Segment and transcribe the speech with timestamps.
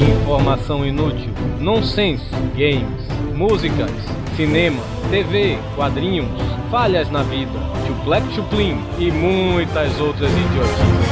[0.00, 2.24] Informação inútil, nonsense,
[2.56, 3.90] games, músicas,
[4.36, 6.28] cinema, TV, quadrinhos,
[6.70, 11.08] falhas na vida, chuplec chuplin e muitas outras idiotices.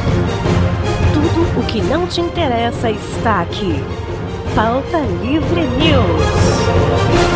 [1.12, 3.74] Tudo o que não te interessa está aqui.
[4.54, 7.35] Pauta Livre News.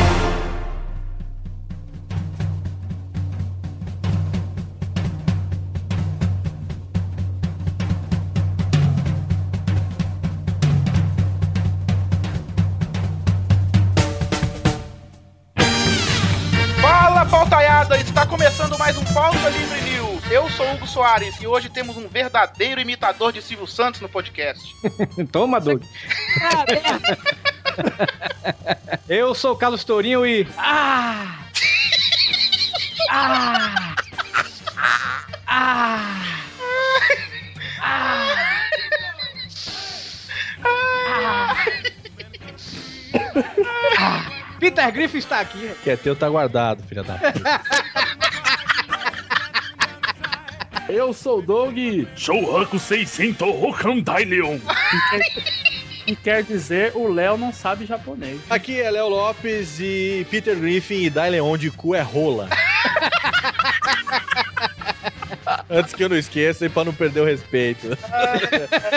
[20.91, 24.75] Soares e hoje temos um verdadeiro imitador de Silvio Santos no podcast.
[25.31, 25.83] Toma, Doug.
[29.09, 30.47] Eu sou o Carlos Tourinho e.
[30.59, 31.37] Ah!
[33.13, 33.97] Ah!
[35.49, 36.23] Ah!
[37.83, 38.37] Ah!
[40.63, 41.57] Ah!
[44.61, 45.75] Peter Griffin está aqui.
[45.83, 47.61] Que é teu tá guardado, filha da puta.
[50.93, 51.77] Eu sou o Doug,
[52.17, 54.59] Shouhaku 600 Hokandailion.
[56.05, 58.41] que quer dizer o Léo não sabe japonês.
[58.51, 62.49] Aqui é Léo Lopes e Peter Griffin e Dai Leon de cu é rola.
[65.71, 67.87] Antes que eu não esqueça e pra não perder o respeito.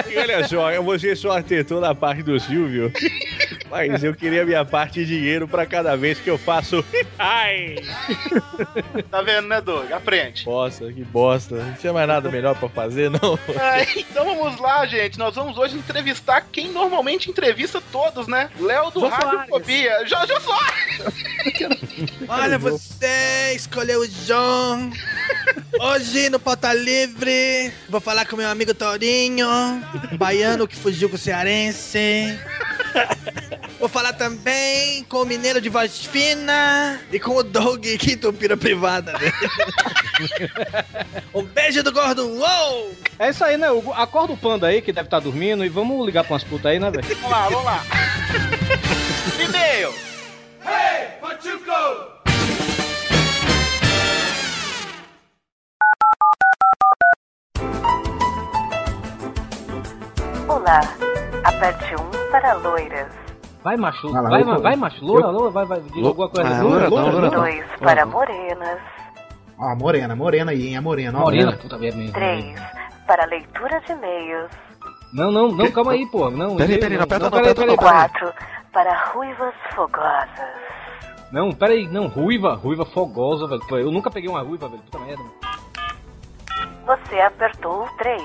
[0.09, 2.91] E olha só, você só acertou na parte do Silvio,
[3.73, 6.85] mas eu queria minha parte de dinheiro pra cada vez que eu faço.
[7.17, 7.75] Ai!
[9.09, 9.91] Tá vendo, né, Doug?
[9.91, 10.45] Aprende.
[10.45, 11.55] Bosta, que bosta.
[11.55, 13.39] Não tinha mais nada melhor pra fazer, não?
[13.59, 15.17] É, então vamos lá, gente.
[15.17, 18.49] Nós vamos hoje entrevistar quem normalmente entrevista todos, né?
[18.59, 20.05] Léo do Jô Radiofobia.
[20.05, 21.23] Jô, Jô Soares!
[22.27, 24.91] Olha, você escolheu o John.
[25.79, 29.49] Hoje no Pauta Livre, vou falar com meu amigo Torinho,
[30.11, 32.39] um baiano que fugiu com o cearense.
[33.79, 38.55] Vou falar também com o mineiro de voz fina e com o Doug que tupira
[38.55, 39.13] privada.
[39.13, 39.33] Né?
[41.33, 42.25] um beijo do gordo.
[42.27, 42.95] Uou!
[43.19, 43.91] É isso aí, né, Hugo?
[43.93, 46.79] Acorda o panda aí, que deve estar dormindo, e vamos ligar pra umas putas aí,
[46.79, 47.03] né, velho?
[47.15, 47.83] Vamos lá, vamos lá.
[49.43, 49.93] E-mail.
[60.47, 60.79] Olá.
[61.43, 63.07] Aperte 1 para loiras.
[63.63, 64.11] Vai, macho.
[64.11, 65.05] Vai lá, vai, vai, vai, macho.
[65.05, 65.79] Loura, loura, vai, vai.
[65.81, 66.49] Diga alguma coisa.
[66.49, 67.29] Ah, Loura, loura, loura.
[67.29, 68.79] 2 para morenas.
[69.59, 70.77] Ó, morena, morena aí, hein?
[70.77, 71.21] A morena, ó.
[71.21, 72.11] Morena, puta merda.
[72.11, 72.59] 3
[73.05, 74.49] para leitura de e-mails.
[75.13, 76.31] Não, não, não, calma aí, pô.
[76.31, 77.77] Não, Peraí, peraí, não aperta não, peraí, aperta peraí.
[77.77, 78.33] 4
[78.73, 80.49] para ruivas fogosas.
[81.31, 83.61] Não, peraí, não, ruiva, ruiva fogosa, velho.
[83.77, 84.81] Eu nunca peguei uma ruiva, velho.
[84.81, 85.23] Puta merda.
[86.87, 88.21] Você apertou o 3.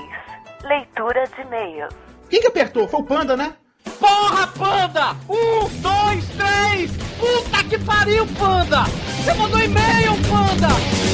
[0.63, 1.93] Leitura de e-mails.
[2.27, 2.87] Quem que apertou?
[2.87, 3.53] Foi o Panda, né?
[3.99, 5.15] Porra, panda!
[5.27, 6.91] Um, dois, três!
[7.19, 8.83] Puta que pariu, panda!
[8.83, 10.69] Você mandou e-mail, panda!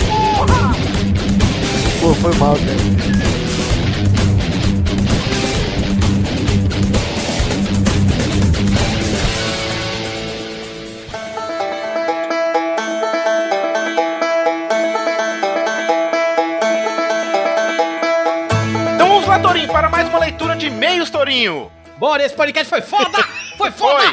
[0.08, 0.76] Porra!
[2.00, 2.56] Pô, foi mal.
[18.94, 21.72] Então lá, Torinho, para mais uma leitura de e-mails, Torinho.
[21.98, 23.24] Bora, esse podcast foi foda!
[23.58, 24.04] Foi foda!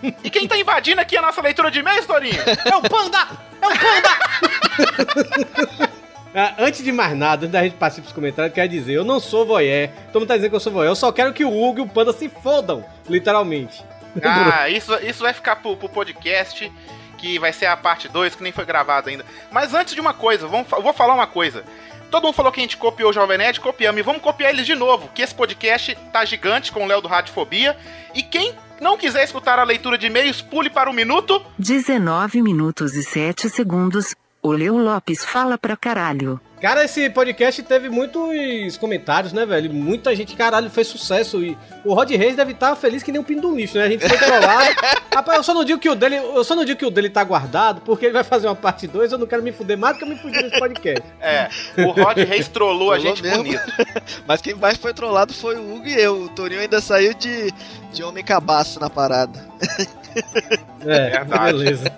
[0.00, 0.14] Foi.
[0.22, 2.40] E quem tá invadindo aqui a nossa leitura de e-mails, Torinho?
[2.64, 3.26] É o panda!
[3.60, 4.10] É o panda!
[6.34, 9.20] Ah, antes de mais nada, antes da gente partir pros comentários, quero dizer, eu não
[9.20, 9.90] sou voyeur.
[10.06, 10.90] Todo mundo tá dizendo que eu sou voyeur.
[10.90, 13.84] Eu só quero que o Hugo e o Panda se fodam, literalmente.
[14.22, 16.72] Ah, isso, isso vai ficar pro, pro podcast,
[17.18, 19.26] que vai ser a parte 2, que nem foi gravado ainda.
[19.50, 21.64] Mas antes de uma coisa, vamos, eu vou falar uma coisa.
[22.12, 23.98] Todo mundo falou que a gente copiou o Jovem Nerd, copiamos.
[23.98, 27.08] E vamos copiar eles de novo, que esse podcast tá gigante com o Léo do
[27.08, 27.74] Radiofobia.
[28.14, 31.42] E quem não quiser escutar a leitura de e-mails, pule para o minuto.
[31.58, 34.14] 19 minutos e 7 segundos.
[34.42, 36.38] O Leo Lopes fala pra caralho.
[36.62, 39.74] Cara, esse podcast teve muitos comentários, né, velho?
[39.74, 41.42] Muita gente, caralho, fez sucesso.
[41.42, 43.82] E o Rod Reis deve estar feliz que nem um pino do lixo, né?
[43.82, 44.70] A gente foi trollado.
[45.12, 46.18] Rapaz, eu só não digo que o dele.
[46.18, 48.86] Eu só não digo que o dele tá guardado, porque ele vai fazer uma parte
[48.86, 49.10] 2.
[49.10, 51.02] Eu não quero me fuder mais do que eu me fudi nesse podcast.
[51.20, 51.48] É,
[51.78, 53.42] o Rod Reis trollou a gente mesmo.
[53.42, 53.72] bonito.
[54.26, 56.22] Mas quem mais foi trollado foi o Hugo e eu.
[56.22, 57.52] O Torinho ainda saiu de,
[57.92, 59.44] de homem cabaço na parada.
[60.84, 61.52] É, Verdade.
[61.58, 61.92] beleza.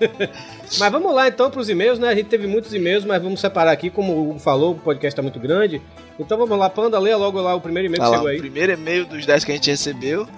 [0.78, 2.08] Mas vamos lá então pros e-mails, né?
[2.08, 5.16] A gente teve muitos e-mails, mas vamos separar aqui, como o Hugo falou, o podcast
[5.16, 5.80] tá muito grande.
[6.18, 8.38] Então vamos lá, Panda, leia logo lá o primeiro e-mail que lá, chegou o aí.
[8.38, 10.28] primeiro e-mail dos 10 que a gente recebeu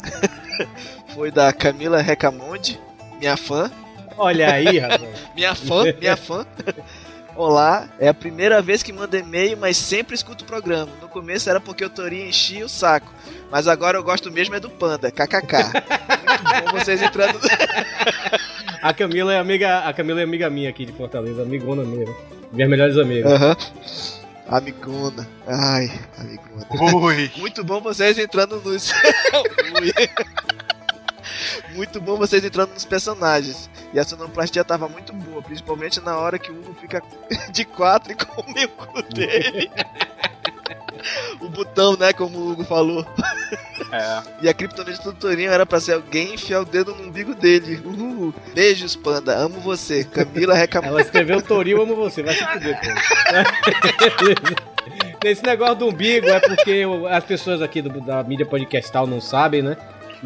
[1.15, 2.81] foi da Camila Recamonde,
[3.19, 3.71] minha fã.
[4.19, 5.03] Olha aí, rapaz.
[5.37, 6.47] Minha fã, minha fã.
[7.37, 10.91] Olá, é a primeira vez que mando e-mail, mas sempre escuto o programa.
[11.03, 13.13] No começo era porque o Torinho enchia o saco,
[13.51, 15.53] mas agora eu gosto mesmo é do Panda, kkk.
[16.25, 17.39] Muito bom vocês entrando.
[18.81, 22.07] A Camila é amiga, a Camila é amiga minha aqui de Fortaleza, amigona minha.
[22.51, 23.31] Minhas melhores amigas.
[23.31, 23.57] Aham.
[24.49, 25.29] Amigona.
[25.47, 26.97] Ai, amigona.
[26.97, 27.31] Ui.
[27.37, 28.93] Muito bom vocês entrando nos.
[29.79, 29.93] Ui.
[31.75, 33.69] Muito bom vocês entrando nos personagens.
[33.93, 37.03] E a sonoplastia tava muito boa, principalmente na hora que o Hugo fica
[37.53, 39.71] de quatro e come o cu dele.
[41.41, 42.13] o botão, né?
[42.13, 43.07] Como o Hugo falou.
[43.93, 44.23] É.
[44.43, 47.81] E a criptonite do Torinho era pra ser alguém enfiar o dedo no umbigo dele.
[47.85, 48.35] Uhul.
[48.55, 49.37] Beijos, panda.
[49.37, 50.03] Amo você.
[50.05, 50.99] Camila recapitulou.
[50.99, 52.23] Ela escreveu Toril, amo você.
[52.23, 52.87] Vai se fuder, pô.
[55.25, 59.61] Esse negócio do umbigo é porque as pessoas aqui do- da mídia podcastal não sabem,
[59.63, 59.77] né?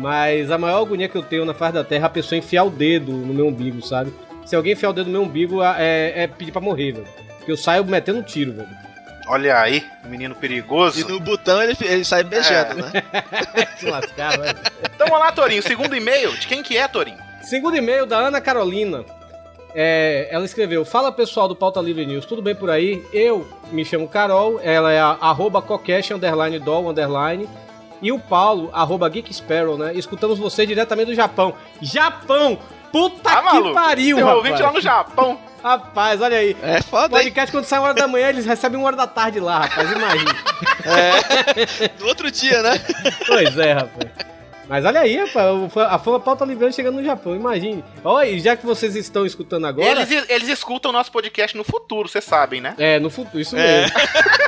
[0.01, 2.65] Mas a maior agonia que eu tenho na face da terra é a pessoa enfiar
[2.65, 4.13] o dedo no meu umbigo, sabe?
[4.47, 7.07] Se alguém enfiar o dedo no meu umbigo, é, é pedir pra morrer, velho.
[7.37, 8.69] Porque eu saio metendo um tiro, velho.
[9.29, 10.99] Olha aí, menino perigoso.
[10.99, 13.03] E no botão ele, ele sai beijando, né?
[13.77, 14.59] Se lascar, velho.
[14.95, 15.63] Então vamos lá, Torinho.
[15.63, 17.19] Segundo e-mail, de quem que é, Torinho?
[17.43, 19.05] Segundo e-mail da Ana Carolina.
[19.75, 23.05] É, ela escreveu: Fala pessoal do Pauta Livre News, tudo bem por aí?
[23.13, 27.49] Eu me chamo Carol, ela é a arroba coquesh, underline doll, underline.
[28.03, 29.93] E o Paulo, arroba Geek Sparrow, né?
[29.95, 31.55] Escutamos você diretamente do Japão.
[31.83, 32.59] Japão!
[32.91, 33.75] Puta Tá que maluco?
[33.75, 34.45] pariu, Tem um rapaz!
[34.45, 35.39] ouvinte lá no Japão.
[35.63, 36.57] Rapaz, olha aí.
[36.63, 37.25] É O foda, hein?
[37.25, 39.93] podcast, quando sai uma hora da manhã, eles recebem uma hora da tarde lá, rapaz.
[39.93, 40.35] Imagina.
[42.01, 42.81] No outro dia, né?
[43.27, 44.11] pois é, rapaz.
[44.71, 47.83] Mas olha aí, A fama pauta livrando chegando no Japão, imagine.
[48.05, 49.89] Olha, já que vocês estão escutando agora.
[50.01, 52.77] Eles, eles escutam o nosso podcast no futuro, vocês sabem, né?
[52.79, 53.81] É, no futuro, isso É.
[53.83, 53.97] mesmo.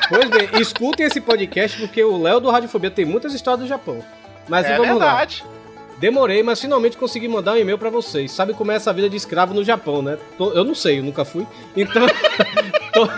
[0.08, 4.00] Pois bem, escutem esse podcast porque o Léo do Radiofobia tem muitas histórias do Japão.
[4.48, 5.06] Mas é vamos lá.
[5.08, 5.44] verdade.
[5.98, 8.30] Demorei, mas finalmente consegui mandar um e-mail pra vocês.
[8.30, 10.18] Sabe como é essa vida de escravo no Japão, né?
[10.38, 11.44] Eu não sei, eu nunca fui.
[11.76, 12.06] Então,
[12.94, 13.10] to-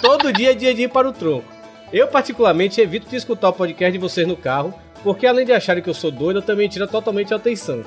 [0.00, 1.44] todo dia é dia de ir para o tronco.
[1.92, 5.82] Eu, particularmente, evito de escutar o podcast de vocês no carro, porque além de acharem
[5.82, 7.82] que eu sou doido, eu também tira totalmente a atenção.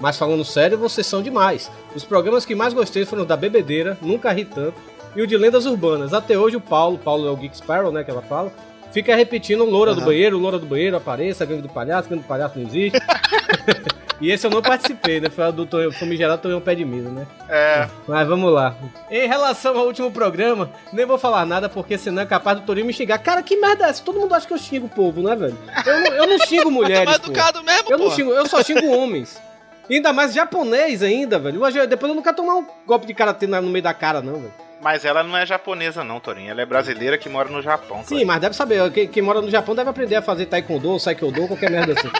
[0.00, 1.70] Mas falando sério, vocês são demais.
[1.94, 4.80] Os programas que mais gostei foram o da Bebedeira, Nunca Ri Tanto,
[5.16, 6.14] e o de Lendas Urbanas.
[6.14, 8.52] Até hoje o Paulo, Paulo é o Geek Sparrow, né, que ela fala,
[8.92, 10.06] fica repetindo Loura do Aham.
[10.06, 12.98] Banheiro, Loura do Banheiro, apareça, Gangue do Palhaço, Gangue do Palhaço não existe.
[14.20, 15.30] E esse eu não participei, né?
[15.30, 17.24] Foi do Tonhão- famigerado Tonhão Pé de Mesa, né?
[17.48, 17.88] É.
[18.08, 18.74] Mas vamos lá.
[19.08, 22.84] Em relação ao último programa, nem vou falar nada porque senão é capaz do Torinho
[22.88, 23.18] me xingar.
[23.18, 24.02] Cara, que merda é essa?
[24.02, 25.56] Todo mundo acha que eu xingo o povo, né, velho?
[25.86, 27.26] Eu não, eu não xingo É mulheres, mais pô.
[27.26, 28.10] educado mesmo, Eu não pô.
[28.10, 29.40] xingo, eu só xingo homens.
[29.88, 31.60] E ainda mais japonês ainda, velho.
[31.88, 34.34] Depois eu não quero tomar um golpe de karatê na- no meio da cara, não,
[34.40, 34.52] velho.
[34.80, 36.50] Mas ela não é japonesa, não, Torinho.
[36.50, 38.02] Ela é brasileira que mora no Japão.
[38.04, 38.90] Sim, mas deve saber.
[38.92, 42.10] Quem, quem mora no Japão deve aprender a fazer taekwondo, saikyodo, qualquer merda assim.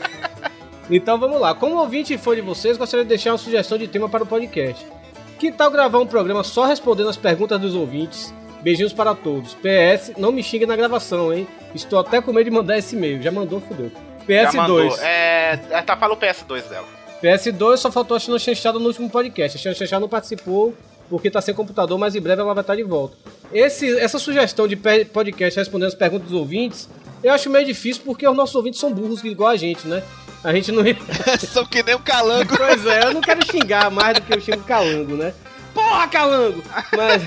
[0.90, 1.54] então vamos lá.
[1.54, 4.26] Como ouvinte e fã de vocês, gostaria de deixar uma sugestão de tema para o
[4.26, 4.86] podcast.
[5.38, 8.32] Que tal gravar um programa só respondendo as perguntas dos ouvintes?
[8.60, 9.54] Beijinhos para todos.
[9.54, 11.48] PS, não me xingue na gravação, hein?
[11.74, 13.20] Estou até com medo de mandar esse e-mail.
[13.20, 13.90] Já mandou, fodeu.
[14.28, 14.54] Já PS2.
[14.54, 14.98] mandou.
[15.00, 16.86] É, é, tá, fala o PS2 dela.
[17.20, 19.56] PS2 só faltou a China Chanchada no último podcast.
[19.56, 20.74] A China Chanchada não participou
[21.12, 23.14] porque tá sem computador, mas em breve ela vai estar de volta.
[23.52, 26.88] Esse, essa sugestão de podcast respondendo as perguntas dos ouvintes,
[27.22, 30.02] eu acho meio difícil porque os nossos ouvintes são burros igual a gente, né?
[30.42, 30.82] A gente não.
[31.52, 32.56] São que nem um calango.
[32.56, 35.34] pois é, eu não quero xingar mais do que eu xingo calango, né?
[35.74, 36.62] Porra, calango!
[36.96, 37.22] Mas.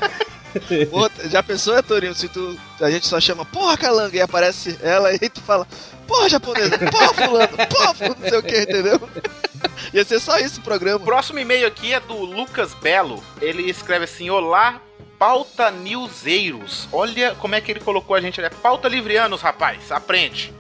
[0.89, 4.79] Pô, já pensou, é, Torinho, se tu, a gente só chama porra calango e aparece
[4.81, 5.67] ela e tu fala
[6.07, 9.09] porra japonesa, porra fulano, porra fulano, não sei o que, entendeu?
[9.93, 10.99] Ia ser só isso o O programa.
[10.99, 13.23] próximo e-mail aqui é do Lucas Belo.
[13.41, 14.79] Ele escreve assim: Olá,
[15.17, 16.87] pauta newseiros.
[16.91, 18.39] Olha como é que ele colocou a gente.
[18.39, 19.91] Ele é pauta livrianos, rapaz.
[19.91, 20.53] Aprende.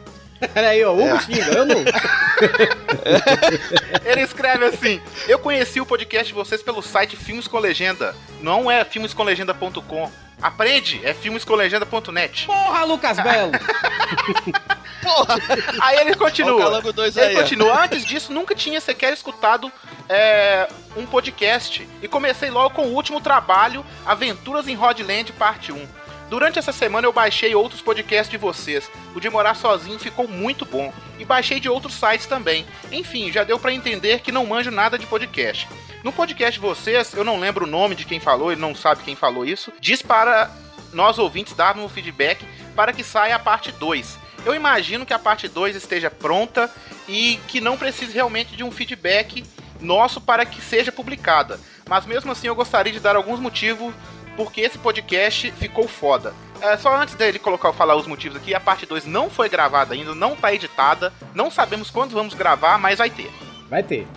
[0.53, 1.77] Peraí, ó, Hugo xinga, eu não.
[4.05, 8.15] Ele escreve assim: Eu conheci o podcast de vocês pelo site Filmes com Legenda.
[8.41, 10.11] Não é filmescomlegenda.com.
[10.41, 12.45] Aprende, é filmescomlegenda.net.
[12.45, 13.51] Porra, Lucas Belo!
[15.01, 15.35] Porra!
[15.81, 16.59] Aí ele Ó o continua.
[16.59, 17.39] calango 2 Ele aí, ó.
[17.41, 17.83] continua.
[17.83, 19.71] Antes disso, nunca tinha sequer escutado
[20.09, 21.87] é, um podcast.
[22.01, 25.87] E comecei logo com o último trabalho, Aventuras em Rodland, parte 1.
[26.29, 28.89] Durante essa semana eu baixei outros podcasts de vocês.
[29.15, 30.91] O de morar sozinho ficou muito bom.
[31.19, 32.65] E baixei de outros sites também.
[32.91, 35.67] Enfim, já deu pra entender que não manjo nada de podcast.
[36.05, 39.15] No podcast vocês, eu não lembro o nome de quem falou, ele não sabe quem
[39.15, 39.73] falou isso.
[39.79, 40.51] Diz para
[40.93, 42.45] nós ouvintes darmos um feedback
[42.75, 44.19] para que saia a parte 2.
[44.45, 46.69] Eu imagino que a parte 2 esteja pronta
[47.09, 49.43] e que não precise realmente de um feedback
[49.81, 51.59] nosso para que seja publicada.
[51.89, 53.91] Mas mesmo assim eu gostaria de dar alguns motivos
[54.37, 56.35] porque esse podcast ficou foda.
[56.61, 59.95] É, só antes dele colocar falar os motivos aqui, a parte 2 não foi gravada
[59.95, 63.31] ainda, não tá editada, não sabemos quando vamos gravar, mas vai ter.
[63.67, 64.07] Vai ter.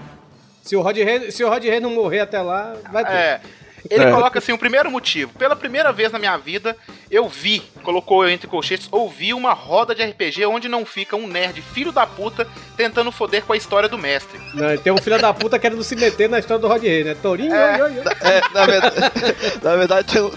[0.69, 3.13] Se o Rod Rei, se o Rod não morrer até lá, vai ter.
[3.13, 3.41] É.
[3.89, 4.11] Ele É.
[4.11, 5.33] coloca assim, o primeiro motivo.
[5.39, 6.77] Pela primeira vez na minha vida,
[7.11, 11.27] eu vi, colocou eu entre colchetes, ouvi uma roda de RPG onde não fica um
[11.29, 12.47] nerd filho da puta
[12.77, 14.39] tentando foder com a história do mestre.
[14.53, 17.15] Não, tem um filho da puta querendo se meter na história do Rod Rei, né?
[17.23, 17.83] Torinho, É.
[17.85, 18.05] oi, oi, oi.
[18.21, 18.97] É, na verdade,
[19.63, 20.31] na verdade tem, um,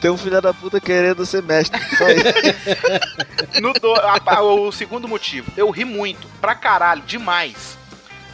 [0.00, 1.78] tem um filho da puta querendo ser mestre.
[1.96, 3.60] Só isso.
[3.62, 7.77] No do- a- a- o segundo motivo, eu ri muito, pra caralho, demais.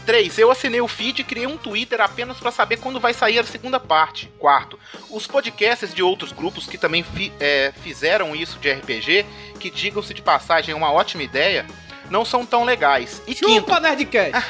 [0.05, 0.39] 3.
[0.39, 3.45] Eu assinei o feed e criei um Twitter apenas pra saber quando vai sair a
[3.45, 4.31] segunda parte.
[4.39, 4.79] Quarto.
[5.11, 9.25] Os podcasts de outros grupos que também fi- é, fizeram isso de RPG,
[9.59, 11.67] que digam-se de passagem é uma ótima ideia,
[12.11, 13.23] não são tão legais.
[13.27, 13.53] E quinto.
[13.53, 14.33] Chupa, Nerdcast!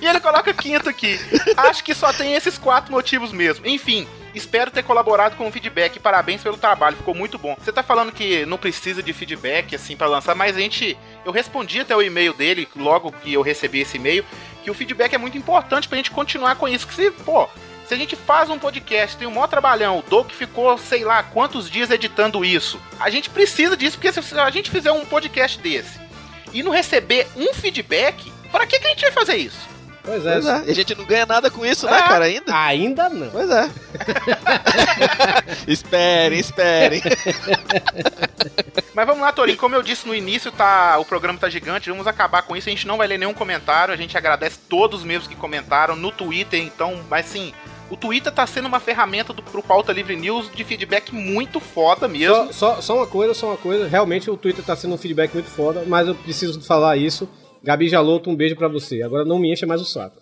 [0.00, 1.18] E ele coloca quinto aqui.
[1.56, 3.66] Acho que só tem esses quatro motivos mesmo.
[3.66, 5.98] Enfim, espero ter colaborado com o feedback.
[5.98, 7.56] Parabéns pelo trabalho, ficou muito bom.
[7.58, 10.96] Você tá falando que não precisa de feedback assim pra lançar, mas a gente.
[11.26, 14.24] Eu respondi até o e-mail dele, logo que eu recebi esse e-mail,
[14.62, 16.86] que o feedback é muito importante pra gente continuar com isso.
[16.86, 17.48] Que se, pô.
[17.84, 21.24] Se a gente faz um podcast, tem um maior trabalhão, o Doug ficou, sei lá,
[21.24, 22.80] quantos dias editando isso.
[23.00, 26.00] A gente precisa disso, porque se a gente fizer um podcast desse
[26.52, 29.75] e não receber um feedback, pra que, que a gente vai fazer isso?
[30.06, 30.32] Pois é.
[30.34, 30.62] Pois é.
[30.66, 32.02] E a gente não ganha nada com isso, né, É.
[32.02, 32.56] cara, ainda?
[32.56, 33.28] Ainda não.
[33.28, 33.68] Pois é.
[35.66, 37.02] esperem, esperem.
[38.94, 39.58] Mas vamos lá, Torinho.
[39.58, 41.90] Como eu disse no início, tá, o programa tá gigante.
[41.90, 42.68] Vamos acabar com isso.
[42.68, 43.92] A gente não vai ler nenhum comentário.
[43.92, 46.62] A gente agradece todos mesmo que comentaram no Twitter.
[46.62, 47.52] Então, mas sim,
[47.90, 52.08] o Twitter tá sendo uma ferramenta do, pro Pauta Livre News de feedback muito foda
[52.08, 52.52] mesmo.
[52.52, 53.86] Só, só, só uma coisa, só uma coisa.
[53.86, 57.28] Realmente o Twitter tá sendo um feedback muito foda, mas eu preciso falar isso.
[57.66, 59.02] Gabi Jaloto, um beijo pra você.
[59.02, 60.16] Agora não me encha mais o saco.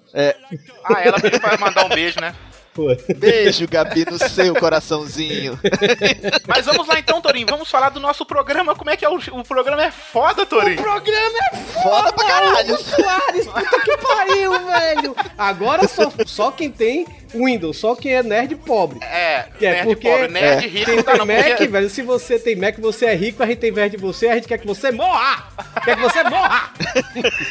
[0.83, 2.35] Ah, ela pediu pra mandar um beijo, né?
[2.73, 2.87] Pô.
[3.19, 5.61] Beijo, Gabi, no seu coraçãozinho.
[6.49, 7.47] Mas vamos lá então, Torinho.
[7.49, 8.75] Vamos falar do nosso programa.
[8.75, 9.85] Como é que é o, o programa?
[9.85, 10.83] É foda, Torinho.
[10.83, 12.77] programa é Foda pra caralho.
[12.79, 15.17] Soares, puta que pariu, velho.
[15.37, 18.99] Agora só, só quem tem Windows, só quem é nerd pobre.
[19.03, 20.69] É, Que é nerd porque- pobre, nerd é.
[20.69, 21.27] rico Quem tá tem.
[21.27, 23.97] Mac, porque- velho, se você tem Mac, você é rico, a gente tem inveja de
[23.97, 25.45] você, a gente quer que você morra!
[25.85, 26.71] Quer que você morra!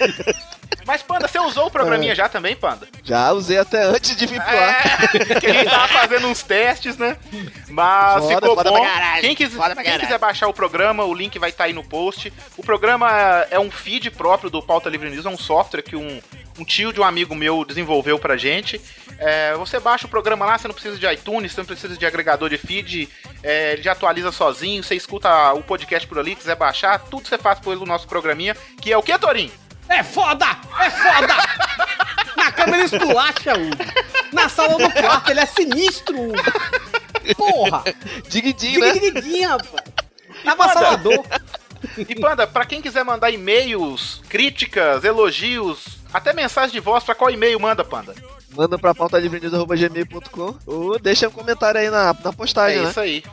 [0.85, 2.87] Mas, Panda, você usou o programinha já também, Panda?
[3.03, 5.15] Já usei até antes de vir pro ar.
[5.15, 7.15] É, que a gente tava fazendo uns testes, né?
[7.69, 8.81] Mas Foda, ficou foda bom.
[8.81, 11.83] pra caralho, Quem, quis- quem quiser baixar o programa, o link vai estar aí no
[11.85, 12.33] post.
[12.57, 13.09] O programa
[13.49, 16.19] é um feed próprio do Pauta Livre News, é um software que um,
[16.57, 18.79] um tio de um amigo meu desenvolveu pra gente.
[19.17, 22.05] É, você baixa o programa lá, você não precisa de iTunes, você não precisa de
[22.05, 23.09] agregador de feed,
[23.41, 27.37] é, ele já atualiza sozinho, você escuta o podcast por ali, quiser baixar, tudo você
[27.37, 29.51] faz pelo nosso programinha, que é o que, Torinho?
[29.87, 30.45] É foda!
[30.79, 31.35] É foda!
[32.35, 33.83] Na cama ele esculacha, Hugo.
[34.31, 36.33] Na sala do quarto ele é sinistro, Hugo.
[37.37, 37.83] Porra!
[38.27, 38.91] Diguidinho, né?
[38.91, 39.83] Digidiguidinha, rapaz.
[40.45, 41.25] Avassalador.
[41.97, 47.29] E Panda, pra quem quiser mandar e-mails, críticas, elogios, até mensagem de voz, pra qual
[47.29, 48.15] e-mail manda, Panda?
[48.55, 52.89] Manda pra pautalivrenews.gmail.com ou deixa um comentário aí na, na postagem, é né?
[52.89, 53.23] isso aí.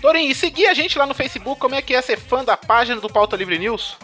[0.00, 2.56] Torinho, e seguir a gente lá no Facebook, como é que é ser fã da
[2.56, 3.96] página do Pauta Livre News?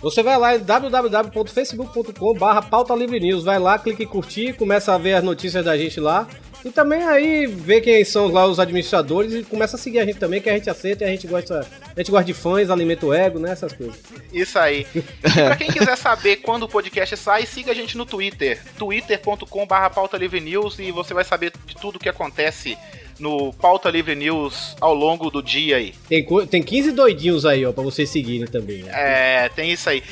[0.00, 4.94] Você vai lá em www.facebook.com barra pauta livre news, vai lá, clica em curtir, começa
[4.94, 6.28] a ver as notícias da gente lá.
[6.64, 10.18] E também aí vê quem são lá os administradores e começa a seguir a gente
[10.18, 11.60] também, que a gente aceita e a gente gosta.
[11.94, 13.52] A gente gosta de fãs, alimenta o ego, né?
[13.52, 13.96] Essas coisas.
[14.32, 14.84] Isso aí.
[15.22, 19.88] Pra quem quiser saber quando o podcast sai, siga a gente no Twitter, twitter.com barra
[19.90, 22.76] Pauta Livre News e você vai saber de tudo que acontece
[23.18, 25.94] no Pauta Livre News ao longo do dia aí.
[26.08, 28.82] Tem, tem 15 doidinhos aí, ó, pra vocês seguirem também.
[28.82, 28.92] Né?
[28.94, 30.02] É, tem isso aí.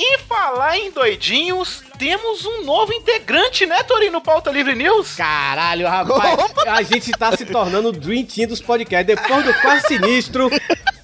[0.00, 5.16] E falar em doidinhos, temos um novo integrante, né, Torinho, no Pauta Livre News?
[5.16, 9.16] Caralho, rapaz, a gente tá se tornando o Dream Team dos podcasts.
[9.16, 10.48] Depois do quase sinistro,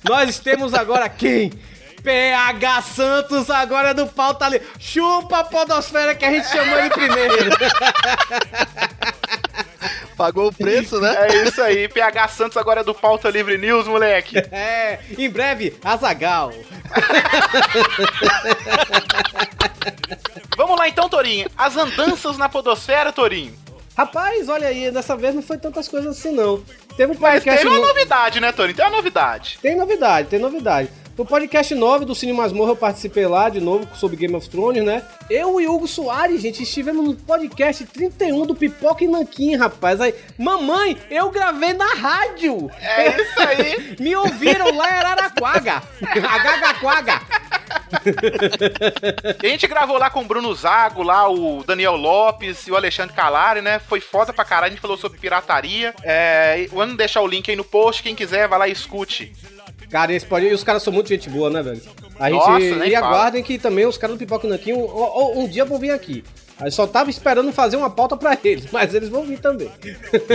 [0.09, 1.51] nós temos agora quem?
[2.05, 4.61] PH Santos agora é do pauta ali.
[4.79, 7.35] Chupa a podosfera que a gente chamou ele primeiro.
[10.17, 11.15] Pagou o preço, né?
[11.29, 14.37] É isso aí, PH Santos agora é do Pauta Livre News, moleque.
[14.53, 16.53] É, em breve, Azagal.
[20.57, 21.49] Vamos lá então, Torinho.
[21.57, 23.53] As andanças na podosfera, Torinho.
[23.97, 26.63] Rapaz, olha aí, dessa vez não foi tantas coisas assim não.
[26.97, 28.77] Teve um Mas podcast tem uma no- novidade, né, Torinho?
[28.77, 29.59] Tem uma novidade.
[29.63, 30.89] Tem novidade, tem novidade.
[31.17, 34.83] No podcast 9 do Cine Masmorra eu participei lá de novo sobre Game of Thrones,
[34.83, 35.01] né?
[35.31, 40.01] Eu e Hugo Soares, gente, estivemos no podcast 31 do Pipoca e Nanquim, rapaz.
[40.01, 42.69] Aí, mamãe, eu gravei na rádio.
[42.81, 43.97] É isso aí.
[44.03, 45.83] Me ouviram lá em Araraquaga.
[46.03, 47.21] Agagaquaga.
[49.41, 53.15] A gente gravou lá com o Bruno Zago, lá o Daniel Lopes e o Alexandre
[53.15, 53.79] Calari, né?
[53.79, 55.95] Foi foda pra caralho, a gente falou sobre pirataria.
[56.03, 59.33] É, vamos deixar o link aí no post, quem quiser vai lá e escute.
[59.91, 60.47] Cara, esse pode...
[60.47, 61.81] e os caras são muito gente boa, né, velho?
[62.19, 62.39] A gente...
[62.39, 63.07] Nossa, nem e fala.
[63.07, 66.25] aguardem que também os caras do Pipoca Nanquim um, um- um dia vão vir aqui.
[66.61, 69.71] Aí só tava esperando fazer uma pauta pra eles, mas eles vão vir também.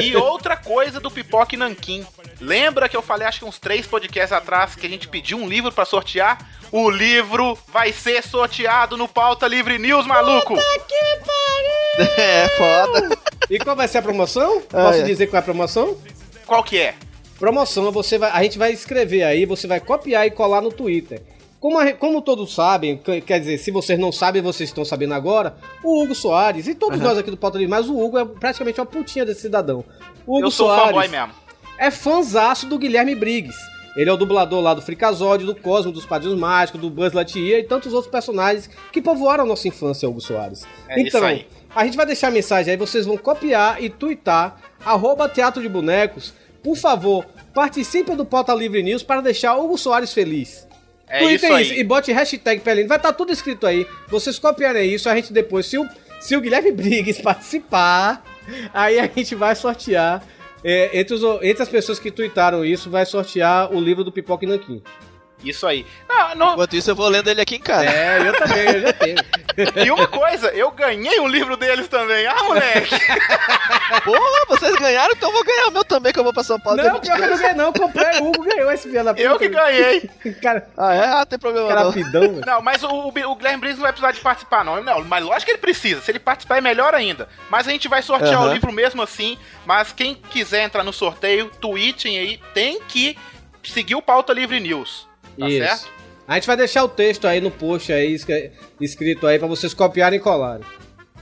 [0.01, 2.05] E outra coisa do Pipoque Nanquim.
[2.41, 5.47] Lembra que eu falei, acho que uns três podcasts atrás, que a gente pediu um
[5.47, 6.37] livro pra sortear?
[6.71, 10.55] O livro vai ser sorteado no Pauta Livre News, maluco!
[12.17, 13.17] É, foda.
[13.49, 14.61] E qual vai ser a promoção?
[14.61, 15.03] Posso é.
[15.03, 15.97] dizer qual é a promoção?
[16.45, 16.95] Qual que é?
[17.39, 21.21] Promoção, você vai, a gente vai escrever aí, você vai copiar e colar no Twitter.
[21.59, 25.13] Como, a- como todos sabem, que- quer dizer, se vocês não sabem, vocês estão sabendo
[25.13, 28.25] agora, o Hugo Soares, e todos nós aqui do Pauta Livre, mas o Hugo é
[28.25, 29.83] praticamente uma putinha desse cidadão.
[30.25, 31.33] O Hugo eu sou Soares fanboy mesmo.
[31.77, 33.57] é fãzaço do Guilherme Briggs.
[33.97, 37.59] Ele é o dublador lá do Fricazódio, do Cosmo, dos Padrinhos Mágicos, do Buzz Lightyear
[37.59, 40.63] e tantos outros personagens que povoaram a nossa infância, Hugo Soares.
[40.87, 41.47] É então, isso aí.
[41.75, 45.67] a gente vai deixar a mensagem aí, vocês vão copiar e twittar, arroba Teatro de
[45.67, 46.33] Bonecos.
[46.63, 50.67] Por favor, participem do Pauta Livre News para deixar Hugo Soares feliz.
[51.07, 51.79] É Tweetem isso aí.
[51.79, 52.87] e bote hashtag Pelino.
[52.87, 53.87] Vai estar tudo escrito aí.
[54.07, 55.87] Vocês copiarem isso, a gente depois, se o,
[56.19, 58.23] se o Guilherme Briggs participar,
[58.73, 60.23] aí a gente vai sortear.
[60.63, 64.45] é, entre, os, entre as pessoas que tweetaram isso, vai sortear o livro do Pipoca
[64.45, 64.83] e Nanquim.
[65.43, 65.85] Isso aí.
[66.07, 67.85] Não, não- Enquanto isso, eu vou lendo ele aqui em casa.
[67.85, 69.15] É, eu também, eu já tenho.
[69.85, 72.25] E uma coisa, eu ganhei um livro deles também.
[72.27, 72.95] Ah, moleque!
[74.05, 76.57] Porra, vocês ganharam, então eu vou ganhar o meu também, que eu vou pra São
[76.59, 76.81] Paulo.
[76.81, 77.39] Não, pior que eu não 22.
[77.41, 77.73] ganhei, não.
[77.73, 79.21] Comprei, o Hugo ganhou esse filho da puta.
[79.25, 80.09] Eu que ganhei.
[80.41, 81.05] Cara, Ah, é?
[81.05, 81.89] Ah, tem problema cara não.
[81.89, 82.41] rapidão.
[82.45, 84.81] Não, mas o, o Guilherme Briggs não vai precisar de participar, não.
[84.81, 85.99] Não, mas lógico que ele precisa.
[86.01, 87.27] Se ele participar, é melhor ainda.
[87.49, 88.49] Mas a gente vai sortear Aham.
[88.49, 89.37] o livro mesmo assim.
[89.65, 93.17] Mas quem quiser entrar no sorteio, tweetem aí, tem que
[93.63, 95.08] seguir o Pauta Livre News.
[95.39, 95.65] Tá Isso.
[95.65, 95.87] certo?
[96.27, 99.73] A gente vai deixar o texto aí no post aí, escri- escrito aí, pra vocês
[99.73, 100.63] copiarem e colarem.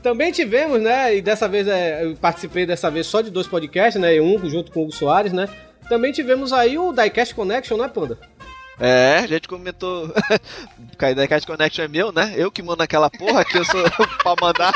[0.03, 4.01] Também tivemos, né, e dessa vez é, eu participei dessa vez só de dois podcasts,
[4.01, 5.47] né, e um junto com o Hugo Soares, né.
[5.87, 8.17] Também tivemos aí o Diecast Connection, né, Panda?
[8.79, 10.13] É, a gente comentou.
[10.97, 12.33] Cat Connection é meu, né?
[12.35, 13.83] Eu que mando aquela porra que eu sou
[14.23, 14.75] pau mandado.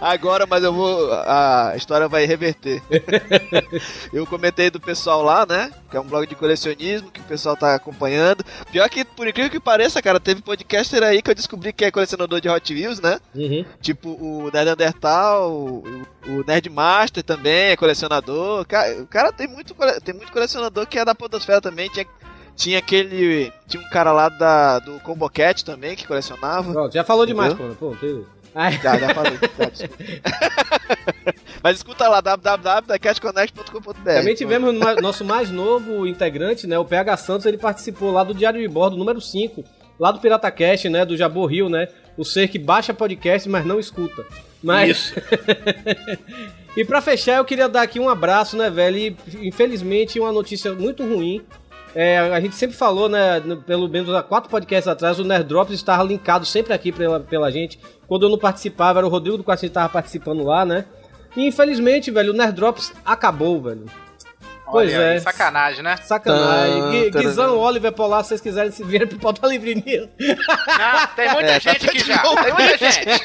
[0.00, 1.12] Agora, mas eu vou.
[1.12, 2.82] A história vai reverter.
[4.12, 5.70] Eu comentei do pessoal lá, né?
[5.90, 8.44] Que é um blog de colecionismo que o pessoal tá acompanhando.
[8.70, 11.90] Pior que, por incrível que pareça, cara, teve podcaster aí que eu descobri que é
[11.90, 13.18] colecionador de Hot Wheels, né?
[13.34, 13.64] Uhum.
[13.80, 18.62] Tipo o Nerd Undertal, o, o Nerd Master também é colecionador.
[19.00, 21.88] O cara tem muito, tem muito colecionador que é da Podosfera também.
[21.90, 22.06] Tinha,
[22.56, 23.52] tinha aquele.
[23.66, 26.72] Tinha um cara lá da, do Combo Cat também que colecionava.
[26.72, 27.54] Pronto, já falou demais?
[27.54, 27.74] Panda.
[27.74, 29.38] Pô, tem- Ai, Já, já falei.
[29.74, 29.88] já.
[31.62, 34.02] Mas escuta lá, www.catconnect.com.br.
[34.04, 38.34] Também tivemos no nosso mais novo integrante, né, o PH Santos, ele participou lá do
[38.34, 39.64] Diário de Bordo número 5,
[39.98, 41.88] lá do Pirata Cast, né, do Jabor Rio, né,
[42.18, 44.26] o ser que baixa podcast, mas não escuta.
[44.62, 44.90] Mas...
[44.90, 45.14] Isso.
[46.76, 48.96] E pra fechar, eu queria dar aqui um abraço, né, velho?
[48.98, 51.40] E infelizmente uma notícia muito ruim.
[51.94, 55.72] É, a gente sempre falou, né, pelo menos há quatro podcasts atrás, o Nerd Drops
[55.74, 57.78] estava linkado sempre aqui pela, pela gente.
[58.08, 60.86] Quando eu não participava, era o Rodrigo do Quartinho que estava participando lá, né?
[61.36, 63.86] E infelizmente, velho, o Nerd Drops acabou, velho.
[64.66, 65.20] Pois Olha é.
[65.20, 65.96] Sacanagem, né?
[65.98, 67.10] Sacanagem.
[67.10, 67.10] Taranã.
[67.10, 70.08] Guizão, Oliver Polar, se vocês quiserem se virem pro Pauta Livre News.
[70.66, 72.22] Ah, tem muita É, tá gente aqui de já.
[72.22, 73.24] Tem muita gente.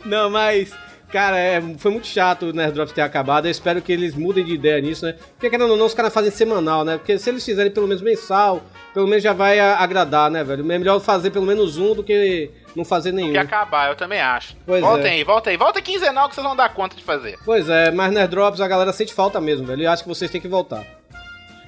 [0.04, 0.72] Não, mas,
[1.10, 3.46] cara, é, foi muito chato o Nerd Drops ter acabado.
[3.46, 5.14] Eu espero que eles mudem de ideia nisso, né?
[5.32, 6.98] Porque, querendo ou não, os caras fazem semanal, né?
[6.98, 8.62] Porque se eles fizerem pelo menos mensal,
[8.94, 10.60] pelo menos já vai agradar, né, velho?
[10.60, 13.32] É melhor fazer pelo menos um do que não fazer nenhum.
[13.32, 14.56] Que acabar, eu também acho.
[14.64, 15.14] Pois voltem é.
[15.14, 15.56] aí, voltem aí.
[15.56, 17.38] Volta quinzenal que vocês vão dar conta de fazer.
[17.44, 19.82] Pois é, mas Nerd Drops a galera sente falta mesmo, velho.
[19.82, 20.97] Eu acho que vocês têm que voltar.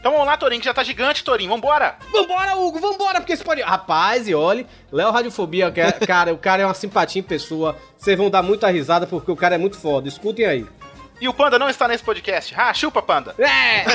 [0.00, 1.50] Então vamos lá, Torinho, que já tá gigante, Torinho.
[1.50, 1.96] Vambora!
[2.10, 3.60] Vambora, Hugo, vambora, porque esse pode.
[3.60, 7.76] Rapaz, e olhe, Léo Radiofobia, que é- cara, o cara é uma simpatia em pessoa.
[7.98, 10.08] Vocês vão dar muita risada porque o cara é muito foda.
[10.08, 10.66] Escutem aí.
[11.20, 12.54] E o Panda não está nesse podcast.
[12.56, 13.34] Ah, chupa, Panda.
[13.38, 13.82] É!
[13.84, 13.88] Eu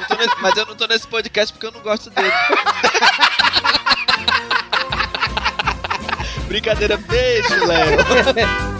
[0.00, 2.32] não tô nesse- mas eu não tô nesse podcast porque eu não gosto dele.
[6.48, 7.96] Brincadeira, beijo, Léo.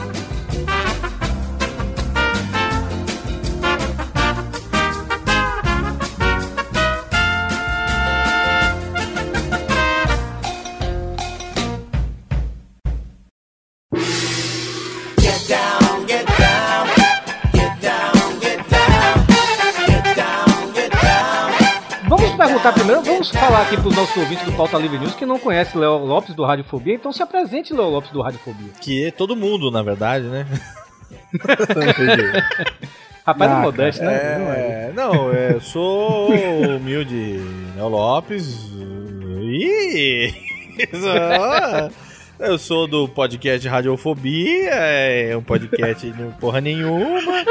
[22.65, 25.39] Vamos perguntar primeiro, vamos falar aqui pros nossos ouvintes do Pauta Livre News que não
[25.39, 28.71] conhece Léo Lopes do Radiofobia, então se apresente, Léo Lopes do Radiofobia.
[28.81, 30.47] Que é todo mundo, na verdade, né?
[33.27, 34.15] Rapaz é Ah, modesto, né?
[34.15, 37.39] É, não, é, eu sou humilde
[37.77, 38.71] Léo Lopes
[39.43, 40.33] e
[42.41, 47.45] eu sou do podcast Radiofobia, é um podcast de porra nenhuma.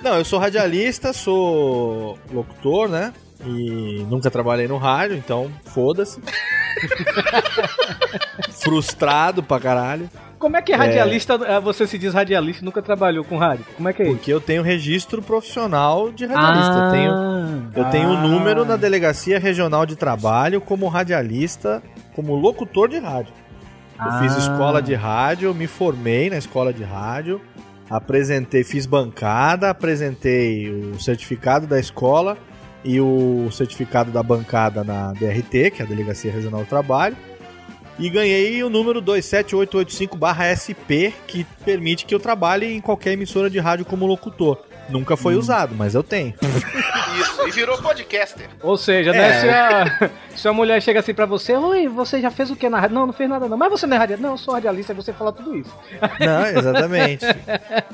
[0.00, 3.12] Não, eu sou radialista, sou locutor, né?
[3.46, 6.20] E nunca trabalhei no rádio, então foda-se.
[8.62, 10.08] Frustrado pra caralho.
[10.38, 13.64] Como é que radialista, eh, você se diz radialista e nunca trabalhou com rádio?
[13.76, 14.14] Como é que é isso?
[14.16, 16.74] Porque eu tenho registro profissional de radialista.
[16.74, 21.82] Eu tenho, eu tenho um número na Delegacia Regional de Trabalho como radialista,
[22.14, 23.32] como locutor de rádio.
[24.04, 24.38] Eu fiz Ah.
[24.38, 27.40] escola de rádio, me formei na escola de rádio,
[27.88, 32.36] apresentei, fiz bancada, apresentei o certificado da escola
[32.84, 37.16] e o certificado da bancada na DRT, que é a Delegacia Regional do Trabalho.
[37.98, 43.84] E ganhei o número 27885-SP, que permite que eu trabalhe em qualquer emissora de rádio
[43.84, 44.58] como locutor.
[44.88, 46.34] Nunca foi usado, mas eu tenho.
[47.20, 48.48] Isso, e virou podcaster.
[48.62, 49.18] Ou seja, É.
[49.18, 52.56] né, se, a, se a mulher chega assim pra você, oi, você já fez o
[52.56, 52.94] que na rádio?
[52.94, 53.56] Não, não fez nada não.
[53.56, 54.26] Mas você não é radialista?
[54.26, 55.74] Não, eu sou radialista, aí você fala tudo isso.
[56.20, 57.24] Não, exatamente.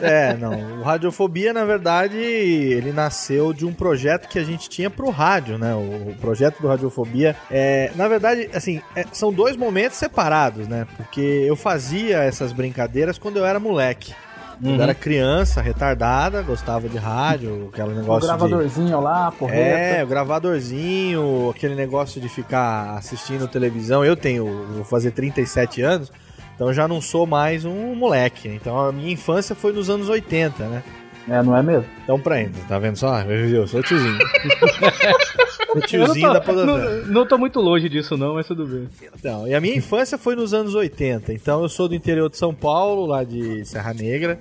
[0.01, 0.81] É, não.
[0.81, 5.59] O Radiofobia, na verdade, ele nasceu de um projeto que a gente tinha pro rádio,
[5.59, 5.75] né?
[5.75, 7.37] O, o projeto do Radiofobia.
[7.51, 10.87] É, na verdade, assim, é, são dois momentos separados, né?
[10.97, 14.15] Porque eu fazia essas brincadeiras quando eu era moleque.
[14.61, 14.83] Quando eu Uhum.
[14.83, 18.27] era criança, retardada, gostava de rádio, aquele O negócio de...
[18.27, 19.61] gravadorzinho lá, porreta.
[19.99, 24.05] É, o gravadorzinho, aquele negócio de ficar assistindo televisão.
[24.05, 24.45] Eu tenho,
[24.75, 26.13] vou fazer 37 anos,
[26.55, 28.49] então eu já não sou mais um moleque.
[28.49, 30.83] Então a minha infância foi nos anos 80, né?
[31.29, 31.85] É, não é mesmo?
[32.03, 33.21] Então pra ainda, tá vendo só?
[33.23, 34.19] Eu sou tiozinho.
[35.77, 36.97] o tiozinho da tô, podosfera.
[37.03, 38.89] não, não tô muito longe disso não, mas tudo bem.
[39.17, 41.33] Então, e a minha infância foi nos anos 80.
[41.33, 44.39] Então eu sou do interior de São Paulo, lá de Serra Negra.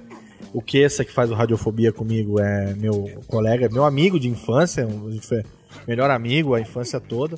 [0.54, 4.88] O Kessa, que faz o Radiofobia comigo, é meu colega, meu amigo de infância.
[5.21, 5.43] Foi
[5.88, 7.36] melhor amigo a infância toda.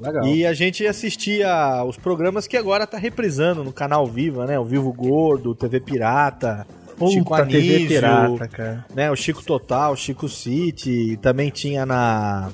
[0.00, 0.26] Legal.
[0.26, 4.58] E a gente assistia os programas que agora tá reprisando no canal Viva, né?
[4.58, 6.66] O Vivo Gordo, TV Pirata,
[7.06, 8.86] Chico Puta, TV Anísio, pirata, cara.
[8.94, 9.10] né?
[9.10, 12.50] O Chico Total, Chico City, também tinha na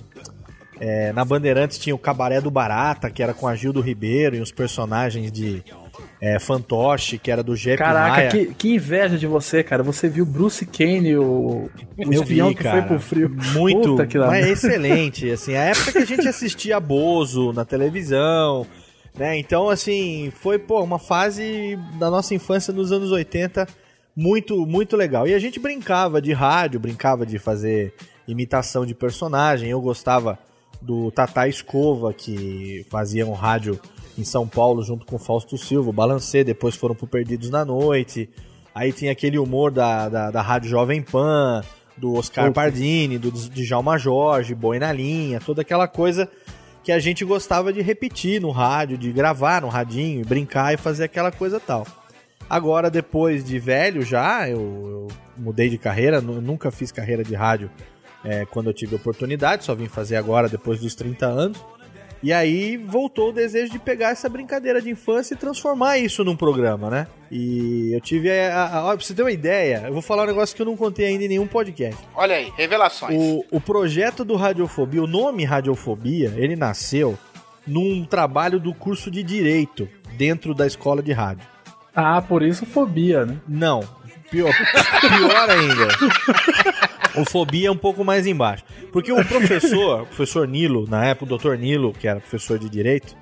[0.81, 4.41] é, na Bandeirantes tinha o Cabaré do Barata, que era com a Gildo Ribeiro e
[4.41, 5.63] os personagens de
[6.21, 9.83] é, Fantoche, que era do Jeff Caraca, que, que inveja de você, cara.
[9.83, 12.79] Você viu Bruce Kane, o, o espião vi, que cara.
[12.79, 13.37] foi pro frio.
[13.53, 17.65] Muito, Puta que mas é excelente, assim, a época que a gente assistia Bozo na
[17.65, 18.67] televisão,
[19.17, 19.39] né?
[19.39, 23.67] Então, assim, foi, pô, uma fase da nossa infância nos anos 80
[24.17, 25.27] muito, muito legal.
[25.27, 27.95] E a gente brincava de rádio, brincava de fazer
[28.27, 29.71] imitação de personagem.
[29.71, 30.39] Eu gostava
[30.81, 33.81] do Tata Escova, que fazia um rádio
[34.17, 37.65] em São Paulo junto com o Fausto Silva, o Balancê, depois foram pro Perdidos na
[37.65, 38.29] Noite.
[38.75, 41.63] Aí tinha aquele humor da, da, da Rádio Jovem Pan,
[41.97, 42.55] do Oscar Opa.
[42.63, 46.29] Pardini, do Djalma Jorge, Boi na Linha, toda aquela coisa
[46.83, 50.77] que a gente gostava de repetir no rádio, de gravar no radinho, e brincar e
[50.77, 51.87] fazer aquela coisa tal.
[52.51, 57.35] Agora, depois de velho já, eu, eu mudei de carreira, nu- nunca fiz carreira de
[57.35, 57.71] rádio
[58.23, 61.59] é, quando eu tive oportunidade, só vim fazer agora depois dos 30 anos.
[62.25, 66.35] E aí voltou o desejo de pegar essa brincadeira de infância e transformar isso num
[66.35, 67.07] programa, né?
[67.31, 68.65] E eu tive a.
[68.65, 70.65] a, a, ó, pra você ter uma ideia, eu vou falar um negócio que eu
[70.65, 72.03] não contei ainda em nenhum podcast.
[72.15, 73.15] Olha aí, revelações.
[73.15, 77.19] O, o projeto do Radiofobia, o nome Radiofobia, ele nasceu
[77.67, 81.47] num trabalho do curso de Direito dentro da escola de rádio.
[81.95, 83.37] Ah, por isso fobia, né?
[83.47, 83.85] Não,
[84.35, 84.53] pior,
[85.01, 85.89] pior ainda.
[87.17, 88.65] O fobia é um pouco mais embaixo.
[88.93, 92.69] Porque o professor, o professor Nilo, na época o doutor Nilo, que era professor de
[92.69, 93.17] Direito,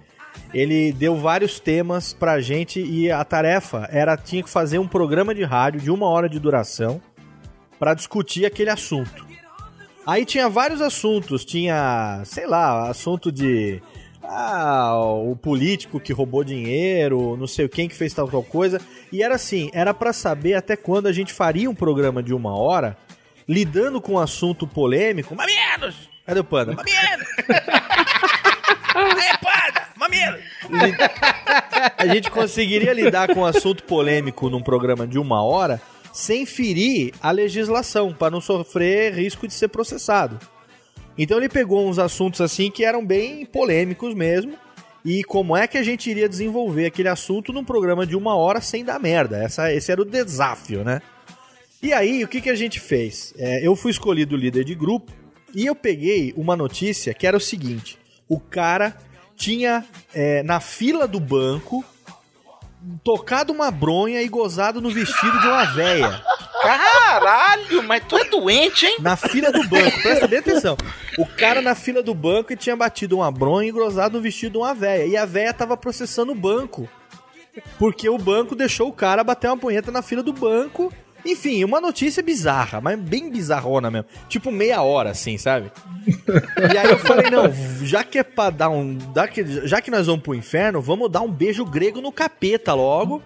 [0.55, 5.35] ele deu vários temas pra gente e a tarefa era tinha que fazer um programa
[5.35, 7.03] de rádio de uma hora de duração
[7.79, 9.27] pra discutir aquele assunto.
[10.07, 13.83] Aí tinha vários assuntos, tinha, sei lá, assunto de
[14.35, 18.81] ah, o político que roubou dinheiro, não sei quem que fez tal tal coisa,
[19.13, 22.57] e era assim, era pra saber até quando a gente faria um programa de uma
[22.57, 22.97] hora
[23.47, 25.35] lidando com um assunto polêmico.
[25.35, 26.09] Mamielos!
[26.25, 26.73] Cadê o panda?
[26.73, 27.29] Mamielos!
[28.95, 29.83] Aê, panda!
[31.99, 35.81] A gente conseguiria lidar com um assunto polêmico num programa de uma hora
[36.13, 40.39] sem ferir a legislação, para não sofrer risco de ser processado.
[41.17, 44.55] Então ele pegou uns assuntos assim que eram bem polêmicos mesmo.
[45.05, 48.61] E como é que a gente iria desenvolver aquele assunto num programa de uma hora
[48.61, 49.43] sem dar merda?
[49.43, 51.03] Essa, esse era o desafio, né?
[51.83, 53.35] E aí, o que, que a gente fez?
[53.37, 55.13] É, eu fui escolhido líder de grupo
[55.53, 57.99] e eu peguei uma notícia que era o seguinte:
[58.29, 58.97] o cara
[59.37, 61.85] tinha é, na fila do banco
[63.05, 66.23] tocado uma bronha e gozado no vestido de uma véia.
[66.63, 68.97] Caralho, mas tu é doente, hein?
[69.01, 70.77] Na fila do banco, presta bem atenção.
[71.19, 74.53] O cara na fila do banco e tinha batido uma bronha e grosado no vestido
[74.53, 75.07] de uma véia.
[75.07, 76.89] E a véia tava processando o banco.
[77.79, 80.93] Porque o banco deixou o cara bater uma punheta na fila do banco
[81.25, 84.09] Enfim, uma notícia bizarra, mas bem bizarrona mesmo.
[84.29, 85.71] Tipo meia hora, assim, sabe?
[86.73, 87.45] e aí eu falei, não,
[87.85, 88.99] já que é pra dar um.
[89.65, 93.23] Já que, nós vamos pro inferno, vamos dar um beijo grego no capeta logo.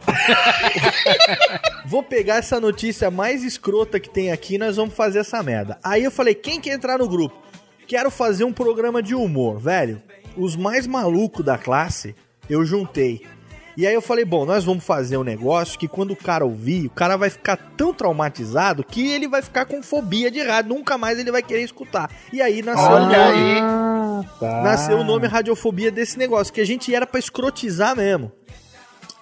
[1.86, 5.78] Vou pegar essa notícia mais escrota que tem aqui e nós vamos fazer essa merda.
[5.82, 7.36] Aí eu falei, quem quer entrar no grupo?
[7.86, 10.02] Quero fazer um programa de humor, velho.
[10.36, 12.14] Os mais malucos da classe,
[12.50, 13.22] eu juntei.
[13.76, 16.86] E aí eu falei, bom, nós vamos fazer um negócio que quando o cara ouvir,
[16.86, 20.96] o cara vai ficar tão traumatizado que ele vai ficar com fobia de rádio, nunca
[20.96, 22.10] mais ele vai querer escutar.
[22.32, 24.62] E aí nasceu, o nome, Ah, tá.
[24.62, 28.32] nasceu o nome radiofobia desse negócio, que a gente era pra escrotizar mesmo.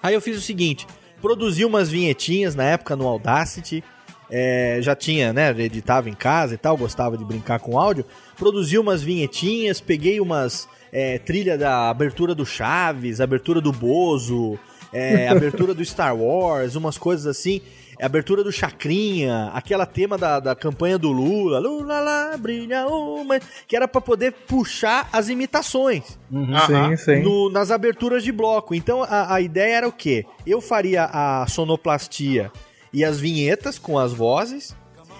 [0.01, 0.87] Aí eu fiz o seguinte,
[1.21, 3.83] produzi umas vinhetinhas na época no Audacity,
[4.31, 8.05] é, já tinha, né, editava em casa e tal, gostava de brincar com áudio,
[8.37, 14.57] produzi umas vinhetinhas, peguei umas é, trilha da abertura do Chaves, abertura do Bozo,
[14.93, 17.59] é, abertura do Star Wars, umas coisas assim,
[18.01, 23.75] abertura do Chacrinha, aquela tema da, da campanha do Lula, Lula lá, brilha uma, que
[23.75, 27.21] era pra poder puxar as imitações Sim, sim.
[27.23, 28.73] no- nas aberturas de bloco.
[28.73, 30.25] Então a, a ideia era o quê?
[30.47, 32.49] Eu faria a sonoplastia
[32.93, 34.73] e as vinhetas com as vozes.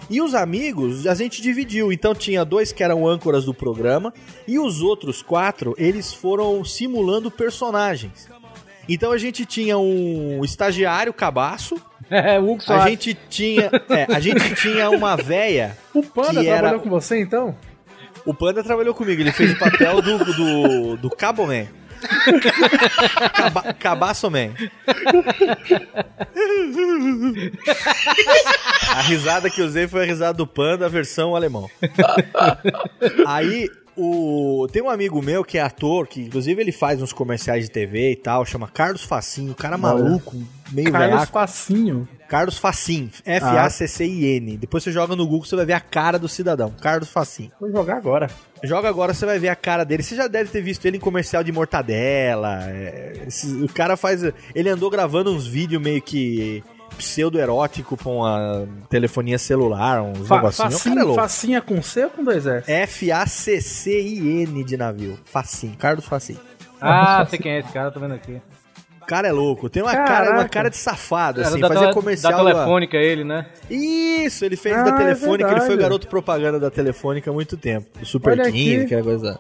[0.09, 1.91] E os amigos, a gente dividiu.
[1.91, 4.13] Então tinha dois que eram âncoras do programa.
[4.47, 8.29] E os outros quatro, eles foram simulando personagens.
[8.87, 11.75] Então a gente tinha um estagiário cabaço.
[12.07, 12.85] É, Hugo A Soares.
[12.91, 13.71] gente tinha.
[13.89, 15.75] é, a gente tinha uma véia.
[15.91, 17.55] O Panda que era- trabalhou com você, então?
[18.23, 21.65] O Panda trabalhou comigo, ele fez o papel do, do, do Cabo Man.
[23.33, 24.53] Caba, Cabaço Man.
[28.89, 31.69] A risada que usei foi a risada do Panda, versão alemão.
[33.25, 34.67] Aí, o...
[34.71, 38.11] tem um amigo meu que é ator, que inclusive ele faz uns comerciais de TV
[38.11, 40.35] e tal, chama Carlos Facinho, cara maluco,
[40.71, 41.31] meio Carlos velhaco.
[41.33, 42.07] Facinho.
[42.27, 44.57] Carlos Facim, F-A-C-C-I-N.
[44.57, 47.51] Depois você joga no Google, você vai ver a cara do cidadão, Carlos Facim.
[47.59, 48.29] Vou jogar agora.
[48.63, 50.01] Joga agora, você vai ver a cara dele.
[50.01, 52.63] Você já deve ter visto ele em comercial de mortadela.
[52.69, 54.21] é, esse- o cara faz.
[54.55, 56.63] Ele andou gravando uns vídeos meio que
[56.95, 60.57] pseudo-erótico com a telefonia celular, uns Fa negocinhos.
[60.57, 61.21] O cara é facinho, louco.
[61.21, 62.71] facinha com C ou com dois S?
[62.71, 65.17] F-A-C-C-I-N de navio.
[65.25, 66.37] Facim, Carlos Facim.
[66.81, 68.41] Ah, sei quem é esse cara, tô vendo aqui.
[69.01, 69.69] O cara é louco.
[69.69, 70.33] Tem uma cara, Caraca.
[70.33, 71.59] uma cara de safado, Era assim.
[71.59, 72.31] da, Fazia comercial.
[72.31, 73.45] da da- telefônica ele, né?
[73.69, 75.81] Isso, ele fez Ah, da é Telefônica, ele foi verdade.
[75.81, 77.87] garoto propaganda da Telefônica há muito tempo.
[77.99, 78.85] Do Super Olha 15, aqui.
[78.85, 79.39] aquela coisa.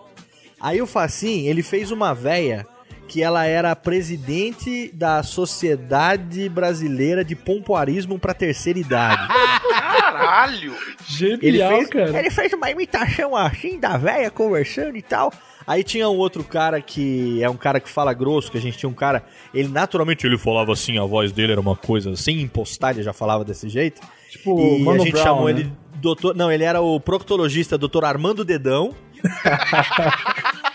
[0.61, 2.65] Aí o Facim, ele fez uma véia
[3.07, 9.27] que ela era presidente da Sociedade Brasileira de Pompoarismo pra Terceira Idade.
[9.27, 10.75] Caralho!
[11.07, 12.19] Genial, Ele fez, cara.
[12.19, 15.31] ele fez uma imitação assim da véia conversando e tal.
[15.67, 18.77] Aí tinha um outro cara que é um cara que fala grosso, que a gente
[18.77, 22.39] tinha um cara, ele naturalmente ele falava assim, a voz dele era uma coisa sem
[22.41, 23.99] impostar, ele já falava desse jeito.
[24.29, 25.51] Tipo, e Mano a gente Brown, chamou né?
[25.51, 28.93] ele doutor, não, ele era o proctologista doutor Armando Dedão.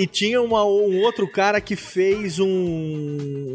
[0.00, 2.46] E tinha uma- um outro cara que fez um,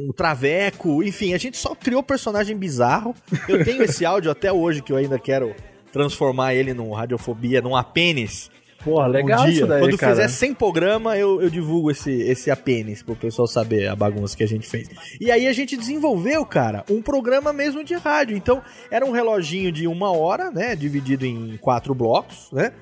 [0.10, 1.04] um traveco.
[1.04, 3.16] Enfim, a gente só criou personagem bizarro.
[3.48, 5.56] Eu tenho esse áudio até hoje que eu ainda quero
[5.92, 8.50] transformar ele num radiofobia, num apênis.
[8.84, 9.54] Porra, legal um dia.
[9.54, 10.12] isso daí, Quando cara.
[10.14, 14.44] fizer 100 programa, eu, eu divulgo esse, esse apênis pro pessoal saber a bagunça que
[14.44, 14.90] a gente fez.
[15.22, 18.36] E aí a gente desenvolveu, cara, um programa mesmo de rádio.
[18.36, 20.76] Então, era um reloginho de uma hora, né?
[20.76, 22.74] Dividido em quatro blocos, né?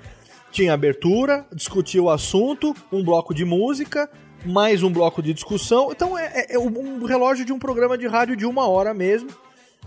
[0.52, 4.10] Tinha abertura, discutia o assunto, um bloco de música,
[4.46, 5.90] mais um bloco de discussão.
[5.92, 9.30] Então, é, é- é um relógio de um programa de rádio de uma hora mesmo.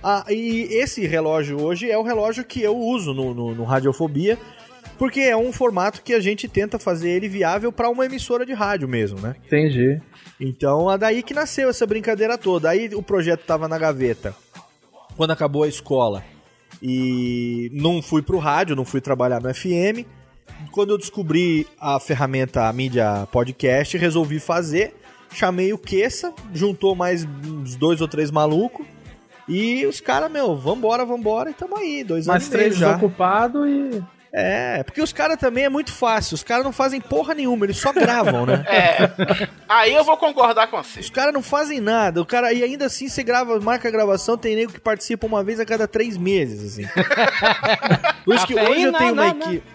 [0.02, 4.38] Ah, e esse relógio hoje é o relógio que eu uso no, no, no Radiofobia,
[4.98, 8.52] porque é um formato que a gente tenta fazer ele viável para uma emissora de
[8.52, 9.36] rádio mesmo, né?
[9.46, 10.00] Entendi.
[10.40, 12.70] Então, é daí que nasceu essa brincadeira toda.
[12.70, 14.34] Aí o projeto tava na gaveta
[15.16, 16.24] quando acabou a escola.
[16.82, 20.04] E não fui pro rádio, não fui trabalhar no FM.
[20.70, 24.94] Quando eu descobri a ferramenta, a mídia podcast, resolvi fazer.
[25.32, 28.86] Chamei o Queça, juntou mais uns dois ou três malucos.
[29.48, 32.94] E os caras, meu, vambora, vambora, e tamo aí, dois Mais anos meio três já.
[32.94, 34.02] desocupados e.
[34.36, 36.34] É, porque os caras também é muito fácil.
[36.34, 38.64] Os caras não fazem porra nenhuma, eles só gravam, né?
[38.66, 39.48] É.
[39.68, 40.98] Aí eu vou concordar com você.
[40.98, 42.20] Os caras não fazem nada.
[42.20, 45.44] O cara, e ainda assim você grava, marca a gravação, tem nego que participa uma
[45.44, 46.88] vez a cada três meses, assim.
[48.24, 49.73] Por isso que hoje eu Cafeína, tenho uma equipe.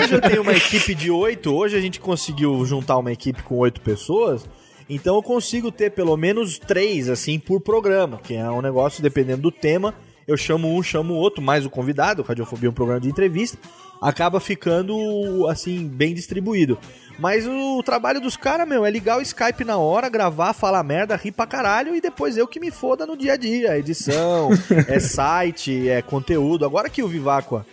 [0.00, 1.54] Hoje eu tenho uma equipe de oito.
[1.54, 4.48] Hoje a gente conseguiu juntar uma equipe com oito pessoas.
[4.88, 8.18] Então eu consigo ter pelo menos três, assim, por programa.
[8.18, 9.94] Que é um negócio, dependendo do tema.
[10.26, 12.22] Eu chamo um, chamo o outro, mais o convidado.
[12.22, 13.58] O Radiofobia é um programa de entrevista.
[14.00, 16.78] acaba ficando, assim, bem distribuído.
[17.18, 21.16] Mas o trabalho dos caras, meu, é ligar o Skype na hora, gravar, falar merda,
[21.16, 23.76] rir pra caralho e depois eu que me foda no dia a dia.
[23.76, 24.50] Edição,
[24.86, 26.64] é site, é conteúdo.
[26.64, 27.66] Agora que o Viváqua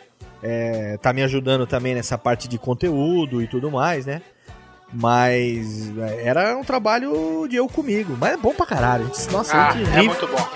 [0.48, 4.22] é, tá me ajudando também nessa parte de conteúdo e tudo mais, né?
[4.94, 8.16] Mas é, era um trabalho de eu comigo.
[8.20, 9.10] Mas é bom pra caralho.
[9.32, 10.48] Nossa, Ah, é muito bom.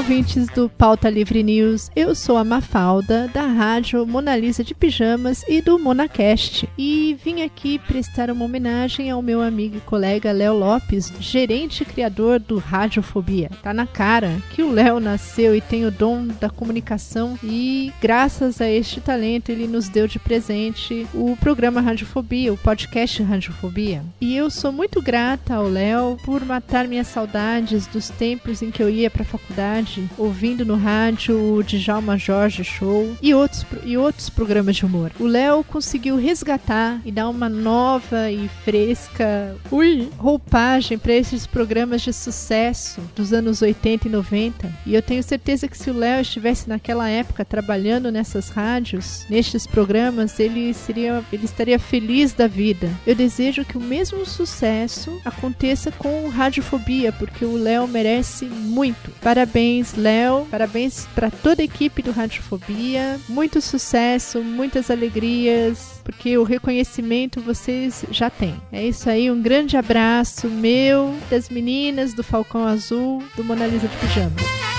[0.00, 1.90] Ouvintes do Pauta Livre News.
[1.94, 6.66] Eu sou a Mafalda, da rádio Mona Lisa de Pijamas e do Monacast.
[6.78, 11.84] E vim aqui prestar uma homenagem ao meu amigo e colega Léo Lopes, gerente e
[11.84, 13.50] criador do Radiofobia.
[13.62, 18.58] Tá na cara que o Léo nasceu e tem o dom da comunicação e graças
[18.58, 24.02] a este talento ele nos deu de presente o programa Radiofobia, o podcast Radiofobia.
[24.18, 28.82] E eu sou muito grata ao Léo por matar minhas saudades dos tempos em que
[28.82, 34.28] eu ia pra faculdade ouvindo no rádio o Djalma Jorge Show e outros, e outros
[34.28, 35.12] programas de humor.
[35.18, 42.02] O Léo conseguiu resgatar e dar uma nova e fresca ui, roupagem para esses programas
[42.02, 44.72] de sucesso dos anos 80 e 90.
[44.86, 49.66] E eu tenho certeza que se o Léo estivesse naquela época trabalhando nessas rádios, nestes
[49.66, 52.90] programas, ele seria ele estaria feliz da vida.
[53.06, 59.10] Eu desejo que o mesmo sucesso aconteça com o Radiofobia, porque o Léo merece muito.
[59.20, 60.46] Parabéns, Léo.
[60.50, 63.18] Parabéns para toda a equipe do Radiofobia.
[63.28, 68.54] Muito sucesso, muitas alegrias, porque o reconhecimento vocês já têm.
[68.72, 73.88] É isso aí, um grande abraço meu, das meninas do Falcão Azul, do Mona Lisa
[73.88, 74.70] de Pijamas.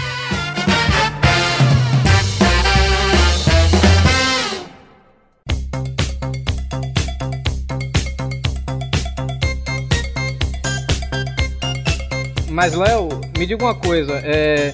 [12.52, 14.22] Mas, Léo, me diga uma coisa.
[14.24, 14.74] É...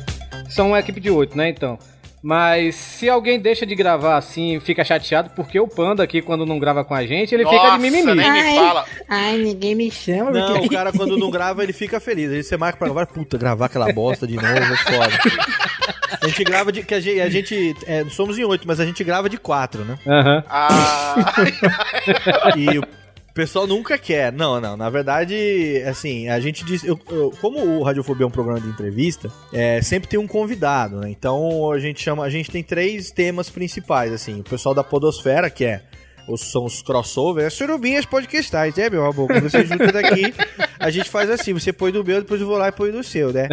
[0.49, 1.77] São uma equipe de oito, né, então?
[2.23, 6.57] Mas se alguém deixa de gravar assim, fica chateado, porque o Panda aqui, quando não
[6.59, 8.15] grava com a gente, ele fica de mimimi.
[8.15, 8.85] nem me fala.
[9.07, 10.31] Ai, ninguém me chama.
[10.31, 12.31] Não, porque- o cara quando não grava, ele fica feliz.
[12.31, 15.17] Aí você marca pra gravar, puta, gravar aquela bosta de novo, é foda.
[16.21, 16.83] A gente grava de.
[16.83, 19.85] Que a gente, a gente é, somos em oito, mas a gente grava de quatro,
[19.85, 19.97] né?
[20.07, 20.43] Aham.
[20.49, 21.15] Ah,
[22.57, 22.83] E o
[23.37, 24.33] pessoal nunca quer.
[24.33, 24.75] Não, não.
[24.75, 26.83] Na verdade, assim, a gente diz.
[26.83, 30.99] eu- eu- como o Radiofobia é um programa de entrevista, é, sempre tem um convidado,
[30.99, 31.09] né?
[31.09, 32.23] Então a gente chama.
[32.23, 34.39] A gente tem três temas principais, assim.
[34.39, 35.81] O pessoal da Podosfera, que é.
[36.27, 39.29] Os, são os crossovers, as surubinhas podcastais, né, meu amor?
[39.41, 40.33] Você junta daqui,
[40.79, 43.03] a gente faz assim: você põe do meu, depois eu vou lá e põe do
[43.03, 43.47] seu, né?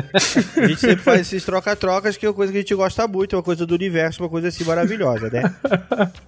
[0.56, 3.34] A gente sempre faz esses troca-trocas, que é uma coisa que a gente gosta muito,
[3.34, 5.54] é uma coisa do universo, uma coisa assim maravilhosa, né?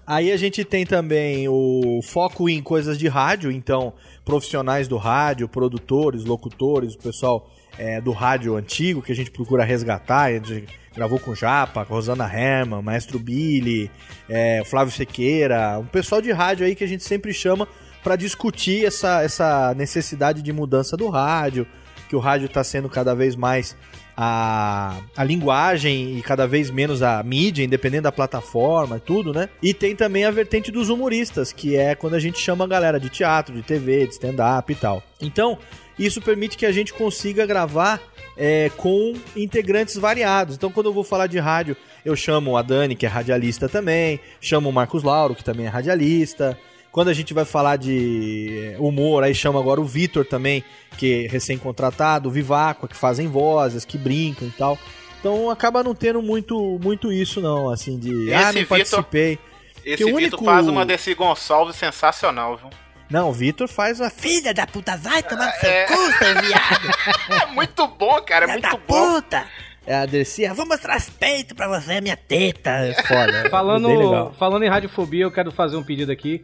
[0.07, 3.93] Aí a gente tem também o foco em coisas de rádio, então
[4.25, 9.65] profissionais do rádio, produtores, locutores, o pessoal é, do rádio antigo que a gente procura
[9.65, 10.25] resgatar.
[10.25, 13.91] A gente gravou com Japa, com Rosana Herman, Maestro Billy,
[14.29, 17.69] é, Flávio Sequeira, um pessoal de rádio aí que a gente sempre chama
[18.07, 21.67] para discutir essa, essa necessidade de mudança do rádio,
[22.09, 23.77] que o rádio está sendo cada vez mais
[24.17, 29.49] a, a linguagem e cada vez menos a mídia, independente da plataforma e tudo, né?
[29.61, 33.01] E tem também a vertente dos humoristas, que é quando a gente chama a galera
[33.01, 35.03] de teatro, de TV, de stand-up e tal.
[35.21, 35.59] Então,
[35.99, 38.01] isso permite que a gente consiga gravar
[38.37, 40.55] é, com integrantes variados.
[40.55, 44.21] Então, quando eu vou falar de rádio, eu chamo a Dani, que é radialista também,
[44.41, 46.57] chamo o Marcos Lauro, que também é radialista.
[46.97, 50.65] Quando a gente vai falar de é, humor, aí chama agora o Vitor também,
[50.97, 54.79] que é recém-contratado, o Vivaco, que fazem vozes, que brincam e tal.
[55.21, 58.33] Então acaba não tendo muito, muito isso, não, assim, de.
[58.33, 59.39] ah, Esse não Vitor- participei.
[59.85, 62.71] esse Vitor único- faz uma desse Gonçalves sensacional, viu?
[63.11, 65.85] Não, o Vitor faz uma filha da puta, vai tomar no seu É.
[65.85, 67.43] cu, seu viado.
[67.43, 69.15] É muito bom, cara, é Filha muito da bom.
[69.21, 69.47] puta.
[69.87, 72.71] É a Dercia, vou mostrar as peitos pra você, minha teta.
[72.71, 73.37] É foda.
[73.37, 74.35] é bem Falando, legal.
[74.39, 76.43] falando em radiofobia, eu quero fazer um pedido aqui.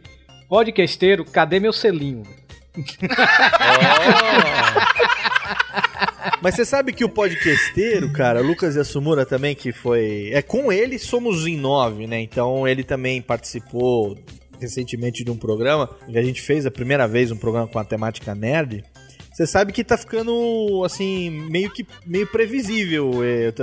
[0.53, 2.21] Podcasteiro, cadê meu selinho?
[6.43, 10.29] Mas você sabe que o podcasteiro, cara, o Lucas Yasumura também, que foi.
[10.31, 12.21] É com ele somos em nove, né?
[12.21, 14.15] Então ele também participou
[14.61, 17.83] recentemente de um programa que a gente fez a primeira vez um programa com a
[17.83, 18.83] temática nerd.
[19.33, 23.53] Você sabe que tá ficando assim meio que meio previsível é, eu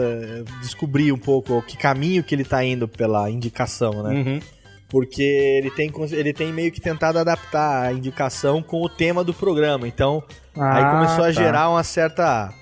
[0.61, 4.13] descobrir um pouco que caminho que ele tá indo pela indicação, né?
[4.13, 4.41] Uhum.
[4.91, 9.33] Porque ele tem, ele tem meio que tentado adaptar a indicação com o tema do
[9.33, 9.87] programa.
[9.89, 10.23] Então,
[10.57, 11.33] aí Ah, começou a tá.
[11.33, 12.53] gerar uma certa.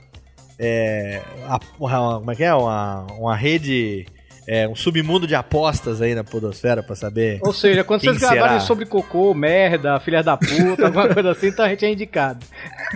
[0.58, 2.52] É, a- uma- como é que é?
[2.54, 4.04] Uma, uma rede
[4.50, 7.38] é, um submundo de apostas aí na podosfera pra saber.
[7.42, 8.60] Ou seja, quando quem vocês gravarem será.
[8.60, 12.44] sobre cocô, merda, filha da puta, alguma coisa assim, então a gente é indicado.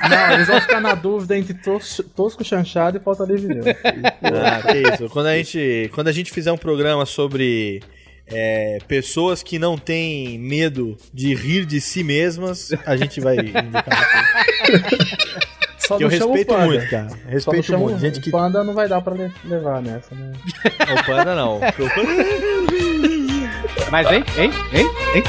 [0.09, 3.67] Não, eles vão ficar na dúvida entre tos- Tosco Chanchado e Pauta Livre News.
[3.67, 5.09] Ah, que isso.
[5.11, 7.83] Quando a gente, quando a gente fizer um programa sobre
[8.33, 13.85] é, pessoas que não têm medo de rir de si mesmas, a gente vai indicar.
[15.79, 16.65] Só que eu respeito Panda.
[16.67, 17.09] muito, cara.
[17.11, 17.97] Só não Respeito muito.
[17.97, 18.29] o- Gente que.
[18.29, 20.33] O Panda não vai dar pra le- levar nessa, né?
[20.81, 21.57] O panda não.
[21.57, 22.13] O panda-
[23.91, 24.25] Mas, hein?
[24.39, 24.51] Hein?
[24.73, 24.87] Hein?
[25.15, 25.23] Hein?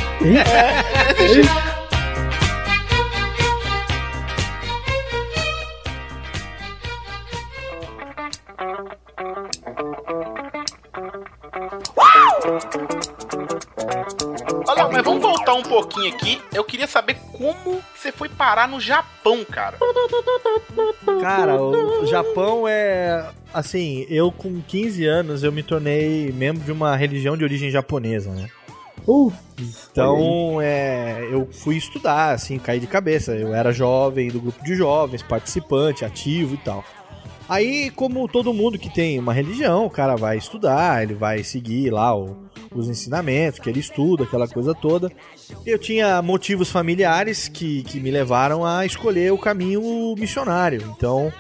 [14.68, 16.42] Olha, mas vamos voltar um pouquinho aqui.
[16.54, 19.78] Eu queria saber como você foi parar no Japão, cara.
[21.22, 23.30] Cara, o Japão é.
[23.54, 28.32] Assim, eu com 15 anos eu me tornei membro de uma religião de origem japonesa,
[28.32, 28.50] né?
[29.92, 33.34] Então, é, eu fui estudar, assim, caí de cabeça.
[33.34, 36.84] Eu era jovem, do grupo de jovens, participante, ativo e tal.
[37.54, 41.92] Aí, como todo mundo que tem uma religião, o cara vai estudar, ele vai seguir
[41.92, 42.36] lá o-
[42.74, 45.12] os ensinamentos que ele estuda, aquela coisa toda.
[45.66, 50.82] Eu tinha motivos familiares que, que me levaram a escolher o caminho missionário.
[50.98, 51.32] Então,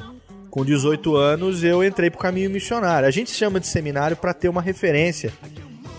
[0.52, 3.08] com 18 anos, eu entrei pro caminho missionário.
[3.08, 5.34] A gente chama de seminário para ter uma referência,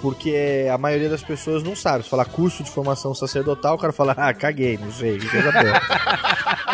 [0.00, 2.04] porque a maioria das pessoas não sabe.
[2.04, 5.50] Se falar curso de formação sacerdotal, o cara fala, ah, caguei, não sei, que coisa
[5.50, 5.80] boa.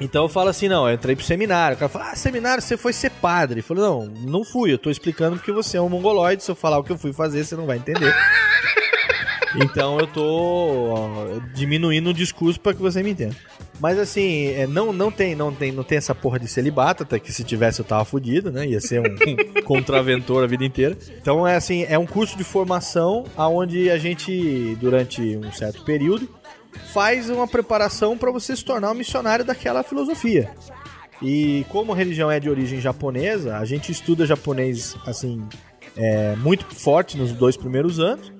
[0.00, 1.76] Então eu falo assim, não, eu entrei pro seminário.
[1.76, 3.60] O cara fala, ah, seminário, você foi ser padre.
[3.60, 6.54] Eu falo, não, não fui, eu tô explicando porque você é um mongoloide, se eu
[6.54, 8.14] falar o que eu fui fazer, você não vai entender.
[9.56, 13.36] Então eu tô ó, diminuindo o discurso para que você me entenda.
[13.80, 17.18] Mas assim, é, não, não, tem, não, tem, não tem essa porra de celibato, até
[17.18, 18.66] que se tivesse eu tava fudido, né?
[18.66, 19.14] Ia ser um
[19.62, 20.96] contraventor a vida inteira.
[21.20, 26.28] Então é assim, é um curso de formação aonde a gente, durante um certo período,
[26.92, 30.50] faz uma preparação para você se tornar um missionário daquela filosofia.
[31.22, 35.46] E como a religião é de origem japonesa, a gente estuda japonês assim
[35.96, 38.32] é, muito forte nos dois primeiros anos.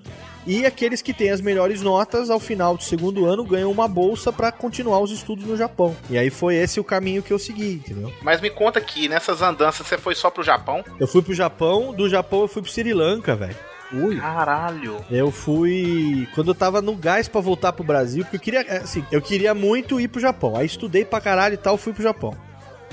[0.46, 4.30] E aqueles que têm as melhores notas ao final do segundo ano ganham uma bolsa
[4.30, 5.96] para continuar os estudos no Japão.
[6.10, 8.12] E aí foi esse o caminho que eu segui, entendeu?
[8.20, 10.84] Mas me conta aqui, nessas andanças você foi só pro Japão?
[11.00, 13.56] Eu fui pro Japão, do Japão eu fui pro Sri Lanka, velho.
[14.02, 14.16] Ui.
[14.16, 15.04] Caralho.
[15.10, 18.78] Eu fui quando eu tava no gás pra voltar pro Brasil, porque eu queria, é,
[18.78, 20.56] assim, eu queria muito ir pro Japão.
[20.56, 22.34] Aí estudei pra caralho e tal, fui pro Japão.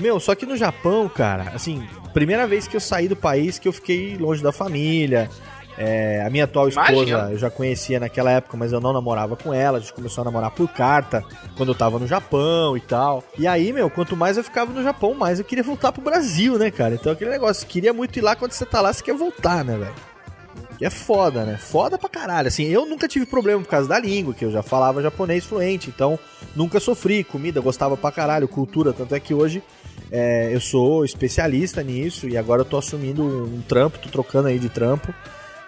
[0.00, 3.68] Meu, só que no Japão, cara, assim, primeira vez que eu saí do país que
[3.68, 5.28] eu fiquei longe da família.
[5.78, 7.30] É, a minha atual esposa Imagina.
[7.30, 9.78] eu já conhecia naquela época, mas eu não namorava com ela.
[9.78, 11.24] A gente começou a namorar por carta
[11.56, 13.24] quando eu tava no Japão e tal.
[13.38, 16.58] E aí, meu, quanto mais eu ficava no Japão, mais eu queria voltar pro Brasil,
[16.58, 16.94] né, cara?
[16.94, 19.78] Então aquele negócio, queria muito ir lá quando você tá lá, você quer voltar, né,
[19.78, 20.11] velho?
[20.82, 21.56] É foda, né?
[21.56, 22.48] Foda pra caralho.
[22.48, 25.88] Assim, eu nunca tive problema por causa da língua, que eu já falava japonês fluente,
[25.88, 26.18] então
[26.56, 27.22] nunca sofri.
[27.22, 28.92] Comida, gostava pra caralho, cultura.
[28.92, 29.62] Tanto é que hoje
[30.10, 34.58] é, eu sou especialista nisso e agora eu tô assumindo um trampo, tô trocando aí
[34.58, 35.14] de trampo.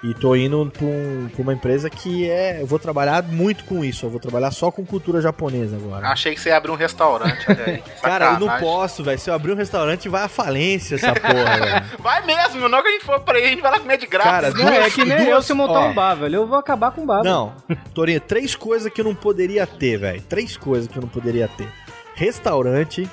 [0.06, 2.60] E tô indo pra, um- pra uma empresa que é.
[2.60, 4.04] Eu vou trabalhar muito com isso.
[4.04, 6.08] Eu vou trabalhar só com cultura japonesa agora.
[6.08, 7.82] Achei que você ia abrir um restaurante, olha aí.
[8.02, 9.18] Cara, eu não posso, velho.
[9.18, 11.84] Se eu abrir um restaurante, vai à falência essa porra, velho.
[12.04, 14.06] Vai mesmo, não que a gente for pra aí, a gente vai lá comer de
[14.06, 14.28] graça.
[14.30, 15.88] Cara, Não, é que nem duas- eu se montar ó.
[15.88, 16.34] um bar, velho.
[16.36, 17.22] Eu vou acabar com o bar.
[17.22, 17.34] velho.
[17.34, 17.54] Não,
[17.94, 20.20] Torinho, três coisas que eu não poderia ter, velho.
[20.20, 21.66] Três coisas que eu não poderia ter:
[22.14, 23.08] restaurante,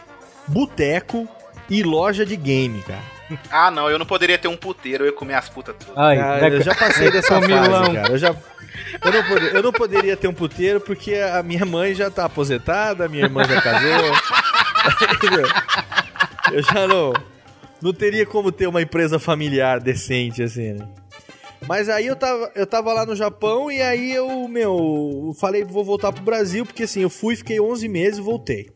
[0.45, 1.25] boteco
[1.69, 2.99] e loja de game, cara.
[3.51, 5.93] Ah, não, eu não poderia ter um puteiro, eu ia comer as putas tudo.
[5.95, 8.11] Ai, Cara, né, eu já passei dessa fase, cara.
[8.11, 8.35] Eu já.
[9.03, 12.25] Eu não, poder- eu não poderia ter um puteiro porque a minha mãe já tá
[12.25, 13.89] aposentada, a minha irmã já casou.
[16.51, 17.13] Eu já não.
[17.81, 20.87] Não teria como ter uma empresa familiar decente, assim, né?
[21.67, 25.83] Mas aí eu tava, eu tava lá no Japão e aí eu, meu, falei, vou
[25.83, 28.69] voltar pro Brasil, porque assim, eu fui, fiquei 11 meses e voltei.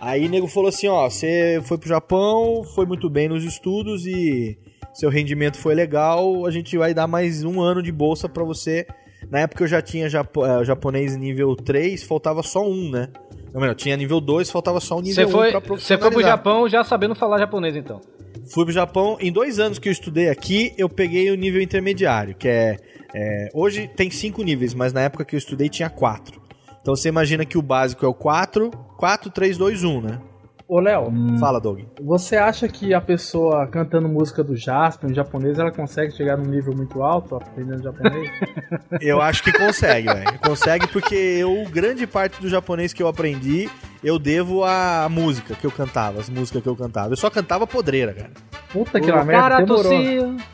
[0.00, 4.06] Aí o nego falou assim, ó, você foi pro Japão, foi muito bem nos estudos
[4.06, 4.56] e
[4.94, 8.86] seu rendimento foi legal, a gente vai dar mais um ano de bolsa pra você.
[9.30, 13.08] Na época eu já tinha japo- eh, japonês nível 3, faltava só um, né?
[13.52, 16.10] Não, melhor, tinha nível 2, faltava só o nível Você 1 foi, pra você foi
[16.10, 16.22] pro.
[16.22, 18.00] Japão já sabendo falar japonês, então.
[18.46, 19.18] Fui pro Japão.
[19.20, 22.76] Em dois anos que eu estudei aqui, eu peguei o nível intermediário, que é.
[23.14, 26.39] é, hoje tem cinco níveis, mas na época que eu estudei tinha quatro.
[26.80, 30.20] Então você imagina que o básico é o 4, 4, 3, 2, 1, né?
[30.66, 31.80] Ô, Léo, Fala, Doug.
[32.00, 36.48] você acha que a pessoa cantando música do Jasper em japonês, ela consegue chegar num
[36.48, 38.30] nível muito alto aprendendo japonês?
[39.02, 40.38] Eu acho que consegue, velho.
[40.38, 43.68] Consegue porque eu, grande parte do japonês que eu aprendi,
[44.02, 47.12] eu devo a música que eu cantava, as músicas que eu cantava.
[47.12, 48.30] Eu só cantava podreira, cara.
[48.72, 49.92] Puta que lá merda, demorou.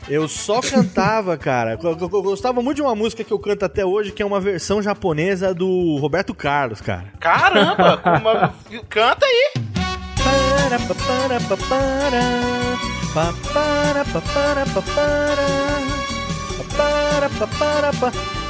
[0.09, 1.77] Eu só cantava, cara.
[1.81, 4.25] Eu, eu- eu gostava muito de uma música que eu canto até hoje, que é
[4.25, 7.05] uma versão japonesa do Roberto Carlos, cara.
[7.19, 8.01] Caramba!
[8.21, 8.53] uma-
[8.89, 9.51] Canta aí!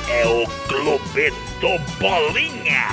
[0.10, 2.86] É o Clube do Bolinha.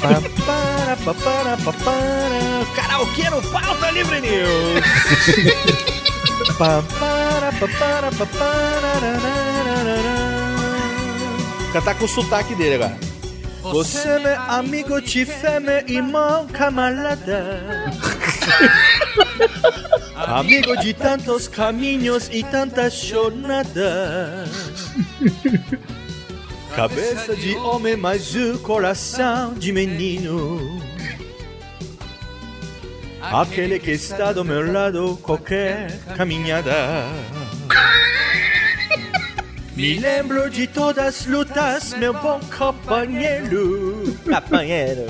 [0.00, 2.64] Pa, para, pa, para, pa, para.
[2.74, 4.82] Karaokê no Pauta Livre News.
[6.56, 9.10] Pa, para, pa, para, pa, para.
[11.72, 12.98] Cantar com o sotaque dele agora.
[13.62, 17.92] Você é meu amigo, te fé, meu irmão, camarada.
[20.16, 24.48] amigo de tantos caminhos e tantas jornadas.
[26.74, 30.80] Cabeça de homem, mas o coração de menino.
[33.20, 36.72] Aquele que está do meu lado, qualquer caminhada.
[39.76, 44.16] Me lembro de todas as lutas, meu bom companheiro.
[44.24, 45.06] Companheiro.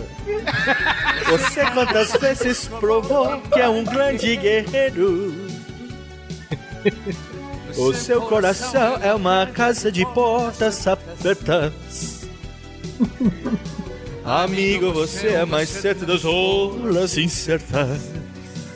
[1.28, 5.34] Você quantas vezes provou que é um grande guerreiro.
[7.80, 12.28] O seu coração é uma casa de portas abertas.
[14.22, 18.10] Amigo, você é mais certo das rolas incertas.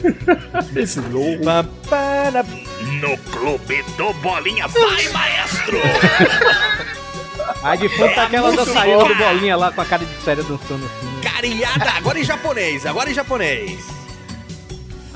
[0.75, 1.45] Esse louco.
[3.01, 4.67] No Clube do Bolinha.
[4.69, 5.79] Vai, maestro!
[7.63, 9.09] Aí de fundo tá É aquela muito dançarina bom.
[9.09, 11.21] do bolinha lá com a cara de séria dançando assim.
[11.23, 13.94] Cariada, agora em japonês, agora em japonês.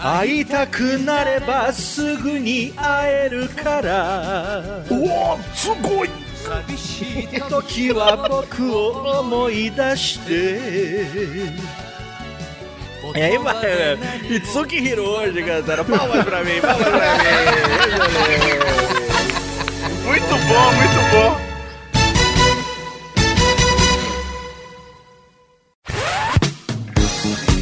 [0.01, 11.79] 会いたくなればすぐに会えるからおすごい寂しい時は僕を思い出して
[13.15, 13.55] E aí, vai,
[14.29, 15.85] Itsuki Hiroji cantando.
[15.85, 18.19] Palmas pra mim, palmas pra mim.
[20.05, 21.48] Muito bom, muito bom.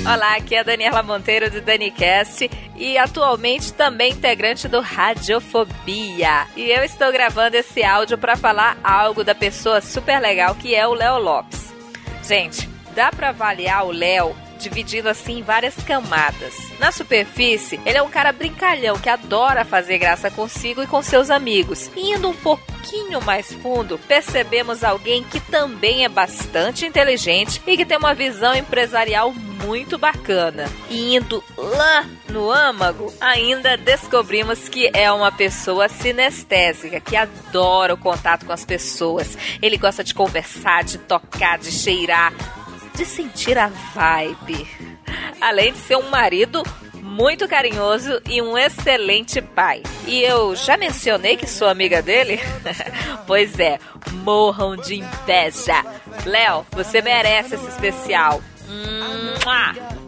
[0.08, 6.46] Olá, aqui é a Daniela Monteiro do DaniCast e atualmente também integrante do Radiofobia.
[6.54, 10.86] E eu estou gravando esse áudio para falar algo da pessoa super legal que é
[10.86, 11.74] o Léo Lopes.
[12.22, 16.54] Gente, dá para avaliar o Léo dividindo assim em várias camadas.
[16.78, 21.30] Na superfície, ele é um cara brincalhão que adora fazer graça consigo e com seus
[21.30, 21.90] amigos.
[21.96, 27.98] Indo um pouquinho mais fundo, percebemos alguém que também é bastante inteligente e que tem
[27.98, 30.64] uma visão empresarial muito bacana.
[30.88, 37.98] E indo lá no âmago, ainda descobrimos que é uma pessoa sinestésica, que adora o
[37.98, 39.36] contato com as pessoas.
[39.60, 42.32] Ele gosta de conversar, de tocar, de cheirar,
[42.96, 44.66] de sentir a vibe.
[45.40, 46.62] Além de ser um marido
[46.94, 49.82] muito carinhoso e um excelente pai.
[50.06, 52.40] E eu já mencionei que sou amiga dele?
[53.26, 53.78] pois é,
[54.24, 55.84] morram de inveja.
[56.24, 58.42] Léo, você merece esse especial.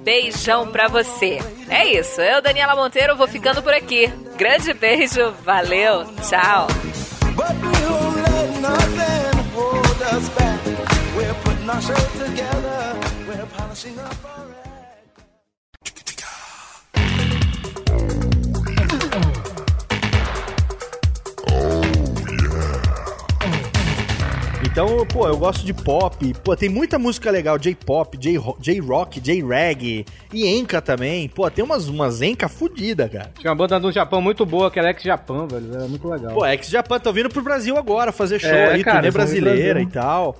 [0.02, 1.38] Beijão pra você.
[1.68, 4.06] É isso, eu, Daniela Monteiro, vou ficando por aqui.
[4.36, 6.66] Grande beijo, valeu, tchau.
[11.68, 11.94] not so
[12.26, 12.98] together.
[13.28, 14.67] We're polishing up our.
[24.70, 26.32] Então, pô, eu gosto de pop.
[26.44, 27.58] Pô, tem muita música legal.
[27.58, 31.28] J-pop, J-ro- J-rock, J-rag e enca também.
[31.28, 33.30] Pô, tem umas, umas enca fodida, cara.
[33.38, 35.74] Tinha uma banda do Japão muito boa, que era ex-Japão, velho.
[35.74, 36.32] Era muito legal.
[36.34, 39.86] Pô, ex-Japan tá vindo pro Brasil agora fazer show É, aí, cara, turnê brasileira e
[39.86, 40.36] tal.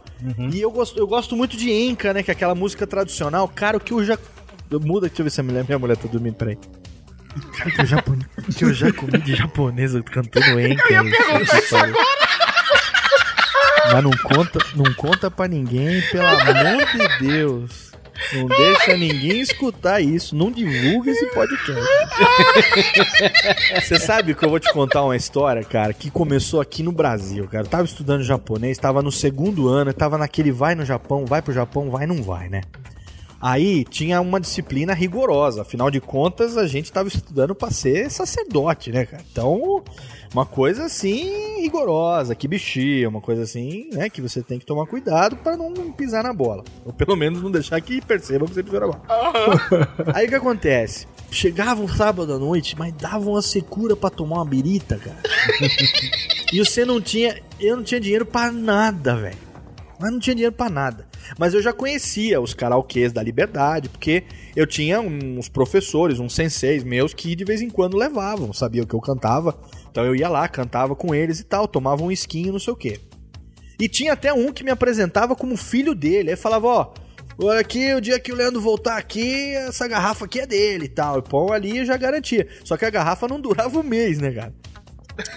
[0.53, 2.23] E eu gosto, eu gosto muito de enca, né?
[2.23, 3.49] Que é aquela música tradicional.
[3.49, 4.17] Cara, o que eu já...
[4.71, 6.59] Muda, deixa eu ver se a mulher, minha mulher tá dormindo, peraí.
[7.57, 8.03] Cara, que eu já,
[8.57, 10.83] que eu já comi de japonesa cantando enca.
[10.93, 12.28] Eu ia perguntar isso Puta,
[13.93, 17.89] Mas não conta, não conta pra ninguém, pelo amor de Deus.
[18.33, 20.35] Não deixa ninguém escutar isso.
[20.35, 21.89] Não divulga esse podcast.
[23.81, 27.47] Você sabe que eu vou te contar uma história, cara, que começou aqui no Brasil,
[27.47, 27.65] cara.
[27.65, 31.53] Eu tava estudando japonês, tava no segundo ano, tava naquele vai no Japão, vai pro
[31.53, 32.63] Japão, vai não vai, né?
[33.41, 38.91] Aí tinha uma disciplina rigorosa, afinal de contas a gente tava estudando pra ser sacerdote,
[38.91, 39.23] né, cara?
[39.31, 39.83] Então,
[40.35, 44.87] uma coisa assim rigorosa, que bexia, uma coisa assim, né, que você tem que tomar
[44.87, 46.65] cuidado pra não pisar na bola.
[46.85, 49.03] Ou pelo menos não deixar que percebam que você pisou na bola.
[50.15, 51.07] Aí o que acontece?
[51.31, 55.23] Chegava um sábado à noite, mas dava uma secura pra tomar uma birita, cara.
[56.53, 57.41] e você não tinha.
[57.61, 59.37] Eu não tinha dinheiro pra nada, velho.
[60.01, 61.08] Mas não tinha dinheiro pra nada.
[61.37, 64.25] Mas eu já conhecia os karaokês da Liberdade, porque
[64.55, 68.95] eu tinha uns professores, uns senseis meus que de vez em quando levavam, sabiam que
[68.95, 69.59] eu cantava.
[69.91, 72.77] Então eu ia lá, cantava com eles e tal, tomava um esquinho, não sei o
[72.77, 73.01] quê.
[73.81, 76.31] E tinha até um que me apresentava como filho dele.
[76.31, 76.95] Aí falava, ó,
[77.41, 80.89] olha aqui, o dia que o Leandro voltar aqui, essa garrafa aqui é dele e
[80.89, 81.19] tal.
[81.19, 82.49] E pô, ali eu já garantia.
[82.65, 84.53] Só que a garrafa não durava um mês, né, cara?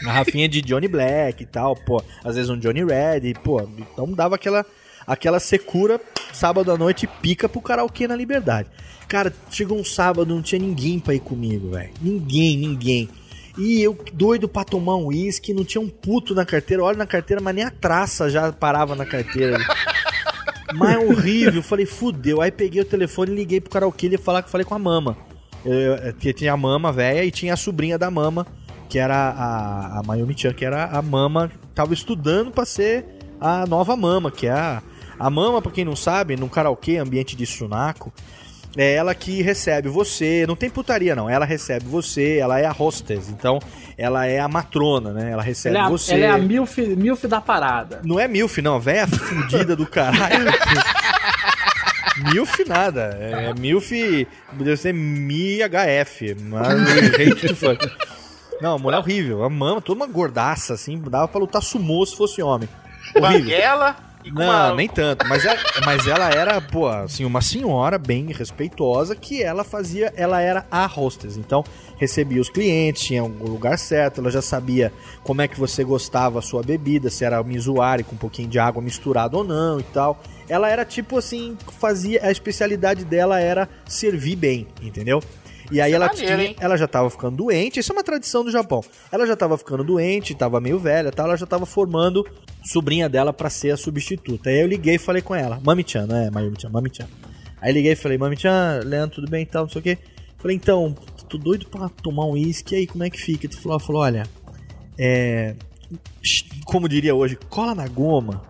[0.03, 2.03] Garrafinha de Johnny Black e tal, pô.
[2.23, 3.61] Às vezes um Johnny Red, pô.
[3.61, 4.65] Então dava aquela,
[5.11, 5.99] aquela secura,
[6.31, 8.69] sábado à noite, pica pro karaokê na liberdade.
[9.07, 11.91] Cara, chegou um sábado, não tinha ninguém pra ir comigo, velho.
[12.01, 13.09] Ninguém, ninguém.
[13.57, 16.81] E eu doido pra tomar um uísque, não tinha um puto na carteira.
[16.81, 19.57] Olha na carteira, mas nem a traça já parava na carteira.
[20.73, 21.61] mas é horrível.
[21.61, 22.41] Falei, fudeu.
[22.41, 24.79] Aí peguei o telefone e liguei pro karaokê e falar que eu falei com a
[24.79, 25.17] mama.
[25.65, 28.47] Eu, eu, que tinha a mama velha e tinha a sobrinha da mama,
[28.87, 33.05] que era a, a Mayumi Chan, que era a mama, tava estudando pra ser
[33.41, 34.81] a nova mama, que é a,
[35.21, 38.11] a mama, pra quem não sabe, num karaokê, ambiente de sunaco,
[38.75, 42.71] é ela que recebe você, não tem putaria não, ela recebe você, ela é a
[42.71, 43.59] hostess, então
[43.97, 45.29] ela é a matrona, né?
[45.31, 46.13] Ela recebe Ela é a, você.
[46.15, 48.01] ela é a milf, milf da parada.
[48.03, 50.45] Não é milf não, véia fudida do caralho.
[52.33, 53.91] milf nada, é milf,
[54.53, 56.35] deve ser MIHF.
[58.59, 62.41] Não, mulher horrível, a mama, toda uma gordaça assim, dava pra lutar sumô se fosse
[62.41, 62.67] homem.
[63.15, 63.39] Horrível.
[63.39, 64.75] Banguela e Não, uma...
[64.75, 65.27] nem tanto.
[65.27, 70.41] Mas ela, mas ela era, pô, assim, uma senhora bem respeitosa que ela fazia, ela
[70.41, 71.37] era a hostess.
[71.37, 71.63] Então,
[71.97, 74.91] recebia os clientes, tinha um lugar certo, ela já sabia
[75.23, 78.59] como é que você gostava a sua bebida, se era mizuari com um pouquinho de
[78.59, 80.21] água misturado ou não e tal.
[80.49, 85.21] Ela era tipo assim, fazia, a especialidade dela era servir bem, entendeu?
[85.71, 88.43] E aí é ela maneiro, tinha, ela já tava ficando doente, isso é uma tradição
[88.43, 88.83] do Japão.
[89.11, 92.27] Ela já tava ficando doente, tava meio velha, tal, ela já tava formando
[92.63, 94.49] sobrinha dela pra ser a substituta.
[94.49, 97.07] Aí eu liguei e falei com ela, Mami-chan, não é Mayumi-chan, Mami-chan.
[97.61, 99.97] Aí liguei e falei, Mami-chan, Leandro, tudo bem e tal, não sei o quê.
[100.37, 100.93] Falei, então,
[101.29, 103.47] tô doido pra tomar um uísque, aí como é que fica?
[103.47, 104.23] Tu falou, falou, olha,
[104.99, 105.55] é...
[106.65, 108.43] Como diria hoje, cola na goma.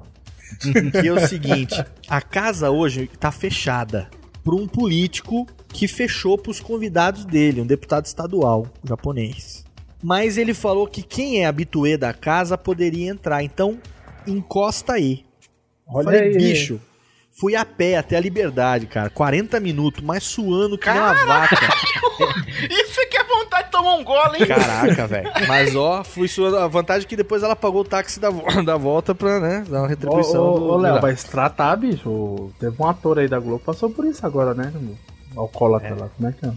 [0.59, 4.09] que é o seguinte, a casa hoje tá fechada
[4.43, 9.65] por um político que fechou pros convidados dele, um deputado estadual japonês.
[10.03, 13.79] Mas ele falou que quem é habituê da casa poderia entrar, então
[14.25, 15.23] encosta aí.
[15.87, 16.37] Olha Falei, aí.
[16.37, 16.81] bicho,
[17.31, 21.57] fui a pé até a liberdade, cara, 40 minutos, mais suando que nem uma vaca.
[23.81, 24.45] É é um gole, hein?
[24.47, 25.31] Caraca, velho.
[25.47, 26.57] Mas ó, fui suando.
[26.57, 29.63] A vantagem é que depois ela pagou o táxi da, vo- da volta pra, né,
[29.69, 30.43] dar uma Ô, retribuição.
[30.53, 32.51] ô, do- ô, Léo, vai se tratar, bicho.
[32.59, 34.71] Teve um ator aí da Globo, passou por isso agora, né?
[35.35, 36.51] Alcoólatra lá, como é que é?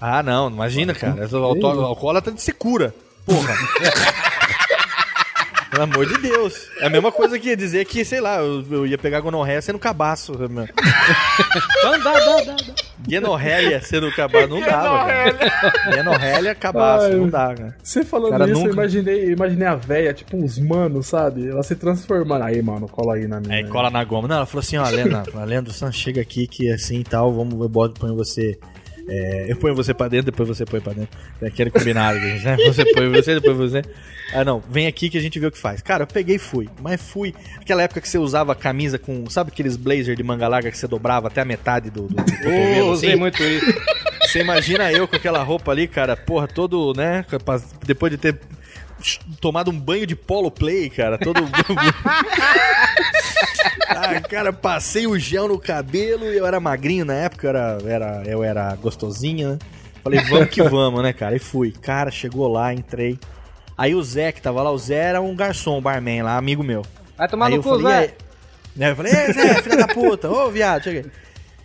[0.00, 1.28] Ah, não, imagina, cara.
[1.30, 2.94] O alcoólatra de secura.
[3.26, 3.54] Porra.
[5.80, 6.68] Pelo amor de Deus.
[6.80, 9.62] É a mesma coisa que ia dizer que, sei lá, eu, eu ia pegar gonorreia
[9.62, 10.32] sendo cabaço.
[10.48, 10.66] meu.
[11.82, 12.56] Dá, dá, dá, dá.
[13.08, 14.48] Gonorreia sendo cabaço.
[14.48, 15.96] Não dava, cara.
[15.96, 17.06] Gonorreia, cabaço.
[17.06, 17.76] Ai, Não dá, cara.
[17.82, 21.48] Você falando Cara, isso, eu nunca- imaginei, imaginei a véia, tipo uns manos, sabe?
[21.48, 22.42] Ela se transformando.
[22.44, 23.54] Aí, mano, cola aí na minha.
[23.56, 24.28] Aí cola na goma.
[24.28, 27.58] Não, ela falou assim, ó, Lena, Leandro San, chega aqui que assim e tal, vamos,
[27.60, 28.58] eu boto, ponho você.
[29.08, 31.18] é, eu ponho você pra dentro, depois você põe pra dentro.
[31.40, 32.56] É aquele combinado, gente, né?
[32.66, 33.82] Você põe você, depois você.
[34.32, 35.82] Ah, não, vem aqui que a gente vê o que faz.
[35.82, 36.68] Cara, eu peguei e fui.
[36.80, 37.34] Mas fui.
[37.60, 39.28] Aquela época que você usava camisa com.
[39.28, 42.22] Sabe aqueles blazer de manga larga que você dobrava até a metade do, do, do
[42.38, 43.18] cotovelo, Ô, usei assim?
[43.18, 43.66] muito isso.
[44.30, 47.24] Você imagina eu com aquela roupa ali, cara, porra, todo, né?
[47.84, 48.38] Depois de ter
[49.40, 51.40] tomado um banho de polo play, cara, todo.
[53.88, 57.78] ah, cara, passei o gel no cabelo e eu era magrinho na época, eu era,
[57.86, 59.58] era, eu era gostosinha, né?
[60.02, 61.34] Falei, vamos que vamos, né, cara?
[61.34, 61.72] E fui.
[61.72, 63.18] Cara, chegou lá, entrei.
[63.80, 66.62] Aí o Zé que tava lá, o Zé era um garçom, um barman lá, amigo
[66.62, 66.84] meu.
[67.16, 68.14] Vai tomar Aí no cu, falei, Zé.
[68.76, 71.10] Né, Eu falei, Ei, Zé, filha da puta, ô viado, chega aí.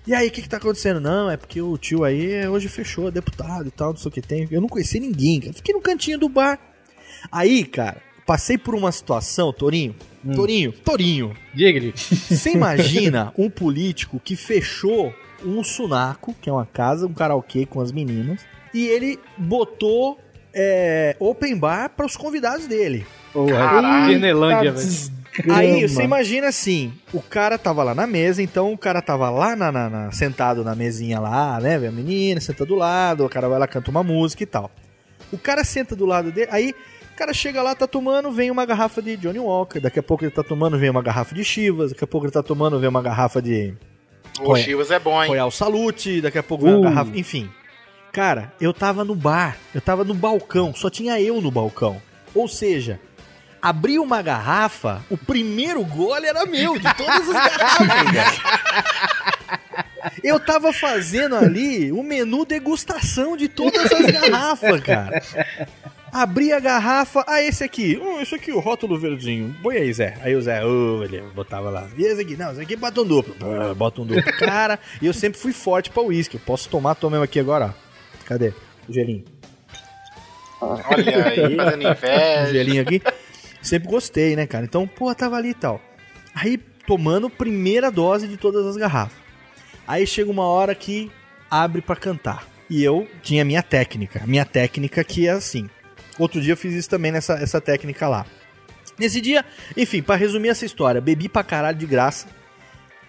[0.07, 1.01] E aí, o que que tá acontecendo?
[1.01, 4.21] Não, é porque o tio aí hoje fechou, deputado e tal, não sei o que
[4.21, 4.47] tem.
[4.49, 5.51] Eu não conheci ninguém, cara.
[5.51, 6.57] Fiquei no cantinho do bar.
[7.29, 9.93] Aí, cara, passei por uma situação, Torinho.
[10.33, 11.35] Torinho, Torinho.
[11.53, 11.93] Diga-lhe.
[11.97, 15.13] Você imagina um político que fechou
[15.43, 18.39] um sunaco, que é uma casa, um karaokê com as meninas,
[18.73, 20.17] e ele botou
[20.55, 23.05] é, open bar para os convidados dele.
[23.45, 23.57] Velho.
[25.53, 29.53] Aí você imagina assim, o cara tava lá na mesa, então o cara tava lá
[29.53, 31.77] na, na- na- sentado na mesinha lá, né?
[31.77, 34.71] Vê a menina, senta do lado, o cara vai lá, canta uma música e tal.
[35.33, 36.73] O cara senta do lado dele, aí
[37.11, 40.23] o cara chega lá, tá tomando, vem uma garrafa de Johnny Walker, daqui a pouco
[40.23, 42.87] ele tá tomando, vem uma garrafa de Chivas, daqui a pouco ele tá tomando, vem
[42.89, 43.73] uma garrafa de
[44.39, 45.27] O Chivas é bom, hein?
[45.29, 46.83] Royal Salute, daqui a pouco vem uma Uh.
[46.83, 47.49] garrafa, enfim.
[48.15, 52.01] Cara, eu tava no bar, eu tava no balcão, só tinha eu no balcão.
[52.33, 52.97] Ou seja,
[53.61, 58.41] Abriu uma garrafa, o primeiro gole era meu, de todas as garrafas.
[60.23, 65.21] Eu tava fazendo ali o menu degustação de todas as garrafas, cara.
[66.13, 69.53] Abri a garrafa, ah, esse aqui, hum, esse aqui, o rótulo verdinho.
[69.61, 70.15] Põe aí, Zé.
[70.21, 71.87] Aí o Zé, ô, ele botava lá.
[71.97, 73.35] E esse aqui, não, esse aqui bota um duplo.
[73.75, 74.31] Bota um duplo.
[74.37, 76.35] Cara, e eu sempre fui forte pra uísque.
[76.35, 77.84] Eu posso tomar, tomei aqui agora, ó.
[78.25, 78.53] Cadê?
[78.87, 79.23] O gelinho.
[80.61, 82.49] Olha aí, fazendo inveja.
[82.49, 83.01] Um gelinho aqui.
[83.61, 84.65] Sempre gostei, né, cara?
[84.65, 85.81] Então, pô, tava ali e tal.
[86.33, 89.17] Aí, tomando primeira dose de todas as garrafas.
[89.87, 91.11] Aí chega uma hora que
[91.49, 92.47] abre pra cantar.
[92.69, 94.21] E eu tinha a minha técnica.
[94.23, 95.69] A minha técnica que é assim.
[96.17, 98.25] Outro dia eu fiz isso também nessa essa técnica lá.
[98.97, 99.43] Nesse dia,
[99.75, 102.27] enfim, pra resumir essa história, bebi pra caralho de graça.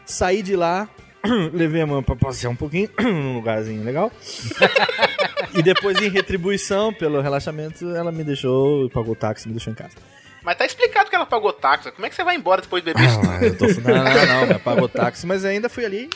[0.05, 0.89] Saí de lá,
[1.53, 4.11] levei a mão pra passear um pouquinho, num lugarzinho legal.
[5.55, 9.77] e depois, em retribuição pelo relaxamento, ela me deixou, pagou o táxi, me deixou em
[9.77, 9.95] casa.
[10.43, 11.91] Mas tá explicado que ela pagou táxi.
[11.91, 13.21] Como é que você vai embora depois de beber isso?
[13.29, 16.09] Ah, eu tô, não, não, não, pagou táxi, mas ainda fui ali.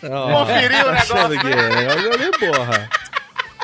[0.00, 1.86] Conferiu o negócio, que né?
[1.86, 2.90] é, eu olhei, porra.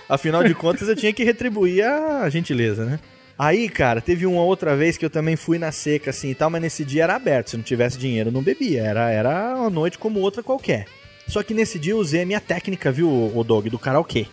[0.09, 3.01] Afinal de contas, eu tinha que retribuir a gentileza, né?
[3.37, 6.49] Aí, cara, teve uma outra vez que eu também fui na seca assim e tal,
[6.51, 7.51] mas nesse dia era aberto.
[7.51, 8.83] Se não tivesse dinheiro, eu não bebia.
[8.83, 10.87] Era, era uma noite como outra qualquer.
[11.27, 14.27] Só que nesse dia eu usei a minha técnica, viu, o Dog, do karaokê.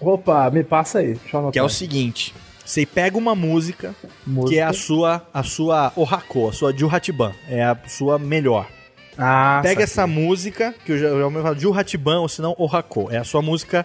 [0.00, 1.14] Opa, me passa aí.
[1.14, 1.52] Deixa eu anotar.
[1.52, 2.34] Que é o seguinte:
[2.64, 3.94] você pega uma música,
[4.26, 4.50] Música.
[4.52, 8.68] que é a sua, a sua Ohako, a sua Juhatiban, é a sua melhor.
[9.16, 9.84] Ah, Pega saquei.
[9.84, 13.08] essa música, que eu já, eu já falo Juhatiban, ou senão Ohako.
[13.10, 13.84] É a sua música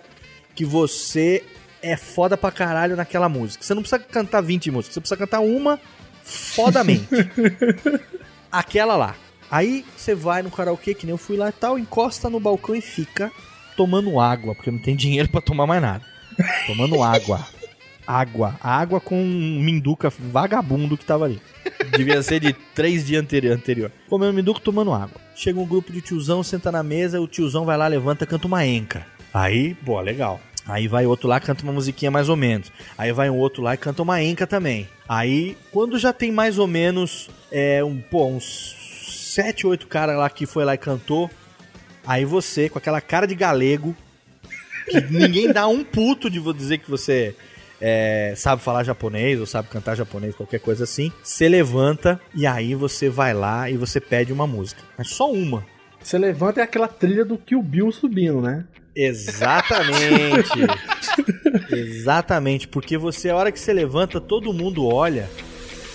[0.53, 1.43] que você
[1.82, 3.64] é foda pra caralho naquela música.
[3.64, 5.80] Você não precisa cantar 20 músicas, você precisa cantar uma
[6.24, 7.07] fodamente.
[8.51, 9.16] Aquela lá.
[9.49, 12.76] Aí você vai no karaokê, que nem eu fui lá e tal, encosta no balcão
[12.76, 13.32] e fica
[13.76, 16.04] tomando água, porque não tem dinheiro pra tomar mais nada.
[16.68, 17.46] Tomando água.
[18.06, 18.56] Água.
[18.62, 21.42] Água com um minduca vagabundo que tava ali.
[21.96, 23.56] Devia ser de três dias anterior.
[23.56, 23.92] anterior.
[24.10, 25.22] Comendo minduca, tomando água.
[25.36, 28.66] Chega um grupo de tiozão, senta na mesa, o tiozão vai lá, levanta, canta uma
[28.66, 29.06] enca.
[29.34, 30.40] Aí, pô, legal.
[30.66, 32.72] Aí vai outro lá, canta uma musiquinha mais ou menos.
[32.98, 34.88] Aí vai um outro lá e canta uma enca também.
[35.08, 38.76] Aí, quando já tem mais ou menos, é, um, pô, uns
[39.34, 41.30] sete, oito caras lá que foi lá e cantou,
[42.06, 43.95] aí você, com aquela cara de galego,
[44.89, 47.36] que ninguém dá um puto de dizer que você
[47.82, 52.76] é, sabe falar japonês ou sabe cantar japonês, qualquer coisa assim, você levanta e aí
[52.76, 54.82] você vai lá e você pede uma música.
[54.97, 55.66] Mas só uma.
[56.01, 58.66] Você levanta é aquela trilha do Kill Bill subindo, né?
[58.95, 60.49] Exatamente.
[61.72, 65.30] Exatamente, porque você, a hora que você levanta, todo mundo olha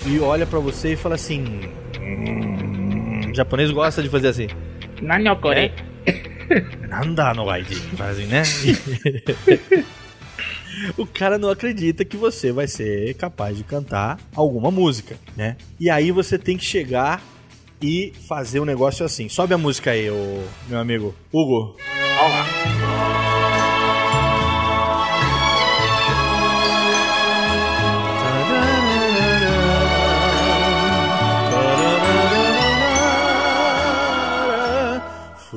[0.07, 1.61] e olha pra você e fala assim.
[2.01, 4.49] "Hum", o japonês gosta de fazer assim.
[5.01, 5.73] Nanyokore.
[6.89, 7.75] Nanda no gaiji.
[7.97, 8.43] Faz assim, né?
[10.97, 15.57] o cara não acredita que você vai ser capaz de cantar alguma música, né?
[15.79, 17.23] E aí você tem que chegar
[17.81, 19.29] e fazer um negócio assim.
[19.29, 21.77] Sobe a música aí, ô, meu amigo Hugo.
[22.19, 22.58] Lá.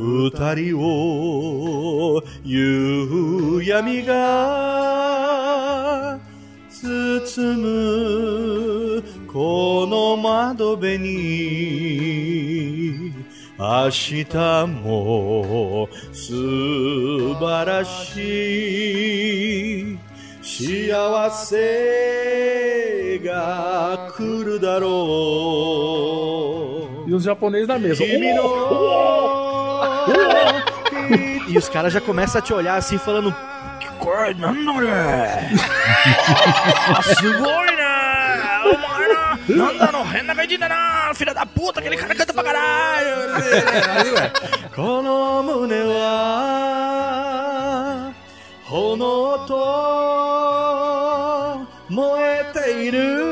[0.01, 5.29] 二人を夕闇が
[6.71, 11.11] 包むこの窓辺に
[13.59, 14.25] 明日
[14.83, 18.17] も素晴らし
[19.91, 19.99] い
[20.41, 24.87] 幸せが来るだろ
[26.87, 27.11] う。
[27.11, 27.67] E os japoneses
[31.47, 33.35] E os caras já começam a te olhar assim, falando.
[33.79, 33.87] Que
[34.39, 35.49] não, né?
[37.19, 37.91] Sugoi, né?
[39.47, 43.11] Nanda no renda gaidina na filha da puta, aquele cara canta pra caralho.
[44.75, 46.51] Kono mune wa
[48.69, 49.61] hono to
[51.89, 53.30] moete iru.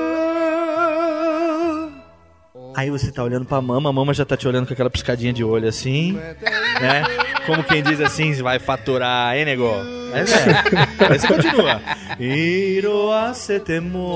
[2.79, 5.33] Aí você tá olhando pra mama, a mama já tá te olhando com aquela piscadinha
[5.33, 7.03] de olho assim, né?
[7.45, 9.69] Como quem diz assim, vai faturar, hein, nego?
[10.09, 10.63] Mas é.
[11.09, 11.81] Aí você continua.
[12.17, 14.07] Iro asetemo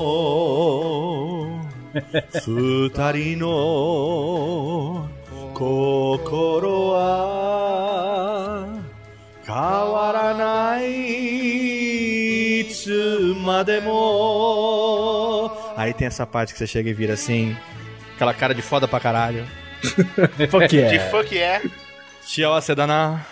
[2.42, 5.06] futari no
[5.52, 8.66] kokoro wa
[9.44, 10.86] kawaranai.
[15.76, 17.54] Aí tem essa parte que você chega e vira assim,
[18.15, 19.45] aquela cara de foda pra caralho.
[20.49, 21.09] Fuck De yeah.
[21.09, 21.61] fuck é.
[22.21, 23.25] 幸せだな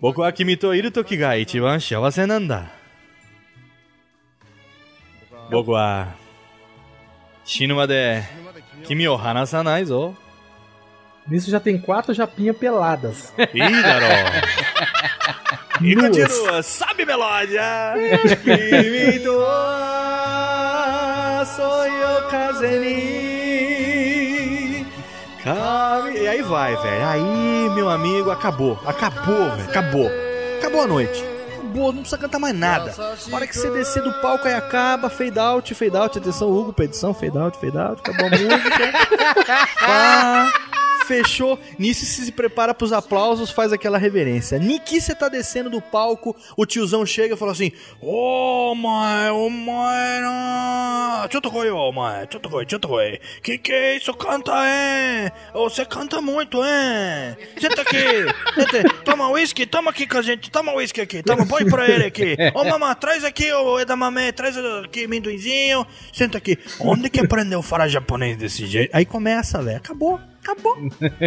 [0.00, 2.72] 僕は君といる時が一番幸せなんだ
[5.50, 6.14] 僕は
[7.44, 8.24] 死ぬまで
[8.84, 10.14] 君を離さないぞ。
[11.28, 13.34] Nisso já tem quatro japinhas peladas.
[13.52, 14.66] Ih, garoto.
[15.82, 16.16] E Nuas.
[16.16, 17.94] continua, sabe melódia?
[26.13, 27.07] E aí vai, velho.
[27.07, 28.79] Aí, meu amigo, acabou.
[28.85, 29.69] Acabou, velho.
[29.69, 30.09] Acabou.
[30.59, 31.25] Acabou a noite.
[31.55, 32.93] Acabou, não precisa cantar mais nada.
[32.99, 36.17] A hora que você descer do palco aí acaba, fade out, fade out.
[36.17, 38.01] Atenção, Hugo, pra edição, fade out, fade out.
[38.01, 38.91] Acabou a música.
[41.11, 41.59] fechou.
[41.77, 44.57] Nisso se prepara pros aplausos, faz aquela reverência.
[44.57, 49.49] Niki, você tá descendo do palco, o tiozão chega e fala assim: Ô, mãe, ô,
[49.49, 51.59] mãe, ô, mãe, deixa eu tocar,
[52.59, 53.17] deixa eu tocar.
[53.43, 54.13] Que que é isso?
[54.13, 55.31] Canta, é?
[55.53, 57.35] Ô, Você canta muito, é?
[57.59, 57.97] Senta aqui,
[58.71, 62.05] senta, toma uísque, toma aqui com a gente, toma uísque aqui, toma, põe pra ele
[62.05, 62.37] aqui.
[62.53, 66.57] Ô, mamãe, traz aqui, ô, edamame, traz aqui, amendoinzinho, senta aqui.
[66.79, 68.95] Onde que aprendeu a falar japonês desse jeito?
[68.95, 70.30] Aí começa, velho, acabou.
[70.41, 70.75] Acabou.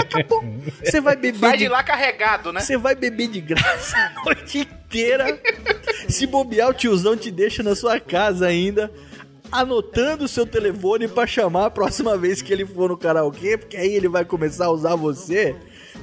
[0.01, 0.45] Acabou.
[0.83, 1.39] Você vai beber.
[1.39, 2.61] Sai de lá carregado, né?
[2.61, 5.41] Você vai beber de graça a noite inteira.
[6.09, 8.91] Se bobear, o tiozão te deixa na sua casa ainda.
[9.53, 13.77] Anotando o seu telefone pra chamar a próxima vez que ele for no karaokê, porque
[13.77, 15.55] aí ele vai começar a usar você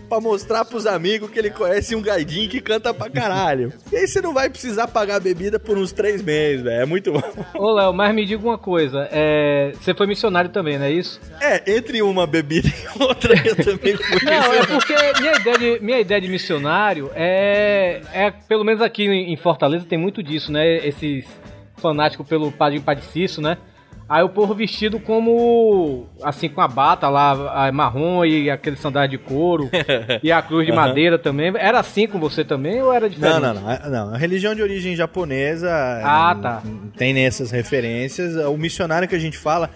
[0.07, 3.73] pra mostrar pros amigos que ele conhece um gaidinho que canta pra caralho.
[3.91, 6.81] E aí você não vai precisar pagar a bebida por uns três meses, velho.
[6.81, 7.21] É muito bom.
[7.55, 9.07] Ô, Léo, mas me diga uma coisa.
[9.11, 9.71] É...
[9.79, 11.19] Você foi missionário também, não é isso?
[11.39, 14.19] É, entre uma bebida e outra eu também fui.
[14.23, 18.31] Não, é porque minha ideia de, minha ideia de missionário é, é.
[18.31, 20.77] Pelo menos aqui em Fortaleza tem muito disso, né?
[20.85, 21.25] Esses
[21.77, 23.57] fanáticos pelo Padre Padre Cício, né?
[24.11, 26.05] Aí o povo vestido como.
[26.21, 29.69] Assim, com a bata lá, a marrom e aquele sandália de couro.
[30.21, 30.81] e a cruz de Aham.
[30.81, 31.53] madeira também.
[31.57, 33.39] Era assim com você também ou era diferente?
[33.39, 33.71] Não, não, não.
[33.71, 34.13] É- não.
[34.13, 35.71] A religião de origem japonesa
[36.03, 36.61] Ah, tá.
[36.97, 38.35] tem nessas referências.
[38.47, 39.69] O missionário que a gente fala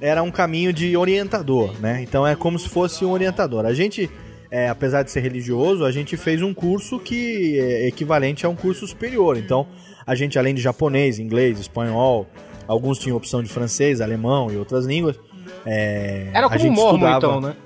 [0.00, 2.00] era um caminho de orientador, né?
[2.02, 3.66] Então é como se fosse um orientador.
[3.66, 4.08] A gente,
[4.50, 8.56] é, apesar de ser religioso, a gente fez um curso que é equivalente a um
[8.56, 9.36] curso superior.
[9.36, 9.66] Então
[10.06, 12.26] a gente, além de japonês, inglês, espanhol,
[12.66, 15.16] alguns tinham opção de francês, alemão e outras línguas.
[15.66, 17.56] é, Era como um mormon, estudava- então, né?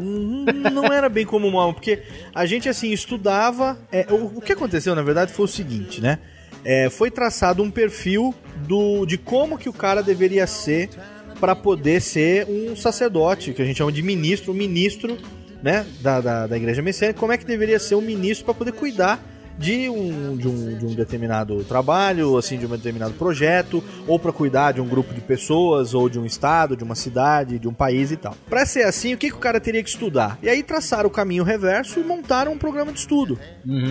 [0.00, 2.02] não, não era bem como uma, porque
[2.34, 3.78] a gente assim estudava.
[3.90, 6.18] é, o, o que aconteceu na verdade foi o seguinte, né?
[6.64, 8.34] É, foi traçado um perfil
[8.68, 10.90] do, de como que o cara deveria ser
[11.40, 15.18] para poder ser um sacerdote, que a gente chama de ministro, um ministro,
[15.60, 18.72] né, da, da, da igreja messiânica, como é que deveria ser um ministro para poder
[18.72, 19.20] cuidar
[19.58, 24.32] de um, de, um, de um determinado trabalho, assim, de um determinado projeto, ou para
[24.32, 27.74] cuidar de um grupo de pessoas, ou de um estado, de uma cidade, de um
[27.74, 28.34] país e tal.
[28.48, 30.38] Para ser assim, o que, que o cara teria que estudar?
[30.42, 33.38] E aí traçaram o caminho reverso e montaram um programa de estudo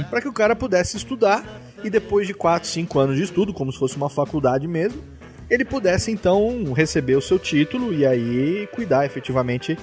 [0.09, 1.43] para que o cara pudesse estudar
[1.84, 5.01] e depois de 4, 5 anos de estudo, como se fosse uma faculdade mesmo,
[5.49, 9.78] ele pudesse então receber o seu título e aí cuidar efetivamente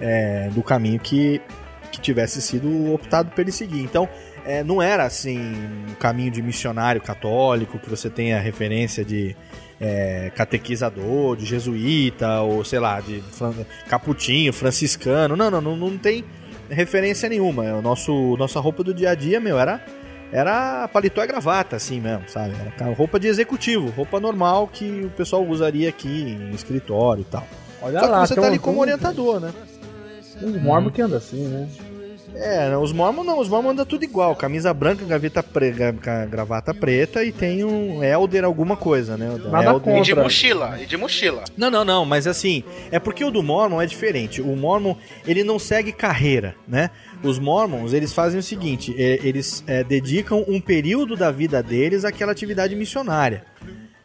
[0.00, 1.40] é, do caminho que,
[1.90, 3.80] que tivesse sido optado para ele seguir.
[3.80, 4.08] Então,
[4.44, 9.34] é, não era assim um caminho de missionário católico, que você tenha referência de
[9.80, 13.54] é, catequizador, de jesuíta, ou sei lá, de fran-
[13.88, 15.36] caputinho, franciscano.
[15.36, 16.24] Não, não, não, não tem
[16.70, 17.64] referência nenhuma.
[17.66, 19.84] É O nosso, nossa roupa do dia a dia, meu, era,
[20.32, 22.54] era paletó e gravata, assim mesmo, sabe?
[22.78, 27.46] Era roupa de executivo, roupa normal que o pessoal usaria aqui em escritório e tal.
[27.82, 29.52] Olha Só que lá, você tem tá ali como orientador, né?
[30.42, 31.68] Um mormon que anda assim, né?
[32.36, 35.70] É, os Mormon não, os Mormon andam tudo igual, camisa branca, gaveta pre,
[36.28, 39.26] gravata preta e tem um Elder alguma coisa, né?
[39.28, 39.50] Elder-
[39.98, 41.44] E de mochila, e de mochila.
[41.56, 44.42] Não, não, não, mas assim, é porque o do Mormon é diferente.
[44.42, 46.90] O Mormon, ele não segue carreira, né?
[47.22, 52.04] Os Mormons, eles fazem o seguinte, é, eles é, dedicam um período da vida deles
[52.04, 53.44] àquela atividade missionária.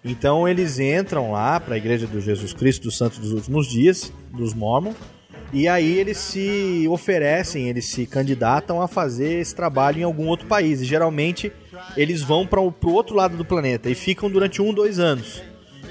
[0.05, 4.13] Então eles entram lá para a Igreja do Jesus Cristo dos Santos dos Últimos Dias,
[4.31, 4.93] dos Mormon,
[5.51, 10.47] e aí eles se oferecem, eles se candidatam a fazer esse trabalho em algum outro
[10.47, 10.81] país.
[10.81, 11.51] E geralmente
[11.97, 15.41] eles vão para o outro lado do planeta e ficam durante um, dois anos.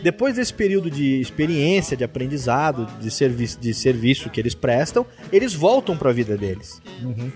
[0.02, 5.54] Depois desse período de experiência, de aprendizado, de serviço, de serviço que eles prestam, eles
[5.54, 6.80] voltam para a vida deles.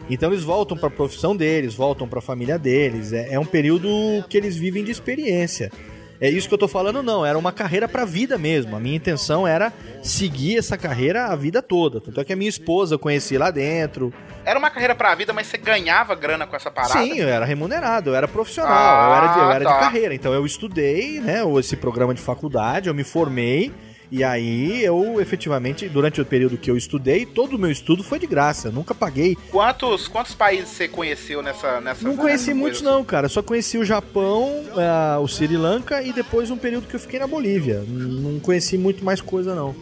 [0.09, 3.13] Então eles voltam para a profissão deles, voltam para a família deles.
[3.13, 3.89] É, é um período
[4.29, 5.73] que eles vivem de experiência.
[6.23, 7.27] É isso que eu tô falando, não.
[7.27, 8.77] Era uma carreira pra vida mesmo.
[8.77, 12.01] A minha intenção era seguir essa carreira a vida toda.
[12.01, 14.15] Tanto é que a minha esposa eu conheci lá dentro.
[14.45, 16.93] Era uma carreira pra vida, mas você ganhava grana com essa parada?
[16.93, 19.73] Sim, eu era remunerado, eu era profissional, Ah, eu era, de, eu era tá.
[19.73, 20.15] de carreira.
[20.15, 23.73] Então eu estudei, né, esse programa de faculdade, eu me formei
[24.13, 28.19] E aí eu efetivamente, durante o período que eu estudei, todo o meu estudo foi
[28.19, 28.69] de graça.
[28.69, 29.39] Eu nunca paguei.
[29.51, 31.81] Quantos, quantos países você conheceu nessa.
[31.81, 32.95] nessa Não conheci muitos coisa?
[32.95, 33.27] não, cara.
[33.31, 37.19] Só conheci o Japão, ah, o Sri Lanka e depois um período que eu fiquei
[37.19, 37.83] na Bolívia.
[37.89, 39.75] Não conheci muito mais coisa não.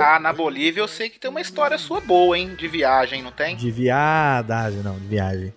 [0.00, 2.54] Ah, na Bolívia eu sei que tem uma história sua boa, hein?
[2.56, 3.56] De viagem, não tem?
[3.56, 5.52] De viadagem, não, de viagem.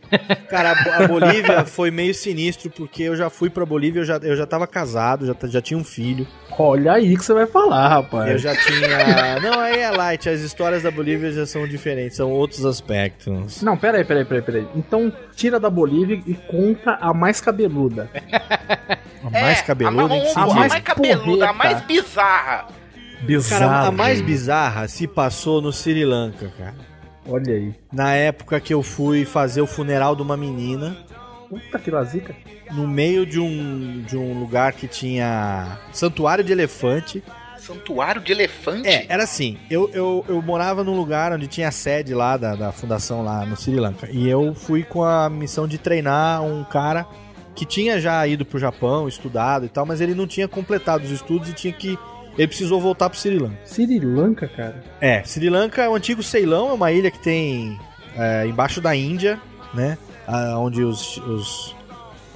[0.49, 4.05] Cara, a, Bo- a Bolívia foi meio sinistro porque eu já fui pra Bolívia, eu
[4.05, 6.27] já, eu já tava casado, já, já tinha um filho.
[6.57, 8.31] Olha aí que você vai falar, rapaz.
[8.31, 9.39] Eu já tinha.
[9.41, 13.61] Não, aí é light, as histórias da Bolívia já são diferentes, são outros aspectos.
[13.61, 14.67] Não, peraí, peraí, peraí, peraí.
[14.75, 18.09] Então tira da Bolívia e conta a mais cabeluda.
[19.25, 20.53] A mais cabeluda a, a sentido?
[20.55, 22.67] mais cabeluda, a mais bizarra.
[23.49, 26.75] Cara, a mais bizarra se passou no Sri Lanka, cara.
[27.27, 27.73] Olha aí.
[27.91, 30.95] Na época que eu fui fazer o funeral de uma menina.
[31.49, 32.35] Puta que lazica.
[32.71, 37.23] No meio de um, de um lugar que tinha santuário de elefante.
[37.57, 38.87] Santuário de elefante?
[38.87, 39.57] É, era assim.
[39.69, 43.45] Eu, eu, eu morava num lugar onde tinha a sede lá da, da fundação lá
[43.45, 44.07] no Sri Lanka.
[44.11, 47.07] E eu fui com a missão de treinar um cara
[47.55, 51.11] que tinha já ido pro Japão, estudado e tal, mas ele não tinha completado os
[51.11, 51.97] estudos e tinha que.
[52.37, 53.57] Ele precisou voltar pro Sri Lanka.
[53.65, 54.83] Sri Lanka, cara?
[54.99, 57.79] É, Sri Lanka é o antigo Ceilão, é uma ilha que tem
[58.17, 59.39] é, embaixo da Índia,
[59.73, 59.97] né?
[60.27, 61.75] Ah, onde os, os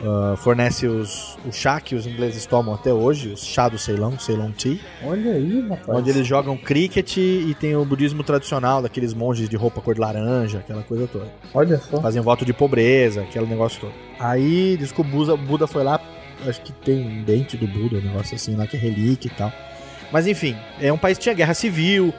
[0.03, 4.17] ah, fornece os, o chá que os ingleses tomam até hoje, o chá do Ceilão,
[4.17, 4.79] Ceylon Tea.
[5.03, 5.89] Olha aí, rapaz.
[5.89, 9.99] Onde eles jogam cricket e tem o budismo tradicional, daqueles monges de roupa cor de
[9.99, 11.27] laranja, aquela coisa toda.
[11.53, 12.01] Olha só.
[12.01, 13.93] Faziam voto de pobreza, aquele negócio todo.
[14.19, 15.99] Aí, diz que o Buda, o Buda foi lá,
[16.47, 19.35] acho que tem um dente do Buda, um negócio assim lá, que é relíquia e
[19.35, 19.51] tal.
[20.11, 22.13] Mas enfim, é um país que tinha guerra civil,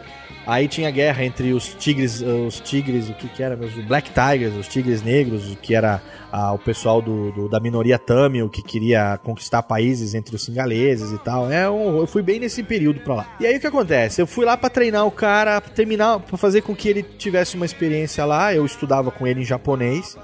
[0.46, 4.54] aí tinha guerra entre os tigres, os tigres, o que que era, os Black Tigers,
[4.54, 6.00] os tigres negros, que era
[6.32, 11.10] ah, o pessoal do, do- da minoria Tamil, que queria conquistar países entre os singaleses
[11.12, 11.50] e tal.
[11.50, 13.36] É um- eu fui bem nesse período pra lá.
[13.40, 14.22] E aí o que acontece?
[14.22, 17.56] Eu fui lá pra treinar o cara, pra terminar, pra fazer com que ele tivesse
[17.56, 20.16] uma experiência lá, eu estudava com ele em japonês,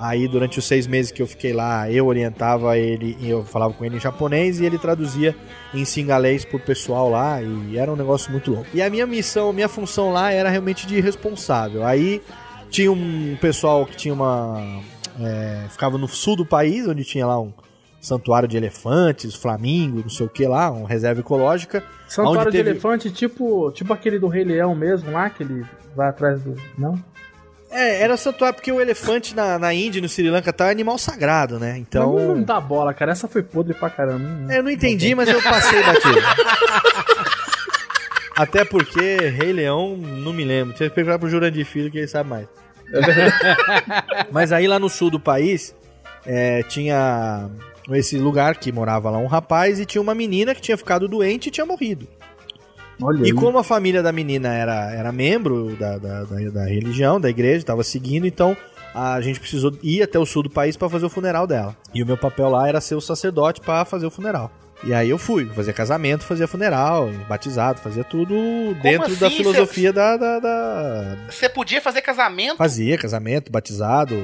[0.00, 3.84] Aí, durante os seis meses que eu fiquei lá, eu orientava ele, eu falava com
[3.84, 5.34] ele em japonês e ele traduzia
[5.74, 8.68] em singalês pro pessoal lá, e era um negócio muito louco.
[8.72, 11.84] E a minha missão, minha função lá era realmente de responsável.
[11.84, 12.22] Aí
[12.70, 14.80] tinha um pessoal que tinha uma.
[15.20, 17.52] é, ficava no sul do país, onde tinha lá um
[18.00, 21.82] santuário de elefantes, flamingos, não sei o que lá, uma reserva ecológica.
[22.06, 25.66] Santuário onde de teve- elefante, tipo, tipo aquele do Rei Leão mesmo lá, que ele
[25.96, 26.54] vai atrás do.
[26.78, 26.94] Não?
[27.70, 30.96] É, era santuário porque o elefante na, na Índia no Sri Lanka tá é animal
[30.96, 31.76] sagrado, né?
[31.78, 32.14] Então.
[32.14, 33.12] Mas não dá bola, cara.
[33.12, 34.18] Essa foi podre pra caramba.
[34.18, 36.18] Não- Eu não entendi, mas eu passei batido.
[38.34, 40.74] Até porque Rei Leão, não me lembro.
[40.74, 42.46] Tinha que perguntar pro Jurandir Filho que ele sabe mais.
[44.30, 45.74] mas aí lá no sul do país,
[46.24, 47.50] é, tinha
[47.90, 51.48] esse lugar que morava lá um rapaz e tinha uma menina que tinha ficado doente
[51.48, 52.06] e tinha morrido.
[53.00, 53.32] Olha E aí.
[53.32, 57.58] como a família da menina era, era membro da, da, da, da religião, da igreja,
[57.58, 58.56] estava seguindo, então
[58.94, 61.76] a gente precisou ir até o sul do país para fazer o funeral dela.
[61.94, 64.50] E o meu papel lá era ser o sacerdote para fazer o funeral.
[64.84, 68.32] E aí eu fui, fazia casamento, fazia funeral, batizado, fazia tudo
[68.80, 69.36] dentro da assim?
[69.38, 72.56] filosofia da, da, da- Você podia fazer casamento?
[72.56, 74.20] Fazia casamento, batizado, um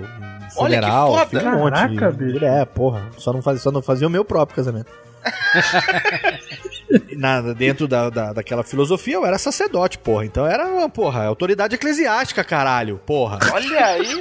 [0.57, 1.27] Olha que funeral, foda.
[1.27, 1.75] fiz um monte.
[1.75, 2.45] Caraca, de- bicho.
[2.45, 4.87] É, porra, só não, fazia, só não fazia o meu próprio casamento.
[7.16, 10.25] Nada, dentro da, da, daquela filosofia, eu era sacerdote, porra.
[10.25, 13.39] Então era, uma, porra, autoridade eclesiástica, caralho, porra.
[13.53, 14.18] Olha aí.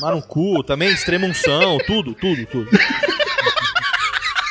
[0.00, 2.70] Mas no cu, também extrema unção, tudo, tudo, tudo.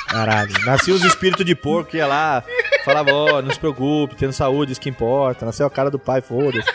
[0.07, 2.43] Caralho, nascia os espíritos de porco, ia lá,
[2.84, 5.45] falava, ó, não se preocupe, tendo saúde, isso que importa.
[5.45, 6.69] Nasceu a cara do pai, foda-se.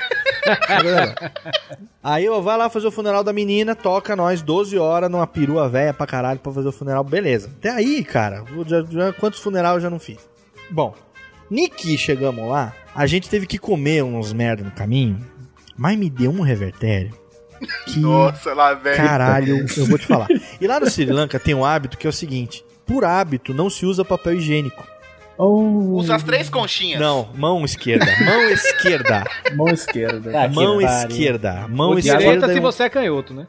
[2.03, 5.69] Aí eu vai lá fazer o funeral da menina, toca nós 12 horas numa perua
[5.69, 7.51] velha pra caralho pra fazer o funeral, beleza.
[7.59, 10.19] Até aí, cara, já, já- quantos funerais eu já não fiz?
[10.71, 10.95] Bom,
[11.51, 15.19] Niki chegamos lá, a gente teve que comer uns merda no caminho,
[15.77, 17.13] mas me deu um revertério.
[17.87, 18.97] Que Nossa, lá, velho.
[18.97, 20.29] Caralho, eu vou te falar.
[20.61, 23.71] E lá no Sri Lanka tem um hábito que é o seguinte: por hábito não
[23.71, 24.87] se usa papel higiênico.
[25.39, 27.01] Usa as três conchinhas.
[27.01, 28.07] Não, mão esquerda.
[28.25, 29.25] Mão esquerda.
[29.55, 30.33] Mão esquerda.
[30.33, 31.67] Tá, mão esquerda.
[31.69, 32.19] Mão O esquerda.
[32.21, 33.47] direita se eu- você é canhoto, né?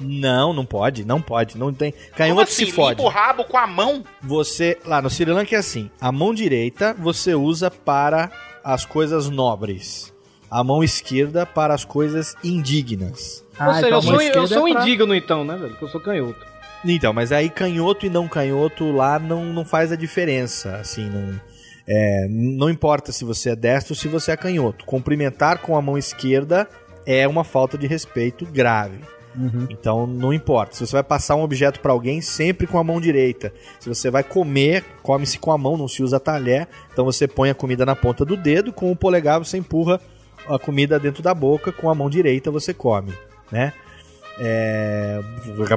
[0.00, 1.58] Não, não pode, não pode.
[1.58, 1.92] Não tem.
[2.16, 2.66] Canhoto assim?
[2.66, 2.90] se fode.
[3.00, 4.04] Limpa o rabo com a mão?
[4.22, 4.78] Você.
[4.84, 8.30] Lá no Sri Lanka é assim: a mão direita você usa para
[8.62, 10.14] as coisas nobres.
[10.50, 13.44] A mão esquerda para as coisas indignas.
[13.60, 15.56] Ou seja, eu então mão sou, eu esquerda sou um é pra- indigno então, né,
[15.56, 15.70] velho?
[15.70, 16.46] Porque eu sou canhoto.
[16.84, 21.40] Então, mas aí canhoto e não canhoto lá não, não faz a diferença, assim, não,
[21.86, 24.84] é, não importa se você é destro ou se você é canhoto.
[24.84, 26.68] Cumprimentar com a mão esquerda
[27.06, 28.98] é uma falta de respeito grave.
[29.70, 30.74] Então não importa.
[30.74, 33.52] Se você vai passar um objeto pra alguém, sempre com a mão direita.
[33.78, 36.68] Se você vai comer, come-se com a mão, não se usa talher.
[36.92, 40.00] Então você põe a comida na ponta do dedo, com o polegar você empurra
[40.48, 43.12] a comida dentro da boca, com a mão direita você come,
[43.50, 43.72] né?
[44.40, 45.18] É,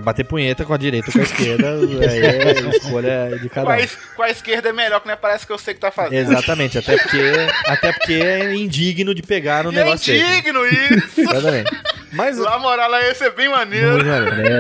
[0.04, 1.68] bater punheta com a direita ou com a esquerda
[2.10, 3.88] aí é escolha de Com cada a, um.
[4.16, 6.14] com a esquerda é melhor, que não é parece que eu sei que tá fazendo.
[6.14, 7.22] Exatamente, até porque,
[7.66, 10.26] até porque é indigno de pegar no E é negócio desse.
[10.26, 11.22] indigno isso.
[11.22, 11.72] Exatamente.
[12.14, 14.04] Mas, Lá moral aí ia ser bem maneiro.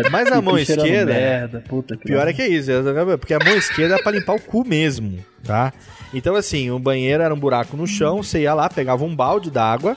[0.09, 1.13] Mas a mão esquerda.
[1.13, 2.71] merda, puta que Pior é que é isso,
[3.19, 5.71] porque a mão esquerda é pra limpar o cu mesmo, tá?
[6.13, 9.51] Então, assim, o banheiro era um buraco no chão, você ia lá, pegava um balde
[9.51, 9.95] d'água,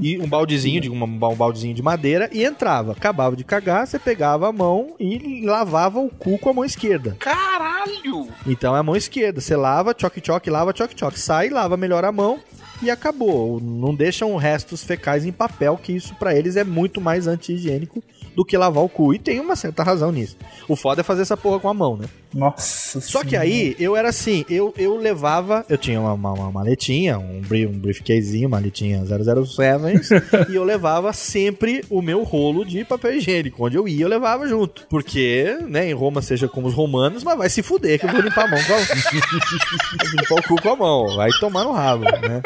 [0.00, 2.92] e um baldezinho, de, um baldezinho de madeira, e entrava.
[2.92, 7.16] Acabava de cagar, você pegava a mão e lavava o cu com a mão esquerda.
[7.18, 8.28] Caralho!
[8.46, 9.40] Então é a mão esquerda.
[9.40, 11.18] Você lava, choque-choque, lava, choque-choque.
[11.18, 12.40] Sai, lava melhor a mão
[12.82, 13.60] e acabou.
[13.60, 18.02] Não deixam restos fecais em papel, que isso pra eles é muito mais anti-higiênico
[18.36, 19.14] do que lavar o cu.
[19.14, 20.36] E tem uma certa razão nisso.
[20.68, 22.06] O foda é fazer essa porra com a mão, né?
[22.34, 26.52] Nossa Só que aí, eu era assim, eu, eu levava, eu tinha uma, uma, uma
[26.52, 30.12] maletinha, um, bri- um briefcasezinho, maletinha 007,
[30.52, 33.64] e eu levava sempre o meu rolo de papel higiênico.
[33.64, 34.86] Onde eu ia, eu levava junto.
[34.90, 38.20] Porque, né, em Roma seja como os romanos, mas vai se fuder que eu vou
[38.20, 38.76] limpar a mão com a...
[40.20, 42.42] Limpar o cu com a mão, vai tomar no rabo, né?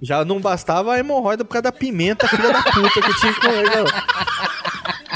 [0.00, 3.34] Já não bastava a hemorroida por causa da pimenta, filha da puta, que eu tinha
[3.34, 3.90] com ele.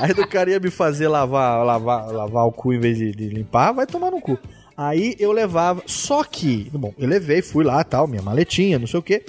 [0.03, 3.28] Aí do cara ia me fazer lavar, lavar, lavar o cu em vez de, de
[3.28, 4.36] limpar, vai tomar no cu.
[4.76, 5.80] Aí eu levava.
[5.86, 9.22] Só que, bom, eu levei, fui lá tal, minha maletinha, não sei o que.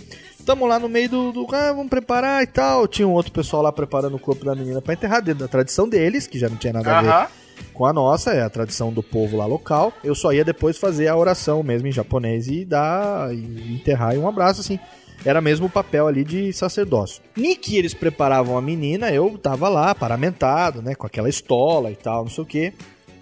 [0.44, 1.48] Tamo lá no meio do, do.
[1.54, 2.88] Ah, vamos preparar e tal.
[2.88, 5.88] Tinha um outro pessoal lá preparando o corpo da menina pra enterrar, dentro da tradição
[5.88, 7.32] deles, que já não tinha nada a ver
[7.74, 9.94] com a nossa, é a tradição do povo lá local.
[10.04, 13.34] Eu só ia depois fazer a oração mesmo em japonês e dar.
[13.34, 14.80] e enterrar e um abraço, assim.
[15.26, 17.22] Era mesmo o papel ali de sacerdócio.
[17.62, 20.96] Que eles preparavam a menina, eu tava lá, paramentado, né?
[20.96, 22.74] Com aquela estola e tal, não sei o quê.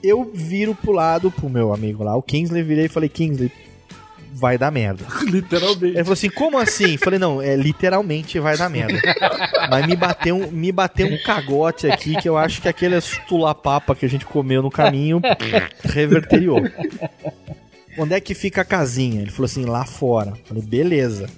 [0.04, 3.52] Eu viro pro lado pro meu amigo lá, o Kingsley, virei e falei, Kingsley,
[4.34, 5.06] vai dar merda.
[5.24, 5.86] Literalmente.
[5.86, 6.98] Ele falou assim, como assim?
[6.98, 9.00] Falei, não, é literalmente vai dar merda.
[9.70, 13.96] Mas me bateu, um, me bateu um cagote aqui que eu acho que aqueles tulapapa
[13.96, 15.22] que a gente comeu no caminho
[15.84, 16.62] reverteriou.
[17.98, 19.22] Onde é que fica a casinha?
[19.22, 20.34] Ele falou assim, lá fora.
[20.46, 21.30] Falei, beleza.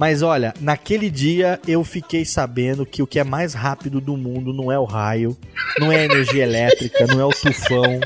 [0.00, 4.50] Mas olha, naquele dia eu fiquei sabendo que o que é mais rápido do mundo
[4.50, 5.36] não é o raio,
[5.78, 8.00] não é a energia elétrica, não é o tufão,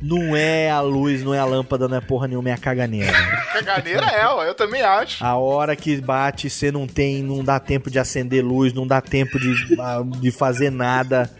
[0.00, 3.12] não é a luz, não é a lâmpada, não é porra nenhuma, é a caganeira.
[3.52, 5.22] Caganeira é, ó, eu também acho.
[5.22, 9.02] A hora que bate, você não tem, não dá tempo de acender luz, não dá
[9.02, 9.52] tempo de,
[10.20, 11.30] de fazer nada.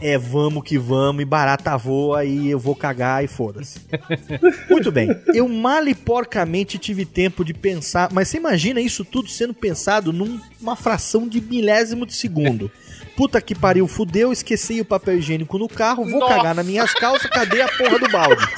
[0.00, 3.80] É vamos que vamos, e barata voa e eu vou cagar e foda-se.
[4.68, 5.08] Muito bem.
[5.34, 10.12] Eu mal e porcamente tive tempo de pensar, mas você imagina isso tudo sendo pensado
[10.12, 12.70] numa fração de milésimo de segundo.
[13.16, 16.36] Puta que pariu, fudeu, esqueci o papel higiênico no carro, vou Nossa.
[16.36, 18.46] cagar nas minhas calças, cadê a porra do balde?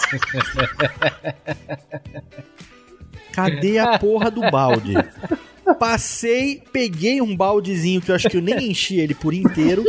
[3.32, 4.92] Cadê a porra do balde?
[5.78, 9.84] Passei, peguei um baldezinho que eu acho que eu nem enchi ele por inteiro.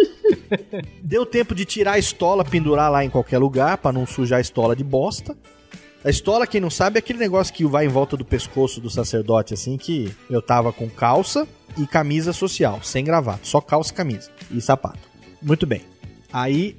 [1.02, 4.42] Deu tempo de tirar a estola, pendurar lá em qualquer lugar pra não sujar a
[4.42, 5.36] estola de bosta.
[6.04, 8.90] A estola, quem não sabe, é aquele negócio que vai em volta do pescoço do
[8.90, 11.48] sacerdote, assim, que eu tava com calça
[11.78, 15.00] e camisa social, sem gravata, só calça e camisa e sapato.
[15.42, 15.82] Muito bem.
[16.32, 16.78] Aí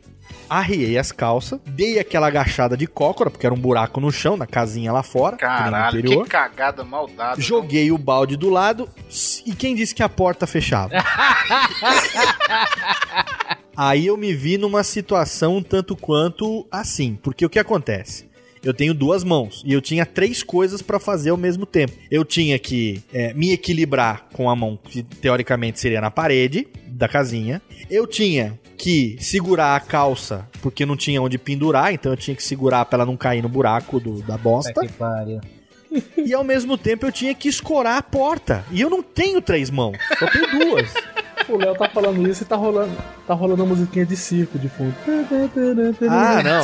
[0.49, 4.47] arriei as calças, dei aquela agachada de cócora, porque era um buraco no chão, na
[4.47, 6.25] casinha lá fora, que Caralho, interior.
[6.25, 7.41] que cagada maldada.
[7.41, 8.89] Joguei o balde do lado
[9.47, 10.93] e quem disse que a porta fechava?
[13.77, 18.33] Aí eu me vi numa situação um tanto quanto assim, porque o que acontece?
[18.63, 21.93] Eu tenho duas mãos e eu tinha três coisas pra fazer ao mesmo tempo.
[22.11, 27.07] Eu tinha que é, me equilibrar com a mão que teoricamente seria na parede da
[27.07, 27.61] casinha.
[27.91, 32.43] Eu tinha que segurar a calça porque não tinha onde pendurar, então eu tinha que
[32.43, 34.81] segurar pra ela não cair no buraco do- da bosta.
[34.81, 35.41] que pariu.
[36.17, 38.65] E ao mesmo tempo eu tinha que escorar a porta.
[38.71, 40.93] E eu não tenho três mãos, só tenho duas.
[41.49, 44.69] O Léo tá falando isso e tá rolando, tá rolando uma musiquinha de circo de
[44.69, 44.95] fundo.
[46.11, 46.63] Ah, não.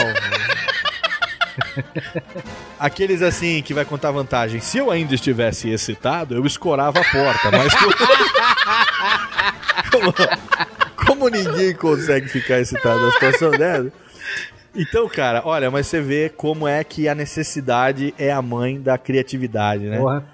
[2.79, 4.61] Aqueles assim que vai contar vantagem.
[4.61, 7.73] Se eu ainda estivesse excitado, eu escorava a porta, mas
[11.15, 13.93] como, ninguém consegue ficar excitado na situação dessa.
[14.75, 18.97] Então, cara, olha, mas você vê como é que a necessidade é a mãe da
[18.97, 19.99] criatividade, né?
[19.99, 20.25] Porra.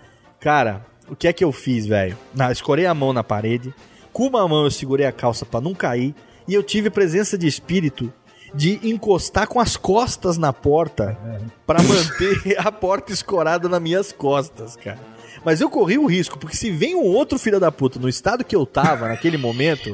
[0.41, 2.17] Cara, o que é que eu fiz, velho?
[2.35, 3.75] Na- Escorei a mão na parede,
[4.13, 6.15] com uma mão eu segurei a calça pra não cair,
[6.47, 8.13] e eu tive presença de espírito
[8.55, 11.19] de encostar com as costas na porta
[11.67, 14.99] pra manter a porta escorada nas minhas costas, cara.
[15.45, 18.45] Mas eu corri o risco, porque se vem um outro filho da puta no estado
[18.45, 19.93] que eu tava naquele momento,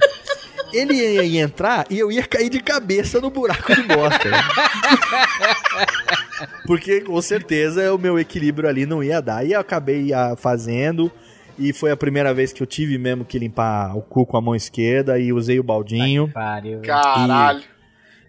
[0.73, 4.31] Ele ia entrar e eu ia cair de cabeça no buraco de bosta.
[6.66, 9.47] Porque com certeza o meu equilíbrio ali não ia dar.
[9.47, 11.11] E eu acabei ah, fazendo.
[11.59, 14.40] E foi a primeira vez que eu tive mesmo que limpar o cu com a
[14.40, 16.28] mão esquerda e usei o baldinho.
[16.32, 16.81] Pariu.
[16.81, 17.62] Caralho.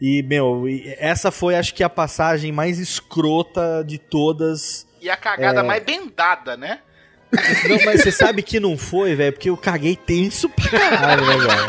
[0.01, 4.85] E, meu, e essa foi acho que a passagem mais escrota de todas.
[5.01, 5.63] E a cagada É.
[5.63, 6.79] mais bendada, né?
[7.67, 11.37] Não, mas você sabe que não foi, velho, porque eu caguei tenso pra caralho, né,
[11.37, 11.67] velho?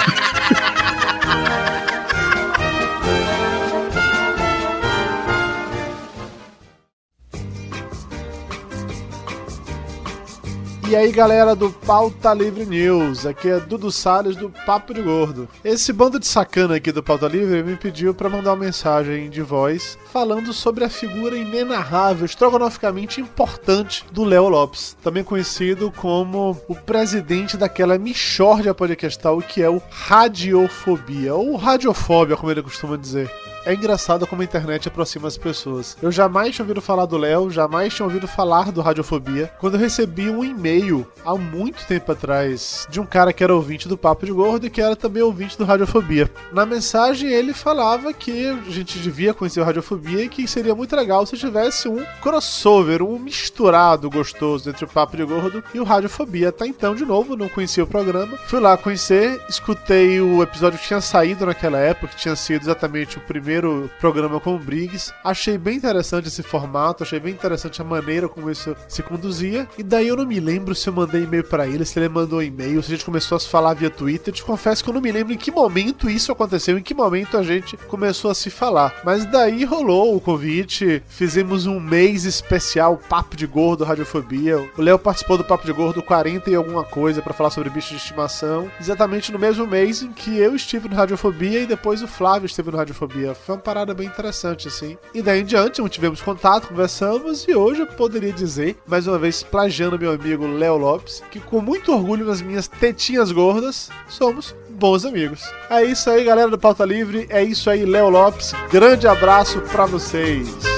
[10.86, 15.48] E aí galera do Pauta Livre News, aqui é Dudu Salles do Papo de Gordo.
[15.65, 19.40] Esse bando de sacana aqui do Pauta Livre me pediu para mandar uma mensagem de
[19.40, 26.74] voz falando sobre a figura inenarrável, estrogonoficamente importante do Léo Lopes, também conhecido como o
[26.74, 33.31] presidente daquela Michórdia podcastal que é o Radiofobia, ou Radiofóbia, como ele costuma dizer.
[33.66, 35.97] É engraçado como a internet aproxima as pessoas.
[36.03, 39.81] Eu jamais tinha ouvido falar do Léo, jamais tinha ouvido falar do Radiofobia, quando eu
[39.81, 44.27] recebi um e-mail há muito tempo atrás de um cara que era ouvinte do Papo
[44.27, 46.31] de Gordo e que era também ouvinte do Radiofobia.
[46.53, 50.95] Na mensagem ele falava que a gente devia conhecer o Radiofobia e que seria muito
[50.95, 55.85] legal se tivesse um crossover, um misturado gostoso entre o Papo de Gordo e o
[55.85, 56.51] Radiofobia.
[56.51, 58.36] Até então, de novo, não conhecia o programa.
[58.47, 63.16] Fui lá conhecer, escutei o episódio que tinha saído naquela época, que tinha sido exatamente
[63.16, 63.54] o primeiro
[64.01, 65.13] programa com o Briggs.
[65.23, 69.69] Achei bem interessante esse formato, achei bem interessante a maneira como isso se conduzia.
[69.79, 72.43] E daí eu não me lembro se eu mandei e-mail pra ele, se ele mandou
[72.43, 74.33] e-mail, se a gente começou a se falar via Twitter.
[74.33, 77.37] Te confesso que eu não me lembro em que momento isso aconteceu, em que momento
[77.37, 79.01] a gente começou a se falar.
[79.05, 84.59] Mas daí rolou o convite, fizemos um mês especial Papo de Gordo Radiofobia.
[84.77, 87.91] O Léo participou do Papo de Gordo 40 e alguma coisa pra falar sobre bichos
[87.91, 92.09] de estimação, exatamente no mesmo mês em que eu estive no Radiofobia e depois o
[92.09, 93.35] Flávio esteve no Radiofobia.
[93.45, 94.97] Foi uma parada bem interessante, assim.
[95.12, 99.43] E daí em diante, tivemos contato, conversamos, e hoje eu poderia dizer, mais uma vez
[99.43, 105.05] plagiando meu amigo Léo Lopes, que com muito orgulho nas minhas tetinhas gordas, somos bons
[105.05, 105.43] amigos.
[105.69, 107.27] É isso aí, galera do Pauta Livre.
[107.29, 108.53] É isso aí, Léo Lopes.
[108.71, 110.74] Grande abraço pra vocês.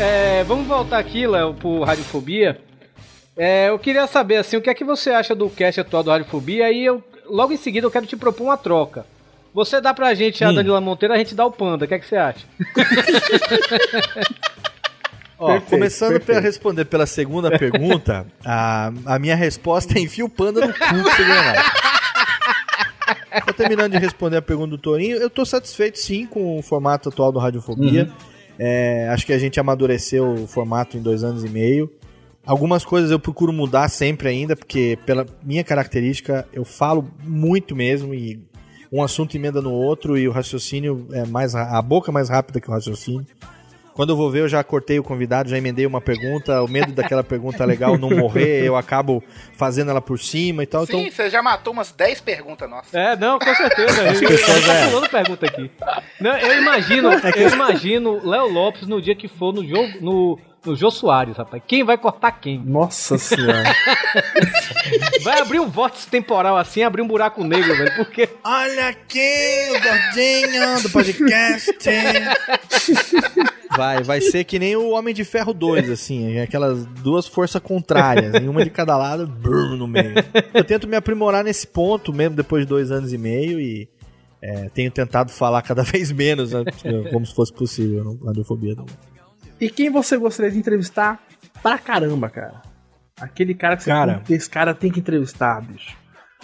[0.00, 2.60] É, vamos voltar aqui, Léo, pro Radiofobia.
[3.36, 6.10] É, eu queria saber assim, o que é que você acha do cast atual do
[6.10, 9.04] Radiofobia e eu logo em seguida eu quero te propor uma troca.
[9.52, 10.54] Você dá pra gente a Hum.
[10.54, 11.84] Danila Monteiro, a gente dá o Panda.
[11.84, 12.46] O que é que você acha?
[15.38, 16.32] Ó, Perfeito, começando perfeito.
[16.38, 20.78] pra responder pela segunda pergunta, a, a minha resposta é enfia o panda no cu
[20.78, 21.54] que você.
[23.46, 25.18] Tô terminando de responder a pergunta do Torinho.
[25.18, 28.04] Eu tô satisfeito sim com o formato atual do Radiofobia.
[28.04, 28.35] Uhum.
[28.58, 31.90] É, acho que a gente amadureceu o formato em dois anos e meio.
[32.44, 38.14] Algumas coisas eu procuro mudar sempre ainda, porque pela minha característica eu falo muito mesmo
[38.14, 38.40] e
[38.90, 42.60] um assunto emenda no outro e o raciocínio é mais a boca é mais rápida
[42.60, 43.26] que o raciocínio.
[43.96, 46.92] Quando eu vou ver, eu já cortei o convidado, já emendei uma pergunta, o medo
[46.92, 49.24] daquela pergunta legal não morrer, eu acabo
[49.56, 50.84] fazendo ela por cima e tal.
[50.84, 52.92] Sim, então, você já matou umas 10 perguntas nossas.
[52.92, 54.10] É, não, com certeza.
[54.10, 54.84] As Eu- pessoas, eu é.
[54.84, 55.70] tô pulando pergunta aqui.
[56.20, 59.88] Não, eu imagino, É que- eu imagino Léo Lopes no dia que for no jogo,
[60.02, 61.62] no, no Jô Soares, rapaz.
[61.66, 62.58] Quem vai cortar quem?
[62.62, 63.64] Nossa senhora.
[65.22, 67.94] Vai abrir um vórtice temporal assim, abrir um buraco negro, velho.
[67.96, 68.28] Porque.
[68.44, 71.74] Olha aqui, o gordinho do podcast.
[73.76, 78.34] vai, vai ser que nem o Homem de Ferro 2, assim, aquelas duas forças contrárias,
[78.34, 80.14] em uma de cada lado, brum, no meio.
[80.54, 83.88] Eu tento me aprimorar nesse ponto, mesmo depois de dois anos e meio, e
[84.42, 86.64] é, tenho tentado falar cada vez menos, né,
[87.12, 88.74] como se fosse possível, no radiofobia.
[88.74, 88.86] Não.
[89.60, 91.20] E quem você gostaria de entrevistar
[91.62, 92.62] pra caramba, cara?
[93.18, 94.18] Aquele cara que você Cara.
[94.18, 95.96] "Puta, esse cara tem que entrevistar, bicho.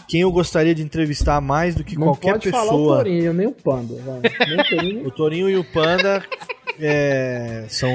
[0.09, 2.97] Quem eu gostaria de entrevistar mais do que Não qualquer pode falar o pessoa.
[2.99, 3.95] Torinho, nem o Panda.
[4.03, 4.21] vai.
[4.49, 5.07] Nem o Torinho.
[5.07, 6.23] O Torinho e o Panda
[6.79, 7.91] é, são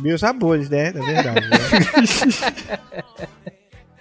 [0.00, 0.88] meus amores, né?
[0.88, 1.48] É verdade.
[1.48, 1.58] né?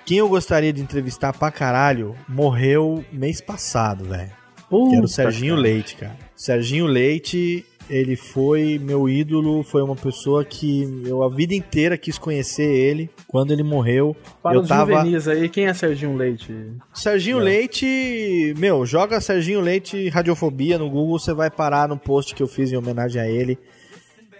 [0.05, 4.31] Quem eu gostaria de entrevistar pra caralho morreu mês passado, velho.
[4.69, 5.61] Que era o Serginho cara.
[5.61, 6.17] Leite, cara.
[6.35, 12.17] Serginho Leite, ele foi meu ídolo, foi uma pessoa que eu a vida inteira quis
[12.17, 13.09] conhecer ele.
[13.27, 14.93] Quando ele morreu, Para eu os tava.
[14.95, 16.53] juvenis aí, quem é Serginho Leite?
[16.93, 17.43] Serginho Não.
[17.45, 22.47] Leite, meu, joga Serginho Leite Radiofobia no Google, você vai parar no post que eu
[22.47, 23.59] fiz em homenagem a ele.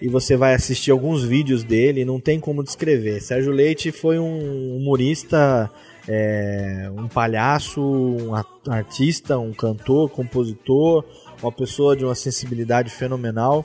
[0.02, 3.22] E você vai assistir alguns vídeos dele, não tem como descrever.
[3.22, 5.69] Sérgio Leite foi um humorista,
[6.07, 8.34] é, um palhaço, um
[8.72, 11.06] artista, um cantor, compositor,
[11.41, 13.64] uma pessoa de uma sensibilidade fenomenal.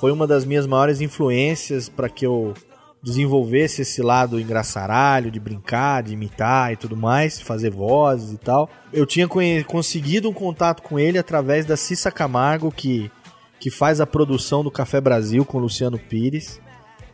[0.00, 2.54] Foi uma das minhas maiores influências para que eu
[3.02, 8.70] desenvolvesse esse lado engraçaralho, de brincar, de imitar e tudo mais, fazer vozes e tal.
[8.90, 9.28] Eu tinha
[9.66, 13.10] conseguido um contato com ele através da Cissa Camargo, que,
[13.58, 16.60] que faz a produção do Café Brasil com o Luciano Pires.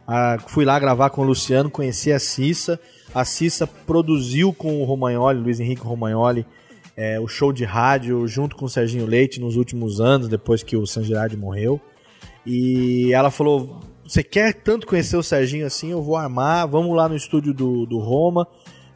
[0.06, 2.80] Ah, fui lá gravar com o Luciano, conheci a Cissa.
[3.14, 6.44] A Cissa produziu com o Romagnoli, Luiz Henrique Romagnoli,
[6.96, 10.76] é, o show de rádio junto com o Serginho Leite nos últimos anos, depois que
[10.76, 11.80] o San Girardi morreu.
[12.44, 15.90] E ela falou: Você quer tanto conhecer o Serginho assim?
[15.90, 16.66] Eu vou armar.
[16.66, 18.46] Vamos lá no estúdio do, do Roma.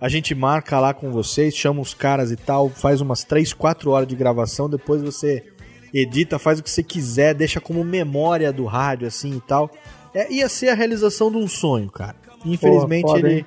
[0.01, 3.91] A gente marca lá com vocês, chama os caras e tal, faz umas 3, 4
[3.91, 4.69] horas de gravação.
[4.69, 5.54] Depois você
[6.03, 9.71] edita, faz o que você quiser, deixa como memória do rádio assim e tal.
[10.13, 12.17] É, ia ser a realização de um sonho, cara.
[12.45, 13.47] Infelizmente ele,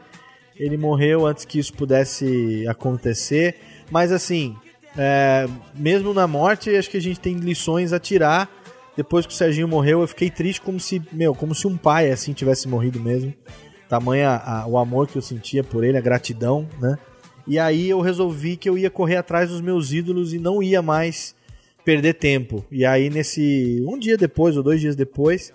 [0.55, 3.55] ele morreu antes que isso pudesse acontecer.
[3.91, 4.55] Mas assim,
[4.97, 8.49] é, mesmo na morte, acho que a gente tem lições a tirar.
[8.95, 12.09] Depois que o Serginho morreu, eu fiquei triste como se, meu, como se um pai
[12.11, 13.31] assim tivesse morrido mesmo.
[13.87, 16.97] Tamanha a- o amor que eu sentia por ele, a gratidão, né?
[17.47, 20.81] E aí eu resolvi que eu ia correr atrás dos meus ídolos e não ia
[20.81, 21.33] mais
[21.87, 22.65] perder tempo.
[22.69, 25.53] E aí nesse um dia depois ou dois dias depois,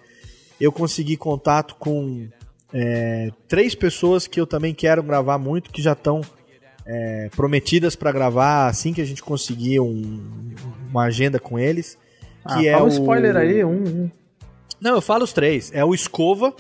[0.59, 2.27] eu consegui contato com
[2.73, 6.23] é, três pessoas que eu também quero gravar muito, que já estão
[6.87, 10.55] é, prometidas para gravar assim que a gente conseguir um-
[10.91, 11.99] uma agenda com eles.
[12.49, 13.71] Que Ah, é fala um o spoiler aí, um.
[13.85, 14.11] um.
[14.81, 15.71] Não, eu falo os três.
[15.75, 16.53] É o Escova,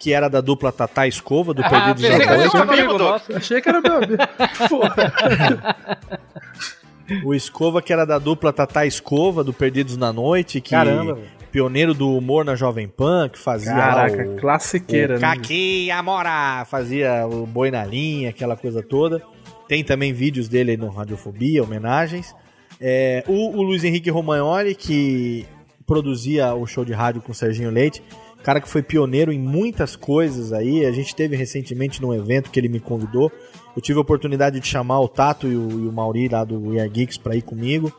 [0.00, 3.36] que era da dupla Tatá Escova, do Ah, Perdidos na que era amigo nosso.
[3.36, 4.16] Achei que era meu amigo.
[7.24, 11.18] O Escova, que era da dupla Tatá Escova, do Perdidos na Noite, que Caramba,
[11.50, 15.20] pioneiro do humor na Jovem Pan, que fazia Caraca, o, classiqueira, o né?
[15.20, 19.22] Caqui Amora, fazia o Boi na Linha, aquela coisa toda.
[19.66, 22.34] Tem também vídeos dele aí no Radiofobia, homenagens.
[22.80, 25.46] É, o, o Luiz Henrique Romagnoli, que
[25.86, 28.02] produzia o show de rádio com o Serginho Leite,
[28.42, 30.84] cara que foi pioneiro em muitas coisas aí.
[30.86, 33.32] A gente teve recentemente num evento que ele me convidou.
[33.78, 36.70] Eu tive a oportunidade de chamar o Tato e o, e o Mauri lá do
[36.70, 37.92] We Are Geeks pra ir comigo.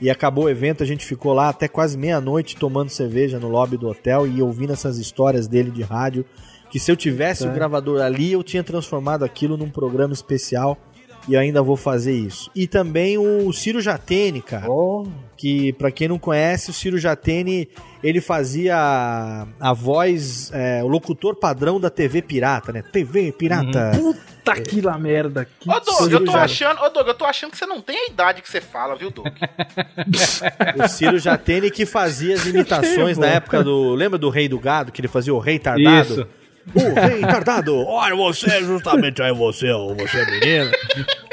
[0.00, 3.76] E acabou o evento, a gente ficou lá até quase meia-noite tomando cerveja no lobby
[3.76, 6.24] do hotel e ouvindo essas histórias dele de rádio.
[6.70, 7.52] Que se eu tivesse o É.
[7.52, 10.78] gravador ali, eu tinha transformado aquilo num programa especial.
[11.28, 12.48] E ainda vou fazer isso.
[12.54, 14.70] E também o Ciro Jatene, cara.
[15.36, 17.68] Que, pra quem não conhece, o Ciro Jatene,
[18.02, 22.82] ele fazia a, a voz, é, o locutor padrão da TV Pirata, né?
[22.82, 23.92] TV Pirata.
[23.94, 25.46] Puta que lá merda.
[25.60, 27.96] Que Ô, Doug, eu tô achando, ô, Doug, eu tô achando que você não tem
[27.96, 29.26] a idade que você fala, viu, Doug?
[30.82, 33.94] O Ciro Jatene que fazia as imitações na época do.
[33.94, 34.92] Lembra do Rei do Gado?
[34.92, 36.12] Que ele fazia o Rei Tardado?
[36.12, 36.28] Isso.
[36.74, 37.76] O Rei Tardado!
[37.76, 40.70] Olha, você é justamente aí, você, ó, você é menino.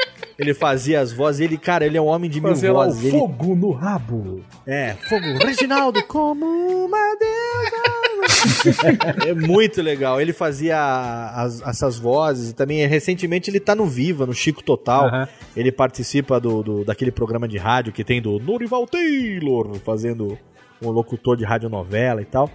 [0.44, 3.04] Ele fazia as vozes, ele, cara, ele é um homem de mil lá o vozes.
[3.06, 4.42] ele- fogo no rabo.
[4.68, 5.26] É, fogo.
[5.46, 6.46] Reginaldo, como
[6.86, 8.04] uma deusa.
[9.28, 10.20] é muito legal.
[10.22, 10.78] Ele fazia
[11.36, 15.28] as- essas vozes e também recentemente ele tá no Viva, no Chico Total.
[15.56, 20.38] Ele participa do, do- daquele programa de rádio que tem do Norival Taylor fazendo
[20.82, 22.50] um locutor de radionovela e tal.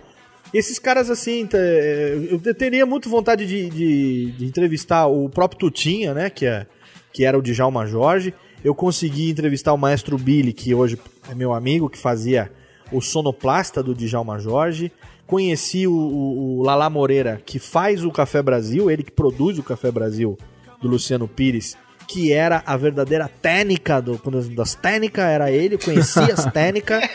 [0.52, 5.58] E esses caras, assim, é, eu teria muito vontade de, de- de entrevistar o próprio
[5.60, 6.30] Tutinha, né?
[6.30, 6.66] Que, é,
[7.12, 8.34] que era o Djalma Jorge.
[8.64, 10.98] Eu consegui entrevistar o maestro Billy, que hoje
[11.30, 12.50] é meu amigo, que fazia
[12.90, 14.90] o sonoplasta do Djalma Jorge.
[15.26, 19.62] Conheci o, o, o Lala Moreira, que faz o Café Brasil, ele que produz o
[19.62, 20.38] Café Brasil,
[20.80, 21.76] do Luciano Pires,
[22.06, 24.18] que era a verdadeira técnica do,
[24.54, 27.06] das técnicas, era ele, eu conhecia as técnicas.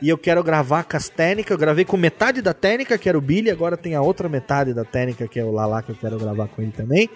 [0.00, 1.52] E eu quero gravar com as técnicas.
[1.52, 3.50] Eu gravei com metade da técnica, que era o Billy.
[3.50, 6.48] Agora tem a outra metade da técnica, que é o Lala, que eu quero gravar
[6.48, 7.08] com ele também.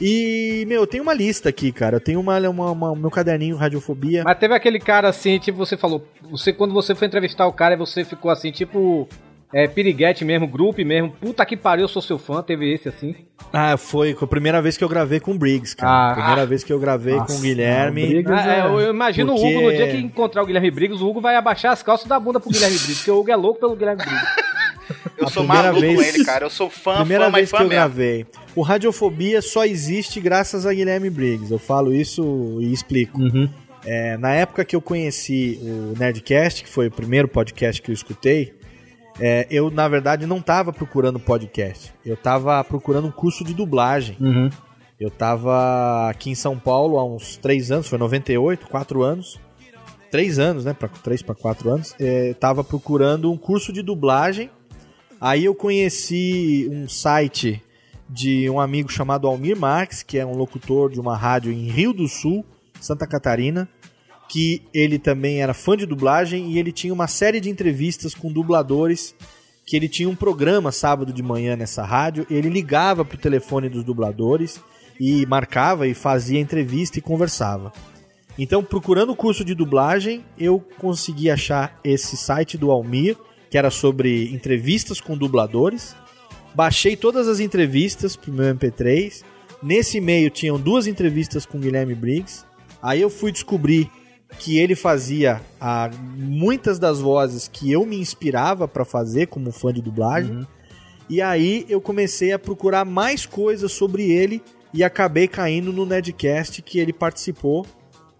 [0.00, 1.96] E, meu, eu tenho uma lista aqui, cara.
[1.96, 4.22] Eu tenho uma, uma, uma- meu caderninho Radiofobia.
[4.24, 7.76] Mas teve aquele cara assim, tipo, você falou, você quando você foi entrevistar o cara,
[7.76, 9.08] você ficou assim, tipo,
[9.52, 13.14] é, piriguete mesmo, grupo mesmo, puta que pariu, eu sou seu fã, teve esse assim.
[13.52, 16.10] Ah, foi a primeira vez que eu gravei com o Briggs, cara.
[16.12, 16.14] Ah.
[16.14, 18.24] primeira vez que eu gravei Nossa, com o Guilherme.
[18.28, 21.08] Ah, é, eu imagino Porque- o Hugo no dia que encontrar o Guilherme Briggs, o
[21.08, 23.58] Hugo vai abaixar as calças da bunda pro Guilherme Briggs, porque o Hugo é louco
[23.58, 24.26] pelo Guilherme Briggs.
[25.18, 26.46] Eu A sou primeira maluco com vez- ele, cara.
[26.46, 27.80] Eu sou fã, Primeira fã, mas vez fã que eu mesmo.
[27.80, 28.26] gravei.
[28.58, 31.52] O Radiofobia só existe graças a Guilherme Briggs.
[31.52, 33.16] Eu falo isso e explico.
[33.84, 37.92] É, na época que eu conheci o Nerdcast, que foi o primeiro podcast que eu
[37.92, 38.52] escutei,
[39.20, 41.94] é, eu, na verdade, não estava procurando podcast.
[42.04, 44.16] Eu estava procurando um curso de dublagem.
[44.98, 49.38] Eu estava aqui em São Paulo há uns três anos, foi 98, quatro anos.
[50.10, 50.72] Três anos, né?
[50.72, 51.94] Pra, três para quatro anos.
[52.00, 54.50] É, tava procurando um curso de dublagem
[55.20, 57.60] Aí eu conheci um site
[58.08, 61.92] de um amigo chamado Almir Marques, que é um locutor de uma rádio em Rio
[61.92, 62.44] do Sul,
[62.80, 63.68] Santa Catarina,
[64.28, 68.32] que ele também era fã de dublagem e ele tinha uma série de entrevistas com
[68.32, 69.14] dubladores,
[69.66, 73.84] que ele tinha um programa sábado de manhã nessa rádio, ele ligava pro telefone dos
[73.84, 74.60] dubladores
[74.98, 77.72] e marcava e fazia entrevista e conversava.
[78.38, 83.16] Então, procurando o curso de dublagem, eu consegui achar esse site do Almir,
[83.50, 85.96] que era sobre entrevistas com dubladores.
[86.58, 89.22] Baixei todas as entrevistas pro meu MP3.
[89.62, 92.44] Nesse e-mail tinham duas entrevistas com Guilherme Briggs.
[92.82, 93.88] Aí eu fui descobrir
[94.40, 99.72] que ele fazia ah, muitas das vozes que eu me inspirava para fazer como fã
[99.72, 100.44] de dublagem.
[101.08, 104.42] E aí eu comecei a procurar mais coisas sobre ele
[104.74, 107.64] e acabei caindo no Nedcast que ele participou.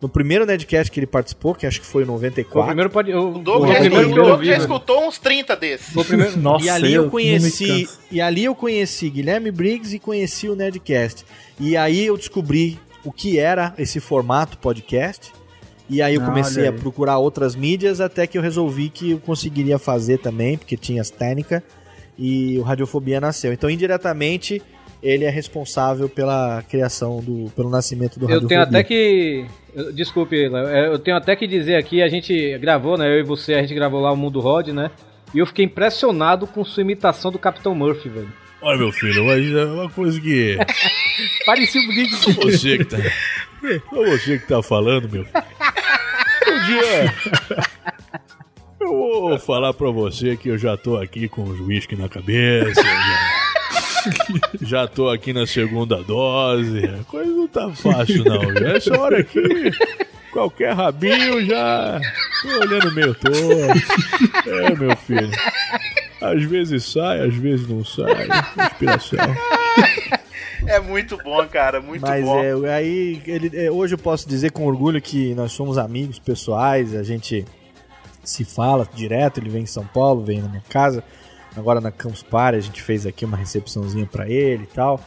[0.01, 2.53] No primeiro Nedcast que ele participou, que acho que foi em 94.
[2.53, 3.13] Foi o primeiro pode.
[3.15, 4.61] O Doug, já, primeiro eu o Doug já velho.
[4.61, 5.97] escutou uns 30 desses.
[5.97, 6.37] O primeiro.
[6.39, 10.55] Nossa, e ali eu eu conheci, e ali eu conheci Guilherme Briggs e conheci o
[10.55, 11.25] Nedcast.
[11.59, 15.33] E aí eu descobri o que era esse formato podcast.
[15.91, 16.79] E aí eu Ah, comecei olha a aí.
[16.79, 21.11] procurar outras mídias até que eu resolvi que eu conseguiria fazer também, porque tinha as
[21.11, 21.63] técnicas
[22.17, 23.53] e o Radiofobia nasceu.
[23.53, 24.63] Então, indiretamente,
[25.03, 29.45] ele é responsável pela criação do pelo nascimento do Eu tenho até que.
[29.95, 33.07] Desculpe, Léo, é, eu tenho até que dizer aqui, a gente gravou, né?
[33.07, 34.91] Eu e você, a gente gravou lá o Mundo Rod, né?
[35.35, 38.33] E eu fiquei impressionado com sua imitação do Capitão Murphy, velho.
[38.61, 40.57] Olha, meu filho, mas é uma coisa que.
[41.47, 42.33] Parecia o Briggs.
[42.33, 42.99] Você que tá.
[42.99, 45.45] É você que tá falando, meu filho.
[46.49, 47.15] Um dia.
[48.81, 52.83] Eu vou falar pra você que eu já tô aqui com os whisky na cabeça.
[52.83, 53.48] Já,
[54.63, 56.85] já tô aqui na segunda dose.
[56.85, 58.43] A coisa não tá fácil, não.
[58.67, 59.41] Essa hora aqui.
[60.33, 62.01] Qualquer rabinho já.
[62.43, 64.49] Tô olhando meio torto.
[64.49, 65.31] É, meu filho.
[66.21, 68.29] Às vezes sai, às vezes não sai.
[68.67, 69.19] Inspiração.
[70.67, 72.67] É muito bom, cara, muito Mas bom.
[72.67, 76.95] é, aí ele, é, hoje eu posso dizer com orgulho que nós somos amigos pessoais,
[76.95, 77.47] a gente
[78.25, 81.03] se fala direto, ele vem em São Paulo, vem na minha casa.
[81.57, 85.01] Agora na Campus Party a gente fez aqui uma recepçãozinha pra ele e tal.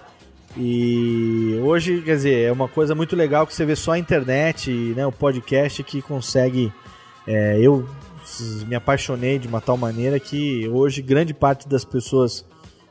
[0.57, 4.69] E hoje, quer dizer, é uma coisa muito legal que você vê só a internet,
[4.69, 6.73] né, o podcast que consegue
[7.26, 7.88] é, eu
[8.68, 12.45] me apaixonei de uma tal maneira que hoje grande parte das pessoas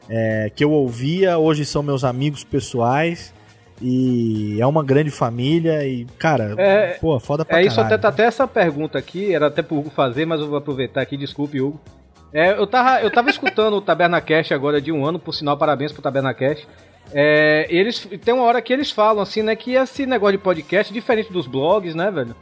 [0.08, 3.32] é, que eu ouvia hoje são meus amigos pessoais
[3.80, 7.94] e é uma grande família e cara, É, pô, foda pra É isso, caralho.
[7.94, 11.16] até, até essa pergunta aqui, era até pro Hugo fazer, mas eu vou aproveitar aqui,
[11.16, 11.80] desculpe, Hugo.
[12.32, 15.92] É, eu, tava, eu tava escutando o Tabernacast agora de um ano, por sinal, parabéns
[15.92, 16.66] pro Tabernacast.
[17.12, 20.92] É, eles, tem uma hora que eles falam assim, né, que esse negócio de podcast,
[20.92, 22.36] diferente dos blogs, né, velho?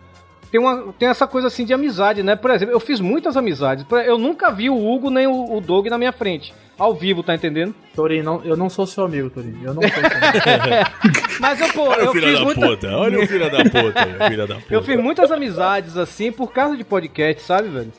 [0.51, 2.35] Tem, uma, tem essa coisa assim de amizade, né?
[2.35, 3.85] Por exemplo, eu fiz muitas amizades.
[3.85, 6.55] Por- Eu nunca vi o Hugo nem o, o Doug na minha frente.
[6.78, 7.74] Ao vivo, tá entendendo?
[7.94, 9.59] Torinho, não, eu não sou seu amigo, Torinho.
[9.62, 10.90] Eu não sou seu amigo.
[11.39, 12.60] Mas eu, pô, Olha eu o filho fiz da muita...
[12.66, 14.74] puta, olha o filho da puta, filho da puta.
[14.74, 17.93] Eu fiz muitas amizades assim por causa de podcast, sabe, velho?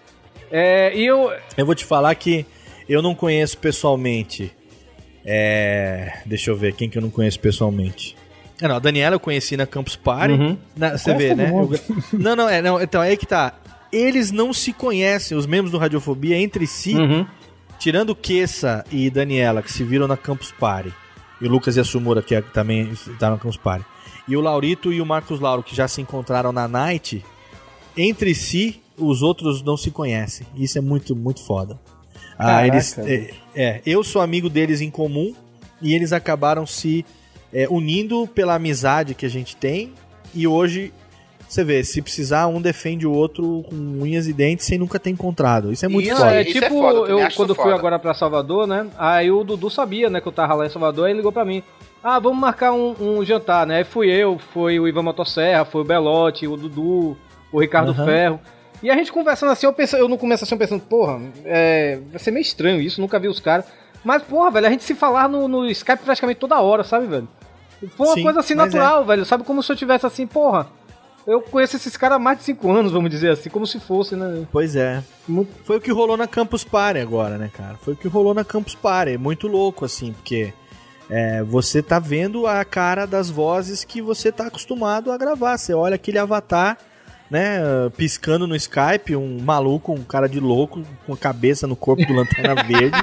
[0.52, 1.32] É, e eu.
[1.58, 2.46] Eu vou te falar que
[2.88, 4.52] eu não conheço pessoalmente.
[5.26, 8.16] É, deixa eu ver quem que eu não conheço pessoalmente.
[8.62, 10.34] É, não, a Daniela eu conheci na Campus Party.
[10.34, 10.58] Uhum.
[10.76, 11.46] Na- você Conhece vê, né?
[11.46, 11.76] todo mundo.
[11.76, 13.54] Eu- não, não, é, não, então é aí que tá.
[13.92, 17.26] Eles não se conhecem, os membros do Radiofobia, entre si, Uhum.
[17.80, 20.94] tirando Kessa e Daniela, que se viram na Campus Party.
[21.42, 23.86] E o Lucas Yasumura, que é- que também está na Campus Party.
[24.28, 27.24] E o Laurito e o Marcos Lauro, que já se encontraram na Night,
[27.98, 30.46] entre si, os outros não se conhecem.
[30.56, 31.80] Isso é muito, muito foda.
[32.38, 35.34] Ah, eles, é, é, eu sou amigo deles em comum
[35.82, 37.06] e eles acabaram se
[37.54, 39.94] é, unindo pela amizade que a gente tem.
[40.34, 40.94] E hoje,
[41.48, 45.10] você vê, se precisar, um defende o outro com unhas e dentes sem nunca ter
[45.10, 45.72] encontrado.
[45.74, 46.36] Isso é muito Isso foda.
[46.36, 47.76] é Isso é tipo, foda, eu quando isso fui foda.
[47.76, 48.88] agora pra Salvador, né?
[48.98, 51.44] Aí o Dudu sabia, né, que eu tava lá em Salvador, aí ele ligou pra
[51.44, 51.62] mim.
[52.02, 53.80] Ah, vamos marcar um, um jantar, né?
[53.80, 57.18] Aí fui eu, foi o Ivan Motosserra, foi o Belote, o Dudu,
[57.52, 58.06] o Ricardo Aham.
[58.06, 58.40] Ferro.
[58.82, 62.00] E a gente conversando assim, eu, pensei, eu no começo assim, eu pensando, porra, é,
[62.12, 63.66] vai ser meio estranho isso, nunca vi os caras.
[64.04, 67.28] Mas, porra, velho, a gente se falar no, no Skype praticamente toda hora, sabe, velho?
[67.96, 69.26] Foi uma Sim, coisa assim mas natural, velho.
[69.26, 70.68] Sabe como se eu tivesse assim, porra.
[71.28, 74.16] Eu conheço esses caras há mais de 5 anos, vamos dizer assim, como se fosse,
[74.16, 74.48] né?
[74.52, 75.04] Pois é.
[75.64, 77.76] Foi o que rolou na Campus Party agora, né, cara?
[77.76, 79.14] Foi o que rolou na Campus Party.
[79.14, 80.54] É muito louco, assim, porque
[81.10, 85.58] é, você tá vendo a cara das vozes que você tá acostumado a gravar.
[85.58, 86.78] Você olha aquele avatar,
[87.30, 87.60] né,
[87.96, 92.14] piscando no Skype, um maluco, um cara de louco, com a cabeça no corpo do
[92.14, 92.98] Lanterna Verde.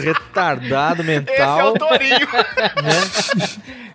[0.00, 1.34] Retardado mental.
[1.34, 2.28] Esse é o Torinho.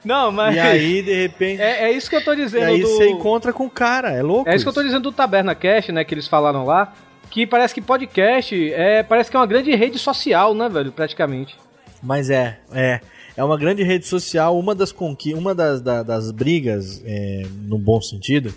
[0.06, 0.56] Não, mas.
[0.56, 1.62] E aí, de repente.
[1.62, 2.66] É, é isso que eu tô E dizendo.
[2.66, 2.88] aí do...
[2.88, 4.50] você encontra com o cara, é louco.
[4.50, 6.04] É isso que eu tô dizendo do Taberna Cash, né?
[6.04, 6.94] Que eles falaram lá.
[7.30, 10.92] Que que parece que podcast é, parece que é uma grande rede social, né, velho?
[10.92, 11.56] Praticamente.
[12.02, 13.02] Mas é, é.
[13.38, 17.78] É uma grande rede social, uma das conqui uma das, da- das brigas, é, no
[17.78, 18.54] bom sentido,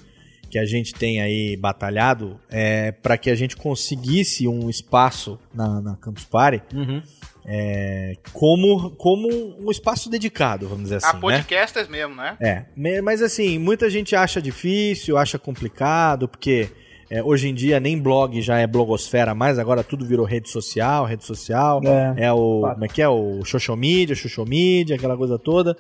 [0.50, 5.80] que a gente tem aí batalhado, é para que a gente conseguisse um espaço na,
[5.80, 7.00] na Campus Party Uhum.
[7.46, 9.28] é, como, como
[9.64, 11.20] um espaço dedicado, vamos dizer a assim, né?
[11.20, 12.36] podcasters mesmo, né?
[12.40, 12.64] É,
[13.02, 16.68] mas assim, muita gente acha difícil, acha complicado, porque
[17.10, 21.04] é, hoje em dia nem blog já é blogosfera mais, agora tudo virou rede social,
[21.04, 21.80] rede social.
[21.84, 22.60] É, É, o.
[22.72, 23.08] Como é que é?
[23.08, 25.76] O social media, social media, aquela coisa toda.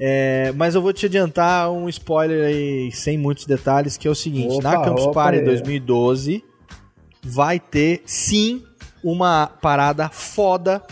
[0.00, 4.14] É, mas eu vou te adiantar um spoiler aí, sem muitos detalhes, que é o
[4.14, 5.44] seguinte: Opa, na Campus opa Party aí.
[5.44, 6.42] 2012
[7.22, 8.62] vai ter sim
[9.04, 10.82] uma parada foda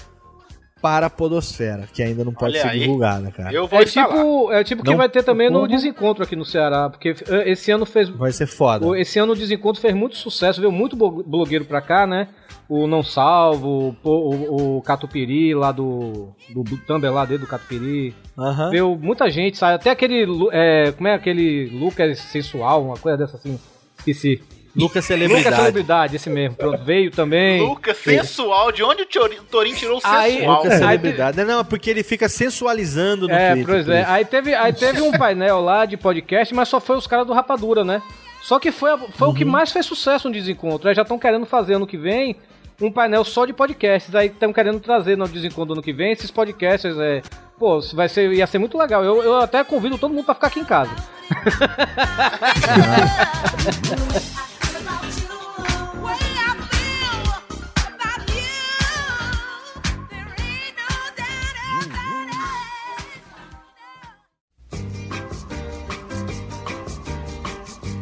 [0.86, 2.78] para a Podosfera, que ainda não pode Olha ser aí.
[2.80, 3.52] divulgada, cara.
[3.52, 4.08] Eu vou É instalar.
[4.16, 4.96] tipo, é tipo que Não?
[4.96, 5.68] vai ter também no Porra.
[5.70, 8.86] Desencontro aqui no Ceará, porque eh, esse ano fez Vai ser foda.
[8.86, 12.28] o- esse ano o Desencontro fez muito sucesso, veio muito bo- blogueiro pra cá, né?
[12.68, 17.40] O Não Salvo, o, Po- o, o Catupiri lá do do, do Tumblr lá dele
[17.40, 18.14] do Catupiri.
[18.38, 18.70] Aham.
[18.70, 19.74] Veio muita gente, sabe?
[19.74, 23.58] Até aquele Lu- é, como é aquele Lucas sensual, uma coisa dessa assim.
[23.98, 24.40] Esqueci.
[24.76, 25.44] Lucas Celebridade.
[25.44, 26.56] Lucas Celebridade, esse mesmo.
[26.56, 27.62] Pronto, veio também.
[27.62, 28.70] Lucas, sensual.
[28.70, 29.06] De onde o
[29.50, 30.62] Torinho tirou o Aí- sensual?
[30.62, 30.78] Lucas.
[30.78, 31.44] Celebridade.
[31.44, 33.74] Não, é porque ele fica sensualizando no É, Twitter.
[33.74, 34.04] pois é.
[34.06, 37.32] Aí teve, aí teve um painel lá de podcast, mas só foi os caras do
[37.32, 38.02] Rapadura, né?
[38.42, 40.88] Só que foi, foi o que mais fez sucesso no Desencontro.
[40.88, 42.36] Aí já estão querendo fazer ano que vem
[42.80, 44.14] um painel só de podcasts.
[44.14, 46.96] Aí estão querendo trazer no Desencontro ano que vem esses podcasts.
[46.98, 47.22] É,
[47.58, 49.02] pô, vai ser, ia ser muito legal.
[49.02, 50.94] Eu, eu até convido todo mundo pra ficar aqui em casa.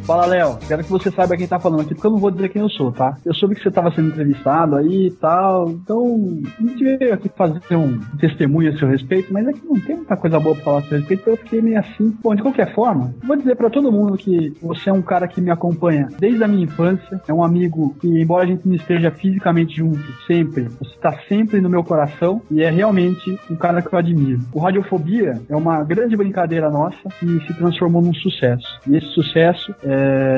[0.05, 0.59] Fala, Léo.
[0.67, 2.69] Quero que você saiba quem tá falando aqui, porque eu não vou dizer quem eu
[2.69, 3.17] sou, tá?
[3.25, 6.43] Eu soube que você tava sendo entrevistado aí e tal, então
[6.75, 10.17] gente veio aqui fazer um testemunho a seu respeito, mas é que não tem muita
[10.17, 12.15] coisa boa pra falar a seu respeito, então eu fiquei meio assim.
[12.21, 15.41] Bom, de qualquer forma, vou dizer pra todo mundo que você é um cara que
[15.41, 19.11] me acompanha desde a minha infância, é um amigo que, embora a gente não esteja
[19.11, 23.93] fisicamente junto sempre, você tá sempre no meu coração e é realmente um cara que
[23.93, 24.41] eu admiro.
[24.53, 28.79] O Radiofobia é uma grande brincadeira nossa que se transformou num sucesso.
[28.87, 29.94] E esse sucesso é,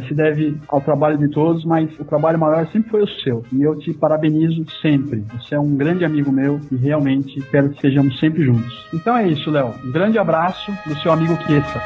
[0.08, 3.44] se deve ao trabalho de todos, mas o trabalho maior sempre foi o seu.
[3.52, 5.24] E eu te parabenizo sempre.
[5.34, 8.88] Você é um grande amigo meu e realmente espero que sejamos sempre juntos.
[8.94, 9.74] Então é isso, Léo.
[9.84, 11.82] Um grande abraço do seu amigo Kiesa.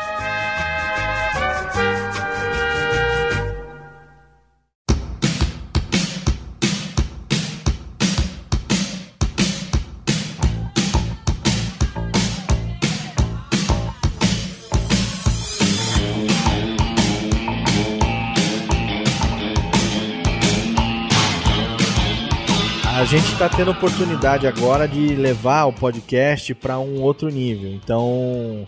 [23.42, 27.72] A gente tá tendo oportunidade agora de levar o podcast para um outro nível.
[27.72, 28.68] Então,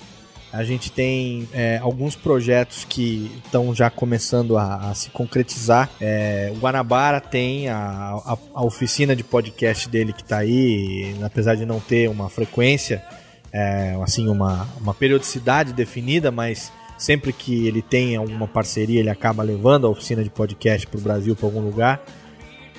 [0.52, 5.92] a gente tem é, alguns projetos que estão já começando a, a se concretizar.
[6.02, 11.54] É, o Guanabara tem a, a- a oficina de podcast dele que tá aí, apesar
[11.54, 13.04] de não ter uma frequência,
[13.52, 19.44] é, assim, uma, uma periodicidade definida, mas sempre que ele tem alguma parceria, ele acaba
[19.44, 22.02] levando a oficina de podcast pro Brasil, para algum lugar.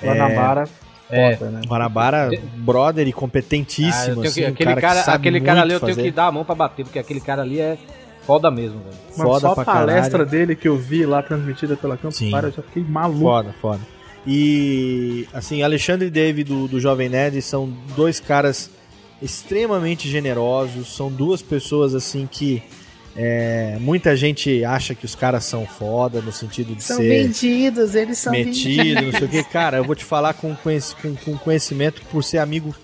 [0.03, 0.69] Guanabara,
[1.11, 1.61] É, foda, né?
[1.67, 5.73] Guanabara, brother e Ah, competentíssimo, tenho assim, que- um aquele cara, cara, aquele cara ali
[5.75, 6.03] eu tenho fazer.
[6.03, 7.77] que dar a mão pra bater, porque aquele cara ali é
[8.27, 8.97] foda mesmo, velho.
[9.15, 10.31] Foda só a palestra caralho.
[10.31, 12.31] dele que eu vi lá transmitida pela Campus Sim.
[12.31, 13.21] Party, eu já fiquei maluco.
[13.21, 13.81] Foda, foda.
[14.27, 18.71] E, assim, Alexandre e Dave do, do Jovem Nerd são dois caras
[19.21, 22.63] extremamente generosos, são duas pessoas, assim, que
[23.17, 27.95] é, muita gente acha que os caras são foda, no sentido de São ser vendidos,
[27.95, 29.19] eles são metido, não vendidos.
[29.19, 29.45] sei o que.
[29.45, 32.75] Cara, eu vou te falar com, com, com conhecimento por ser amigo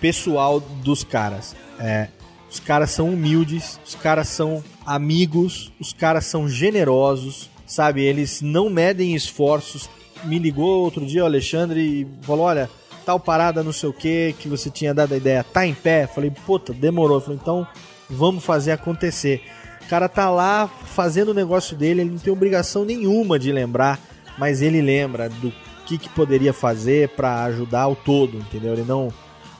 [0.00, 1.56] pessoal dos caras.
[1.80, 2.08] É,
[2.50, 8.02] os caras são humildes, os caras são amigos, os caras são generosos, sabe?
[8.02, 9.88] Eles não medem esforços.
[10.24, 12.68] Me ligou outro dia o Alexandre e falou: olha,
[13.06, 16.06] tal parada, não sei o que, que você tinha dado a ideia, tá em pé?
[16.06, 17.20] Falei, puta, demorou.
[17.20, 17.66] Falei, então
[18.08, 19.42] vamos fazer acontecer.
[19.88, 23.98] O cara tá lá fazendo o negócio dele, ele não tem obrigação nenhuma de lembrar,
[24.36, 25.50] mas ele lembra do
[25.86, 28.74] que, que poderia fazer pra ajudar o todo, entendeu?
[28.74, 29.10] Ele não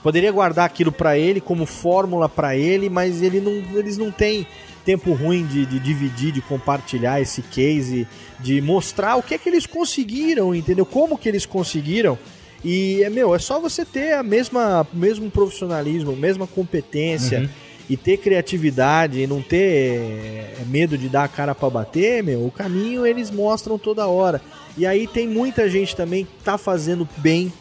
[0.03, 4.45] poderia guardar aquilo pra ele como fórmula pra ele, mas ele não, eles não têm
[4.85, 8.07] tempo ruim de, de dividir, de compartilhar esse case,
[8.39, 10.85] de mostrar o que é que eles conseguiram, entendeu?
[10.85, 12.19] Como que eles conseguiram.
[12.63, 17.49] E, é, meu, é só você ter a mesma mesmo profissionalismo, mesma competência.
[17.89, 22.45] E ter criatividade e não ter é, medo de dar a cara pra bater, meu,
[22.45, 24.39] o caminho eles mostram toda hora.
[24.77, 27.51] E aí tem muita gente também que tá fazendo bem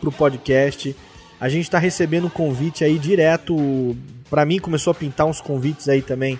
[0.00, 0.94] pro podcast.
[1.40, 3.96] A gente tá recebendo convite aí direto.
[4.28, 6.38] Pra mim começou a pintar uns convites aí também.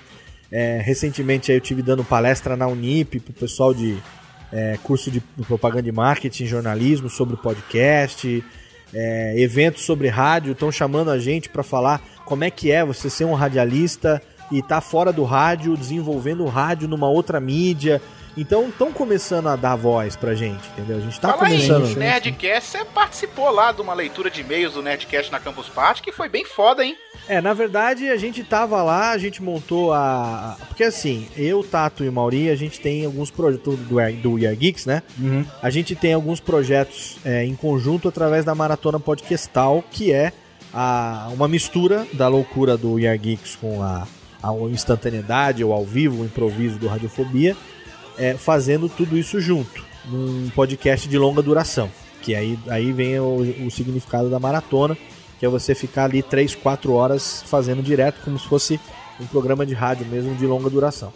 [0.53, 3.97] É, recentemente aí eu tive dando palestra na Unip pro pessoal de
[4.53, 8.45] é, curso de propaganda e marketing, jornalismo sobre podcast,
[8.93, 10.53] é, eventos sobre rádio.
[10.53, 14.21] Estão chamando a gente para falar como é que é você ser um radialista
[14.53, 18.03] e tá fora do rádio, desenvolvendo o rádio numa outra mídia.
[18.37, 20.99] Então estão começando a dar voz pra gente, entendeu?
[20.99, 21.87] A gente tá Fala começando.
[21.91, 26.03] em Nerdcast, você participou lá de uma leitura de e-mails do Nerdcast na Campus Party,
[26.03, 26.97] que foi bem foda, hein?
[27.27, 30.57] É, na verdade a gente tava lá, a gente montou a.
[30.69, 34.47] Porque assim, eu, Tato e o Mauri, a gente tem alguns projetos do, do We
[34.47, 35.03] Are Geeks, né?
[35.63, 40.33] A gente tem alguns projetos é, em conjunto através da Maratona Podcastal, que é
[40.73, 44.07] a, uma mistura da loucura do We Are Geeks com a,
[44.43, 47.57] a instantaneidade, ou ao vivo, o improviso do Radiofobia,
[48.17, 51.91] é, fazendo tudo isso junto, num podcast de longa duração.
[52.23, 54.97] Que aí, aí vem o, o significado da maratona,
[55.39, 58.81] que é você ficar ali 3, 4 horas fazendo direto, como se fosse
[59.21, 61.13] um programa de rádio mesmo de longa duração.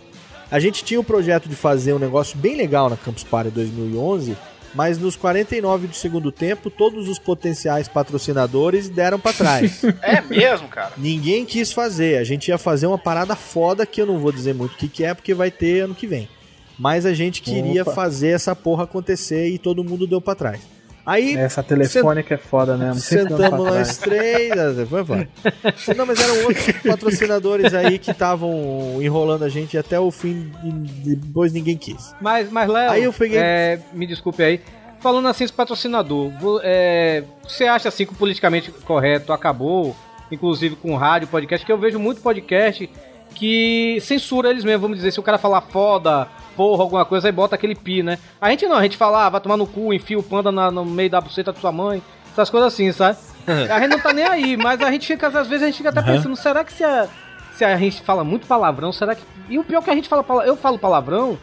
[0.50, 4.36] A gente tinha o projeto de fazer um negócio bem legal na Campus Party 2011,
[4.74, 9.82] mas nos 49 do segundo tempo, todos os potenciais patrocinadores deram pra trás.
[10.02, 10.92] É mesmo, cara?
[10.96, 12.18] Ninguém quis fazer.
[12.18, 14.88] A gente ia fazer uma parada foda que eu não vou dizer muito o que,
[14.88, 16.28] que é, porque vai ter ano que vem.
[16.78, 17.92] Mas a gente queria Opa.
[17.92, 20.60] fazer essa porra acontecer e todo mundo deu pra trás.
[21.04, 21.34] Aí.
[21.36, 22.94] Essa telefônica é foda mesmo.
[22.94, 24.52] dando Sentamos nós três.
[24.88, 25.28] Foi, foi.
[25.96, 31.16] Não, mas eram outros patrocinadores aí que estavam enrolando a gente até o fim e
[31.16, 32.14] depois ninguém quis.
[32.20, 34.60] Mas, mas Léo, Aí eu peguei- é, me desculpe aí.
[35.00, 36.30] Falando assim, esse patrocinador,
[36.62, 39.96] é, você acha assim que o politicamente correto acabou,
[40.30, 42.88] inclusive com rádio, podcast, que eu vejo muito podcast
[43.34, 47.32] que censura eles mesmos, vamos dizer, se o cara falar foda, porra, alguma coisa, aí
[47.32, 48.18] bota aquele pi, né?
[48.40, 50.70] A gente não, a gente fala, ah, vai tomar no cu, enfia o panda na-
[50.70, 52.02] no meio da buceta da sua mãe,
[52.32, 53.18] essas coisas assim, sabe?
[53.70, 55.88] A gente não tá nem aí, mas a gente fica, às vezes a gente fica
[55.88, 56.12] até Aham.
[56.12, 57.08] pensando, será que se a,
[57.54, 59.22] se a gente fala muito palavrão, será que.
[59.48, 61.36] E o pior é que a gente fala, eu falo palavrão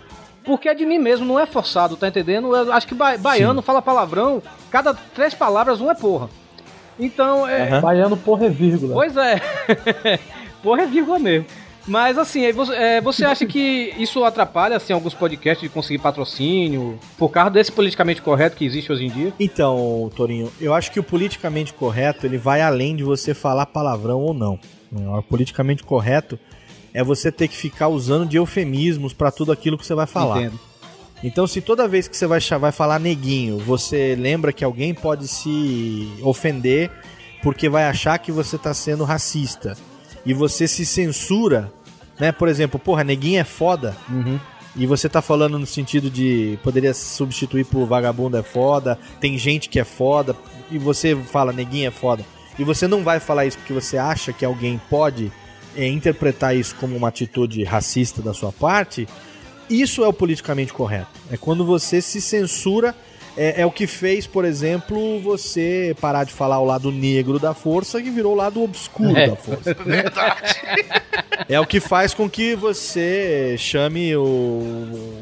[0.45, 2.56] porque é de mim mesmo, não é forçado, tá entendendo?
[2.56, 4.41] Eu acho que ba- baiano fala palavrão,
[4.72, 6.30] cada três palavras, um é porra.
[6.98, 7.80] Então, é.
[7.82, 8.94] Baiano, porra, é vírgula.
[8.94, 9.41] Pois é.
[10.64, 11.45] porra é vírgula mesmo.
[11.90, 16.99] Mas assim, você, é, você acha que isso atrapalha assim, alguns podcasts de conseguir patrocínio
[17.18, 19.34] por causa desse politicamente correto que existe hoje em dia?
[19.40, 24.20] Então, Torinho, eu acho que o politicamente correto ele vai além de você falar palavrão
[24.20, 24.60] ou não.
[24.91, 26.40] O politicamente correto
[26.94, 30.41] é você ter que ficar usando de eufemismos pra tudo aquilo que você vai falar.
[30.41, 30.60] Entendo.
[31.24, 36.07] Então, se toda vez que você vai, falar neguinho, você lembra que alguém pode se
[36.22, 36.90] ofender
[37.41, 39.76] porque vai achar que você tá sendo racista
[40.26, 41.72] e você se censura,
[42.19, 42.31] né?
[42.31, 43.95] Por exemplo, porra, neguinho é foda.
[44.75, 49.67] E você tá falando no sentido de poderia substituir por vagabundo é foda, tem gente
[49.67, 50.35] que é foda,
[50.71, 52.23] e você fala neguinho é foda.
[52.57, 55.31] E você não vai falar isso porque você acha que alguém pode
[55.75, 59.07] é, interpretar isso como uma atitude racista da sua parte.
[59.69, 61.09] Isso é o politicamente correto.
[61.31, 62.95] É quando você se censura.
[63.41, 67.53] É, é o que fez, por exemplo, você parar de falar o lado negro da
[67.53, 69.30] força e virou o lado obscuro É.
[69.30, 69.74] da força.
[69.86, 70.56] Verdade.
[71.48, 74.22] É o que faz com que você chame o,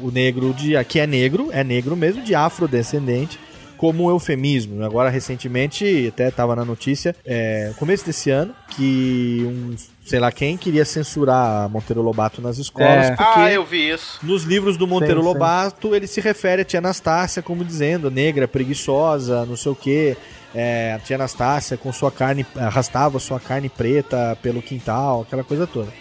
[0.02, 0.72] o negro de.
[0.84, 3.38] que é negro, é negro mesmo, de afrodescendente,
[3.76, 4.82] como um eufemismo.
[4.84, 9.74] Agora, recentemente, até estava na notícia, é, começo desse ano, que um
[10.08, 13.16] sei lá quem queria censurar Monteiro Lobato nas escolas, É.
[13.16, 14.18] porque Ah, eu vi isso.
[14.22, 15.32] nos livros do Monteiro Sim, sim.
[15.32, 20.16] Lobato ele se refere a tia Anastácia como dizendo negra, preguiçosa, não sei o que.
[20.54, 25.66] É, a tia Anastácia com sua carne, arrastava sua carne preta pelo quintal, aquela coisa
[25.66, 25.92] toda.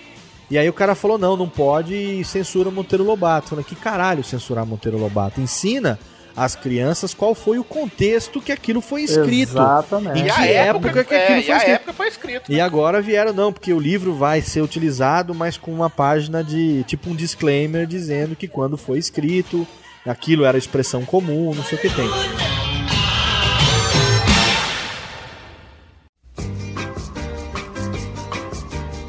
[0.50, 3.50] E aí o cara falou: não, não pode e censura Monteiro Lobato.
[3.50, 5.42] Falei, que caralho censurar Monteiro Lobato?
[5.42, 6.00] Ensina
[6.38, 9.54] às crianças qual foi o contexto que aquilo foi escrito.
[9.54, 10.20] Exatamente.
[10.20, 11.76] Em E que a época, época, que é, aquilo e foi a escrito.
[11.76, 12.52] época foi escrito.
[12.54, 16.84] E agora vieram, não, porque o livro vai ser utilizado, mas com uma página de
[16.84, 19.66] tipo um disclaimer dizendo que quando foi escrito,
[20.06, 22.08] aquilo era expressão comum, não sei o que tem.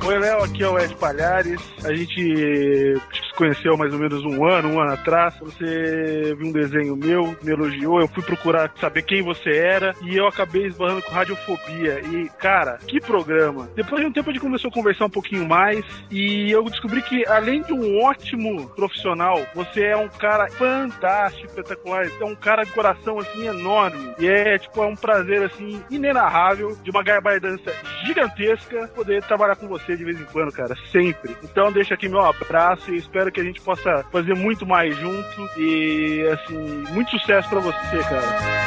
[0.07, 1.61] Oi, Léo, aqui é o Ed Palhares.
[1.85, 2.95] A gente
[3.39, 5.33] conheceu mais ou menos um ano, um ano atrás.
[5.39, 10.17] Você viu um desenho meu, me elogiou, eu fui procurar saber quem você era e
[10.17, 12.01] eu acabei esbarrando com radiofobia.
[12.01, 13.71] E, cara, que programa!
[13.77, 17.01] Depois de um tempo a gente começou a conversar um pouquinho mais e eu descobri
[17.01, 22.11] que, além de um ótimo profissional, você é um cara fantástico, espetacular.
[22.21, 24.15] É um cara de coração, assim, enorme.
[24.19, 27.73] E é, tipo, é um prazer, assim, inenarrável, de uma garbardança
[28.05, 31.37] gigantesca, poder trabalhar com você de vez em quando, cara, sempre.
[31.45, 35.51] Então, deixa aqui meu abraço e espero que a gente possa fazer muito mais junto
[35.57, 38.59] e, assim, muito sucesso pra você, cara.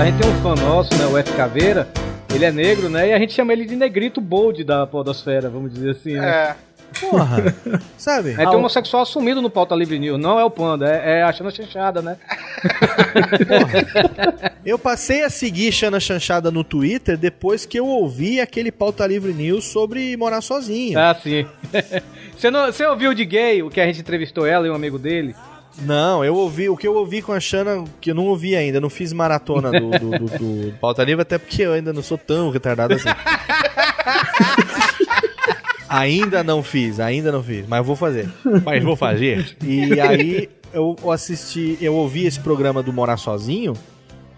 [0.00, 1.88] A gente tem um fã nosso, né, o F Caveira,
[2.34, 5.72] ele é negro, né, e a gente chama ele de negrito bold da podosfera, vamos
[5.72, 6.28] dizer assim, né?
[6.28, 6.73] É.
[7.00, 7.54] Porra,
[7.98, 8.32] sabe?
[8.32, 11.22] É, tem um homossexual assumido no Pauta Livre News, não é o Panda, é, é
[11.22, 12.16] a Xana Chanchada, né?
[14.64, 19.34] Eu passei a seguir Xana Chanchada no Twitter depois que eu ouvi aquele pauta livre
[19.34, 20.98] news sobre morar sozinho.
[20.98, 21.46] Ah, sim.
[22.34, 24.98] você, não, você ouviu de gay, o que a gente entrevistou ela e um amigo
[24.98, 25.34] dele?
[25.82, 28.80] Não, eu ouvi, o que eu ouvi com a Xana, que eu não ouvi ainda,
[28.80, 32.16] não fiz maratona do, do, do, do pauta livre, até porque eu ainda não sou
[32.16, 33.08] tão retardado assim.
[35.94, 38.28] Ainda não fiz, ainda não fiz, mas vou fazer.
[38.64, 39.56] Mas vou fazer.
[39.62, 43.74] E aí eu assisti, eu ouvi esse programa do Morar Sozinho,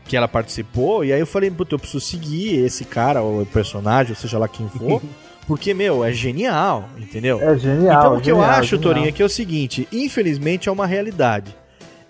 [0.04, 3.46] que ela participou, e aí eu falei, puta, eu preciso seguir esse cara, ou o
[3.46, 5.02] personagem, ou seja lá quem for.
[5.46, 7.40] Porque, meu, é genial, entendeu?
[7.40, 8.00] É genial.
[8.00, 8.82] Então o que eu genial, acho, genial.
[8.82, 11.54] Torinho, é que é o seguinte: infelizmente é uma realidade.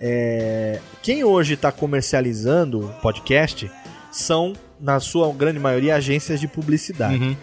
[0.01, 3.71] É, Quem hoje está comercializando podcast
[4.11, 7.37] são, na sua grande maioria, agências de publicidade.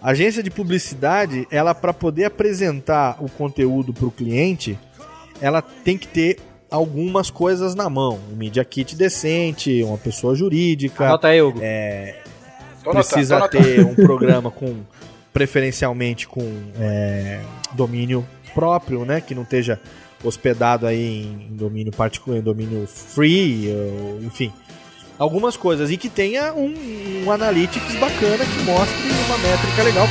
[0.00, 4.78] A agência de publicidade, ela para poder apresentar o conteúdo para o cliente,
[5.40, 6.38] ela tem que ter
[6.70, 8.18] algumas coisas na mão.
[8.32, 11.06] Um media kit decente, uma pessoa jurídica.
[11.06, 11.58] Anota aí, Hugo.
[11.62, 12.16] É,
[12.84, 14.76] precisa ter um programa com
[15.32, 16.42] preferencialmente com
[16.80, 17.40] é,
[17.72, 19.78] domínio próprio, né, que não esteja
[20.24, 24.52] hospedado aí em domínio particular, em domínio free, ou, enfim,
[25.18, 26.72] algumas coisas e que tenha um,
[27.24, 28.96] um analytics bacana que mostre
[29.26, 30.06] uma métrica legal.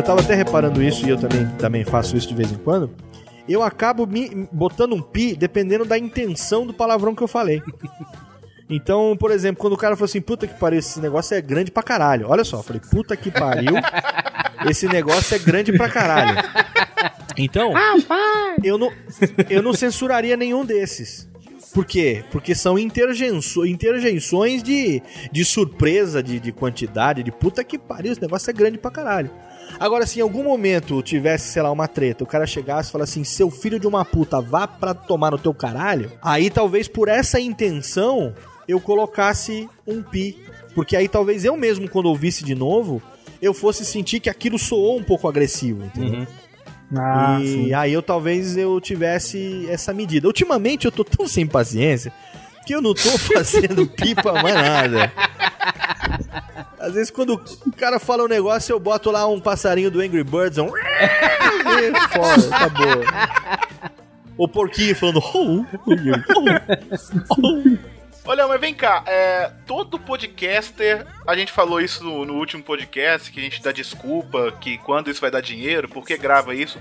[0.00, 2.90] Eu tava até reparando isso e eu também, também faço isso de vez em quando.
[3.48, 7.62] Eu acabo me botando um pi dependendo da intenção do palavrão que eu falei.
[8.68, 11.70] Então, por exemplo, quando o cara falou assim, puta que pariu, esse negócio é grande
[11.70, 12.28] pra caralho.
[12.28, 13.74] Olha só, eu falei, puta que pariu,
[14.68, 16.36] esse negócio é grande pra caralho.
[17.36, 17.72] Então,
[18.62, 18.92] eu não,
[19.48, 21.28] eu não censuraria nenhum desses.
[21.74, 22.24] Por quê?
[22.30, 25.02] Porque são interjeiço- interjeições de,
[25.32, 29.30] de surpresa, de, de quantidade, de puta que pariu, esse negócio é grande pra caralho.
[29.80, 33.12] Agora, se em algum momento tivesse, sei lá, uma treta, o cara chegasse e falasse
[33.12, 37.08] assim, seu filho de uma puta, vá pra tomar no teu caralho, aí talvez por
[37.08, 38.34] essa intenção
[38.68, 40.36] eu colocasse um pi.
[40.74, 43.02] Porque aí talvez eu mesmo, quando ouvisse de novo,
[43.40, 46.26] eu fosse sentir que aquilo soou um pouco agressivo, entendeu?
[46.94, 47.72] Ah, e sim.
[47.72, 50.26] aí eu talvez eu tivesse essa medida.
[50.26, 52.12] Ultimamente eu tô tão sem paciência
[52.70, 55.12] que eu não tô fazendo pipa mais nada.
[56.78, 60.22] Às vezes quando o cara fala um negócio, eu boto lá um passarinho do Angry
[60.22, 60.68] Birds, um...
[60.70, 64.00] e fora, acabou.
[64.36, 65.18] O porquinho falando...
[65.18, 65.94] "Oh, oh,
[67.42, 67.90] oh".
[68.24, 73.32] Olha, mas vem cá, é, todo podcaster, a gente falou isso no, no último podcast,
[73.32, 76.78] que a gente dá desculpa, que quando isso vai dar dinheiro, por que grava isso.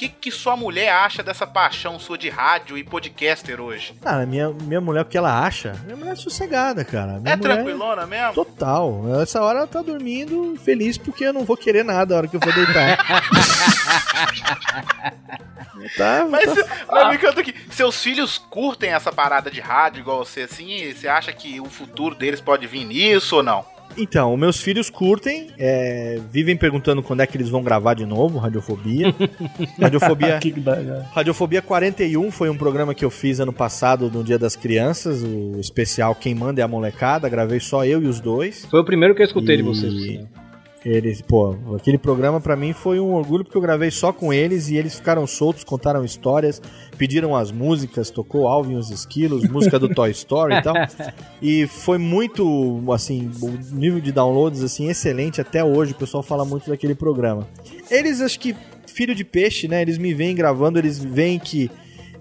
[0.00, 3.92] O que, que sua mulher acha dessa paixão sua de rádio e podcaster hoje?
[4.00, 5.72] Cara, minha, minha mulher, o que ela acha?
[5.84, 7.18] Minha mulher é sossegada, cara.
[7.20, 8.32] Minha é mulher- tranquilona mesmo?
[8.32, 9.20] Total.
[9.20, 12.34] Essa hora ela tá dormindo feliz porque eu não vou querer nada a hora que
[12.34, 12.96] eu for deitar.
[15.98, 20.24] tá, Mas, tá- mas me canta aqui, seus filhos curtem essa parada de rádio igual
[20.24, 20.94] você assim?
[20.94, 23.66] Você acha que o futuro deles pode vir nisso ou não?
[23.96, 28.38] Então, meus filhos curtem, é, vivem perguntando quando é que eles vão gravar de novo,
[28.38, 29.14] Radiofobia.
[29.80, 30.40] Radiofobia,
[31.12, 35.58] Radiofobia 41 foi um programa que eu fiz ano passado, no Dia das Crianças, o
[35.58, 38.64] especial Quem Manda é a Molecada, gravei só eu e os dois.
[38.70, 40.20] Foi o primeiro que eu escutei de E vocês.
[40.84, 44.70] Eles, pô, aquele programa pra mim foi um orgulho porque eu gravei só com eles
[44.70, 46.60] e eles ficaram soltos, contaram histórias,
[47.00, 50.74] pediram as músicas, tocou Alvin e os Esquilos, música do Toy Story e tal.
[51.40, 55.92] E foi muito, assim, o nível de downloads, assim, excelente até hoje.
[55.92, 57.48] O pessoal fala muito daquele programa.
[57.90, 58.54] Eles, acho que,
[58.86, 59.80] filho de peixe, né?
[59.80, 61.70] Eles me veem gravando, eles veem que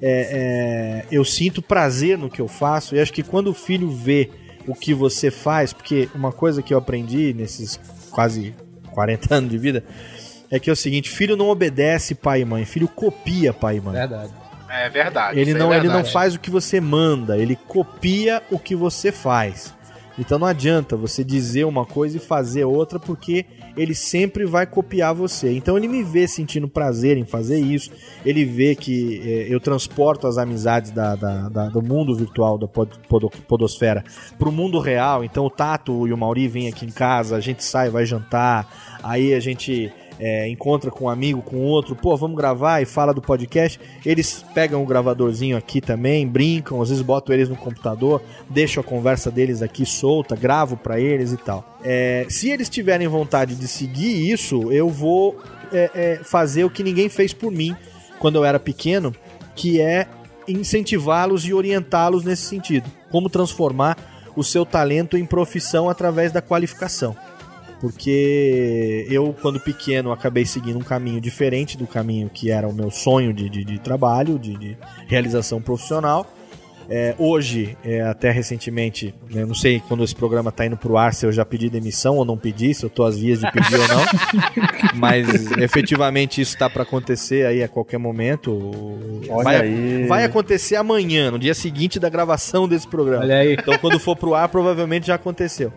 [0.01, 2.95] é, é, eu sinto prazer no que eu faço.
[2.95, 4.30] E acho que quando o filho vê
[4.65, 7.77] o que você faz, porque uma coisa que eu aprendi nesses
[8.11, 8.56] quase
[8.93, 9.84] 40 anos de vida
[10.49, 13.81] é que é o seguinte: filho não obedece pai e mãe, filho copia pai e
[13.81, 13.95] mãe.
[13.95, 14.31] Verdade.
[14.70, 15.40] É verdade.
[15.40, 16.14] Ele aí não, é ele não verdade.
[16.14, 19.74] faz o que você manda, ele copia o que você faz.
[20.18, 23.46] Então não adianta você dizer uma coisa e fazer outra, porque
[23.78, 25.54] ele sempre vai copiar você.
[25.54, 27.90] Então ele me vê sentindo prazer em fazer isso,
[28.26, 32.68] ele vê que eh, eu transporto as amizades da, da- da- do mundo virtual, da
[32.68, 34.04] pod, podo- podosfera,
[34.38, 35.24] pro mundo real.
[35.24, 39.00] Então o Tato e o Mauri vêm aqui em casa, a gente sai, vai jantar,
[39.02, 39.90] aí a gente
[40.20, 43.80] é, encontra com um amigo, com outro, pô, vamos gravar e fala do podcast.
[44.06, 48.84] Eles pegam o gravadorzinho aqui também, brincam, às vezes botam eles no computador, deixo a
[48.84, 51.78] conversa deles aqui solta, gravo pra eles e tal.
[51.84, 55.38] É, se eles tiverem vontade de seguir isso, eu vou
[55.72, 57.74] é, é, fazer o que ninguém fez por mim
[58.20, 59.16] quando eu era pequeno,
[59.56, 60.06] que é
[60.46, 62.90] incentivá-los e orientá-los nesse sentido.
[63.10, 63.98] Como transformar
[64.36, 67.16] o seu talento em profissão através da qualificação
[67.80, 72.91] porque eu, quando pequeno, acabei seguindo um caminho diferente do caminho que era o meu
[72.91, 74.77] sonho de, de, de trabalho, de, de
[75.07, 76.26] realização profissional.
[76.91, 81.14] É, hoje, é, até recentemente, né, não sei quando esse programa tá indo pro ar,
[81.14, 83.80] se eu já pedi demissão ou não pedi, se eu tô às vias de pedir
[83.80, 84.03] ou não.
[84.97, 89.22] Mas efetivamente isso tá para acontecer aí a qualquer momento.
[89.30, 90.07] Olha vai, aí.
[90.07, 93.23] vai acontecer amanhã, no dia seguinte da gravação desse programa.
[93.23, 93.53] Olha aí.
[93.53, 95.72] Então quando for pro ar, provavelmente já aconteceu.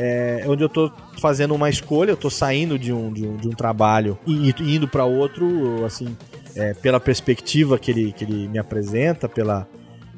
[0.00, 3.48] É, onde eu tô fazendo uma escolha, eu tô saindo de um, de um, de
[3.48, 6.16] um trabalho e indo para outro, assim,
[6.54, 9.66] é, pela perspectiva que ele, que ele me apresenta, pela,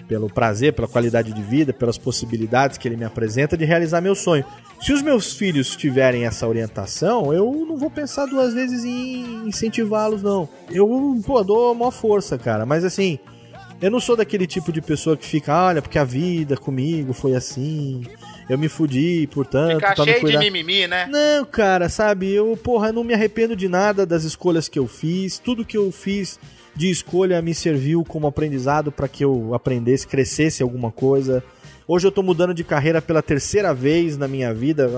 [0.07, 4.15] pelo prazer, pela qualidade de vida, pelas possibilidades que ele me apresenta de realizar meu
[4.15, 4.45] sonho.
[4.83, 10.23] Se os meus filhos tiverem essa orientação, eu não vou pensar duas vezes em incentivá-los,
[10.23, 10.49] não.
[10.71, 12.67] Eu, pô, dou maior força, cara.
[12.67, 13.19] Mas assim,
[13.81, 17.35] eu não sou daquele tipo de pessoa que fica, olha, porque a vida comigo foi
[17.35, 18.03] assim,
[18.51, 21.07] eu me fudi, portanto, Ficar cheio de mimimi, né?
[21.07, 25.39] Não, cara, sabe, eu, porra, não me arrependo de nada das escolhas que eu fiz.
[25.39, 26.37] Tudo que eu fiz
[26.75, 31.45] de escolha me serviu como aprendizado para que eu aprendesse, crescesse alguma coisa.
[31.87, 34.91] Hoje eu tô mudando de carreira pela terceira vez na minha vida,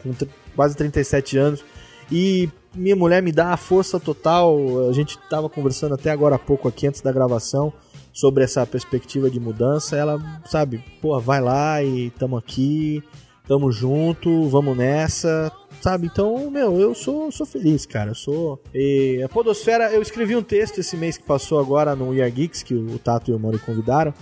[0.00, 0.14] com
[0.54, 1.64] quase 37 anos.
[2.12, 4.88] E minha mulher me dá a força total.
[4.88, 7.72] A gente tava conversando até agora há pouco aqui, antes da gravação,
[8.12, 9.96] sobre essa perspectiva de mudança.
[9.96, 13.02] Ela, sabe, pô, vai lá e tamo aqui,
[13.46, 15.50] tamo junto, vamos nessa,
[15.80, 16.06] sabe?
[16.06, 18.10] Então, meu, eu sou, sou feliz, cara.
[18.10, 18.62] Eu sou.
[18.74, 22.30] E a Podosfera, eu escrevi um texto esse mês que passou agora no We Are
[22.30, 24.14] Geeks, que o Tato e o Mori convidaram.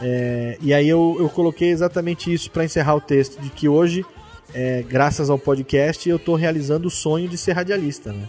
[0.00, 4.04] É, e aí eu, eu coloquei exatamente isso pra encerrar o texto, de que hoje,
[4.54, 8.28] é, graças ao podcast, eu tô realizando o sonho de ser radialista, né?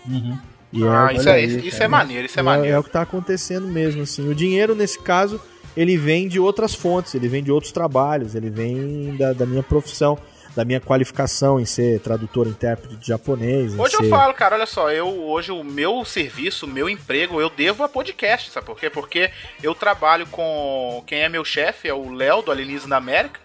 [0.73, 2.75] E Ah, é- isso é- aí, isso- é maneiro, isso é É- maneiro.
[2.75, 4.27] É o que tá acontecendo mesmo, assim.
[4.27, 5.39] O dinheiro, nesse caso,
[5.77, 9.61] ele vem de outras fontes, ele vem de outros trabalhos, ele vem da, da minha
[9.63, 10.17] profissão,
[10.55, 13.73] da minha qualificação em ser tradutor, intérprete de japonês.
[13.77, 17.39] Hoje eu ser- falo, cara, olha só, eu hoje o meu serviço, o meu emprego,
[17.41, 18.89] eu devo a podcast, sabe por quê?
[18.89, 19.31] Porque
[19.63, 23.39] eu trabalho com quem é meu chefe, é o Léo do Alienismo da América.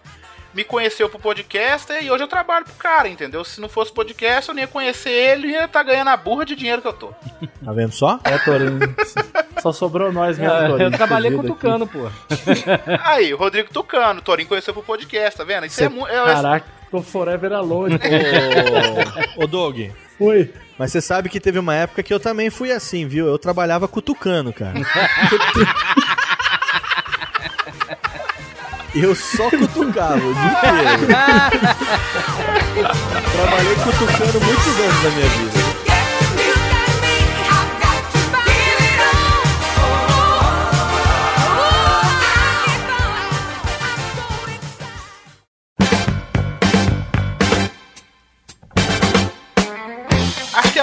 [0.53, 3.43] Me conheceu pro podcast e hoje eu trabalho pro cara, entendeu?
[3.45, 6.43] Se não fosse podcast, eu nem ia conhecer ele e ia estar ganhando a burra
[6.43, 7.07] de dinheiro que eu tô.
[7.63, 8.19] Tá vendo só?
[8.23, 8.79] É, Torinho.
[9.61, 10.87] Só sobrou nós mesmo, É, Torinho.
[10.87, 11.49] eu trabalhei com o aqui.
[11.49, 12.09] Tucano, pô.
[13.03, 15.65] Aí, o Rodrigo Tucano, o Torinho conheceu pro podcast, tá vendo?
[15.65, 16.07] Isso Cê- é muito.
[16.11, 17.99] Caraca, tô forever alone.
[19.37, 19.77] Ô, ô Doug.
[20.19, 20.53] Oi.
[20.77, 23.27] Mas você sabe que teve uma época que eu também fui assim, viu?
[23.27, 24.73] Eu trabalhava cutucando, cara.
[28.95, 31.07] Eu só cutucava o dia inteiro.
[33.31, 35.68] Trabalhei cutucando muitos anos da minha vida.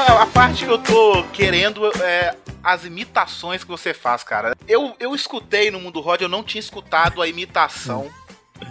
[0.07, 4.57] A, parte que eu tô querendo é as imitações que você faz, cara.
[4.66, 8.11] Eu, eu escutei no Mundo Rod, eu não tinha escutado a imitação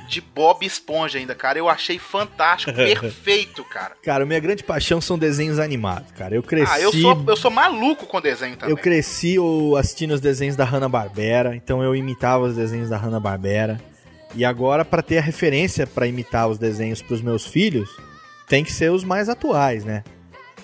[0.08, 1.60] de Bob Esponja ainda, cara.
[1.60, 3.96] Eu achei fantástico, perfeito, cara.
[4.04, 6.36] Cara, minha grande paixão são desenhos animados, cara.
[6.36, 6.72] Eu cresci.
[6.74, 8.72] Ah, eu sou, eu sou maluco com desenho também.
[8.72, 9.36] Eu cresci
[9.78, 13.80] assistindo os desenhos da Hanna-Barbera, então eu imitava os desenhos da Hanna-Barbera.
[14.34, 17.90] E agora, pra ter a referência pra imitar os desenhos pros meus filhos,
[18.48, 20.04] tem que ser os mais atuais, né?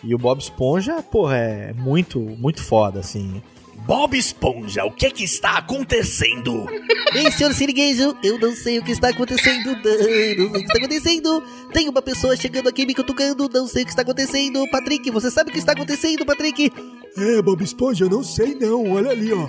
[0.03, 3.41] E o Bob Esponja, porra, é muito, muito foda, assim.
[3.85, 6.65] Bob Esponja, o que que está acontecendo?
[7.13, 10.59] Ei, senhor Sirigueijo, eu não sei o que está acontecendo, não, não sei o que
[10.59, 11.43] está acontecendo.
[11.73, 14.63] Tem uma pessoa chegando aqui me cutucando, não sei o que está acontecendo.
[14.71, 16.71] Patrick, você sabe o que está acontecendo, Patrick?
[17.17, 18.91] É, Bob Esponja, eu não sei não.
[18.91, 19.47] Olha ali, ó.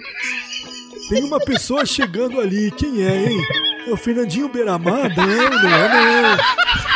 [1.09, 2.71] Tem uma pessoa chegando ali.
[2.71, 3.47] Quem é, hein?
[3.87, 5.15] É o Fernandinho Beiramar?
[5.15, 6.92] Não, não é não.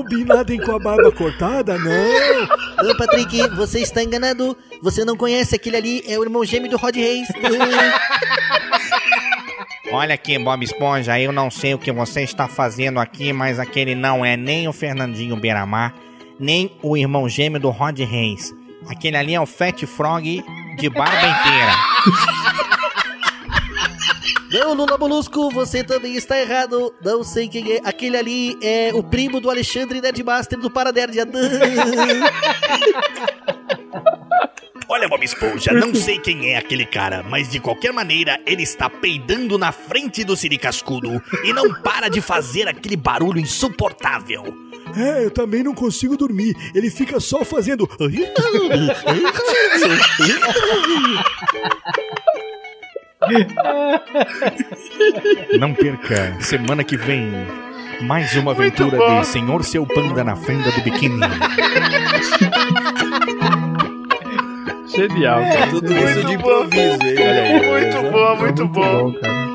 [0.00, 1.76] O Bin Laden com a barba cortada?
[1.76, 2.90] Não.
[2.90, 4.56] Ô, Patrick, você está enganado.
[4.80, 7.28] Você não conhece aquele ali, é o irmão gêmeo do Rod Reis.
[9.92, 13.94] Olha aqui, Bob Esponja, eu não sei o que você está fazendo aqui, mas aquele
[13.94, 15.94] não é nem o Fernandinho Beiramar,
[16.38, 18.54] nem o irmão gêmeo do Rod Reis.
[18.88, 20.42] Aquele ali é o Fat Frog
[20.78, 21.74] de barba inteira.
[24.50, 26.92] Não, Lula Molusco, você também está errado.
[27.04, 27.80] Não sei quem é.
[27.84, 31.24] Aquele ali é o primo do Alexandre Nerdmaster do Paranerdia.
[34.88, 38.90] Olha, Bob Esponja, não sei quem é aquele cara, mas de qualquer maneira ele está
[38.90, 44.42] peidando na frente do Siri Cascudo e não para de fazer aquele barulho insuportável.
[44.96, 46.56] É, eu também não consigo dormir.
[46.74, 47.88] Ele fica só fazendo.
[55.58, 57.30] Não perca, semana que vem,
[58.00, 59.20] mais uma aventura bom.
[59.20, 61.20] de Senhor Seu Panda na fenda do biquíni.
[64.88, 65.66] Genial, cara.
[65.68, 67.14] Tudo isso de improviso, hein?
[67.18, 67.70] Olha aí.
[67.70, 69.12] Muito bom, muito bom.
[69.12, 69.50] cara.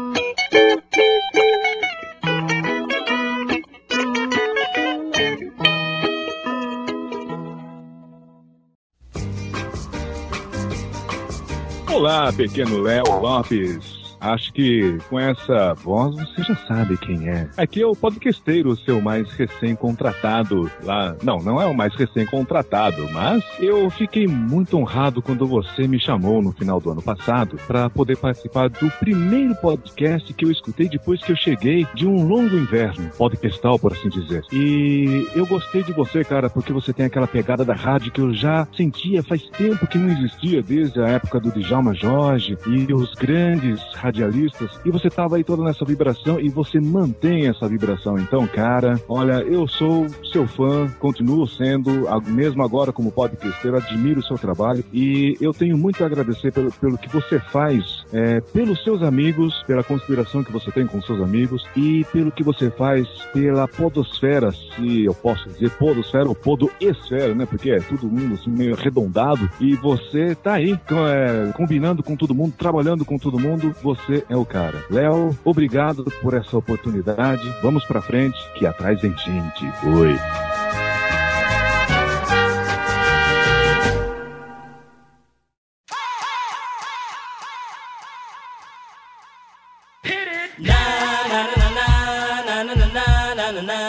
[11.96, 13.95] Olá, pequeno Léo Lopes.
[14.26, 17.48] Acho que com essa voz você já sabe quem é.
[17.58, 21.16] Aqui é o podcasteiro, seu mais recém-contratado lá.
[21.22, 26.42] Não, não é o mais recém-contratado, mas eu fiquei muito honrado quando você me chamou
[26.42, 31.22] no final do ano passado para poder participar do primeiro podcast que eu escutei depois
[31.22, 34.44] que eu cheguei de um longo inverno, podcastal, por assim dizer.
[34.52, 38.34] E eu gostei de você, cara, porque você tem aquela pegada da rádio que eu
[38.34, 43.14] já sentia faz tempo que não existia, desde a época do Djalma Jorge e os
[43.14, 43.82] grandes
[44.16, 48.18] radialistas, e você tava aí toda nessa vibração e você mantém essa vibração.
[48.18, 54.24] Então, cara, olha, eu sou seu fã, continuo sendo, mesmo agora como podcasteiro, admiro o
[54.24, 58.84] seu trabalho e eu tenho muito a agradecer pelo, pelo que você faz, é, pelos
[58.84, 63.08] seus amigos, pela conspiração que você tem com seus amigos e pelo que você faz
[63.34, 67.46] pela podosfera, se eu posso dizer podosfera ou podoesfera, né?
[67.46, 72.34] Porque é todo mundo assim, meio arredondado e você tá aí é, combinando com todo
[72.34, 73.95] mundo, trabalhando com todo mundo, você
[74.30, 74.84] é o cara.
[74.90, 77.48] Léo, obrigado por essa oportunidade.
[77.62, 79.66] Vamos pra frente, que atrás vem gente.
[79.86, 80.18] Oi.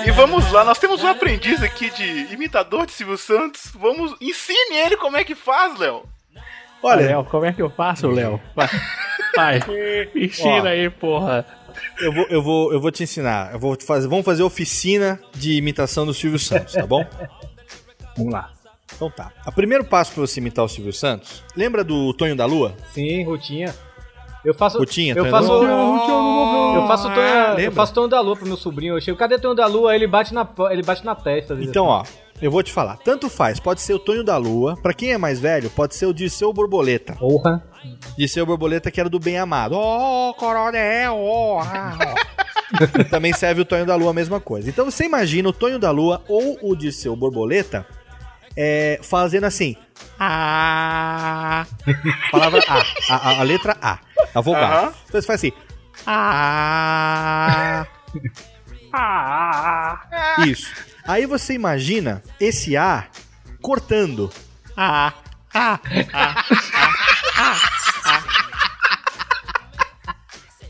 [0.06, 3.72] E vamos lá, nós temos um aprendiz aqui de imitador de Silvio Santos.
[3.74, 6.04] Vamos, ensine ele como é que faz, Léo.
[6.86, 8.40] Olha, Léo, como é que eu faço, Léo?
[8.54, 8.68] Vai,
[9.34, 9.60] vai.
[10.14, 10.66] ensina Ó.
[10.66, 11.44] aí, porra.
[12.00, 13.52] Eu vou, eu vou, eu vou te ensinar.
[13.52, 17.04] Eu vou te fazer, vamos fazer oficina de imitação do Silvio Santos, tá bom?
[18.16, 18.50] Vamos lá.
[18.94, 19.30] Então tá.
[19.46, 22.74] O primeiro passo pra você imitar o Silvio Santos, lembra do Tonho da Lua?
[22.92, 23.74] Sim, Rutinha.
[24.44, 24.78] Eu faço.
[24.78, 25.52] Rutinha, eu Tonho faço.
[25.52, 26.76] Lua?
[26.76, 27.72] Eu faço Tonho, eu lembra?
[27.72, 28.96] faço Tonho da Lua pro meu sobrinho.
[28.96, 29.94] Eu chego, cadê Tonho da Lua?
[29.94, 31.54] Ele bate na, ele bate na testa.
[31.60, 32.14] Então, assim.
[32.22, 32.96] ó, eu vou te falar.
[32.98, 34.76] Tanto faz, pode ser o Tonho da Lua.
[34.82, 37.14] Pra quem é mais velho, pode ser o Dirceu Borboleta.
[37.14, 37.62] Porra.
[38.16, 39.74] Dirceu Borboleta que era do Bem Amado.
[39.76, 41.60] Ó, coronel, ó.
[41.62, 43.04] ah, ó.
[43.10, 44.68] Também serve o Tonho da Lua a mesma coisa.
[44.68, 47.86] Então você imagina o Tonho da Lua ou o Dirceu Borboleta
[48.56, 49.76] é, fazendo assim.
[50.18, 51.66] A.
[52.32, 53.14] Palavra A.
[53.14, 53.98] A, a- a letra A.
[54.34, 54.64] A vogal.
[54.64, 54.92] Aham.
[55.08, 55.52] Então você faz assim.
[56.06, 57.86] A.
[60.46, 60.72] Isso.
[61.06, 63.06] Aí você imagina esse A
[63.62, 64.32] cortando.
[64.76, 65.12] A.
[65.54, 65.80] A.
[66.12, 66.44] A.
[67.36, 67.56] A.
[68.04, 68.24] A.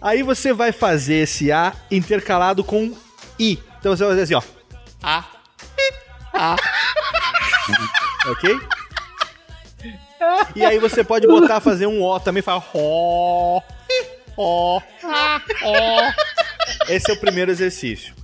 [0.01, 2.95] Aí você vai fazer esse A intercalado com
[3.39, 3.59] I.
[3.79, 4.43] Então você vai fazer assim, ó.
[5.03, 5.25] A.
[6.33, 6.57] A.
[8.29, 8.61] Ok?
[10.55, 13.63] E aí você pode botar, fazer um O também, fala Ó.
[14.37, 14.81] Ó.
[15.63, 16.13] Ó.
[16.89, 18.15] Esse é o primeiro exercício.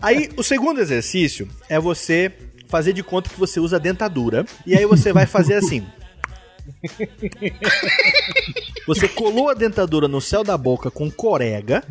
[0.00, 2.32] Aí, o segundo exercício é você
[2.68, 4.46] fazer de conta que você usa dentadura.
[4.66, 5.86] E aí você vai fazer assim.
[8.86, 11.82] Você colou a dentadura no céu da boca com corega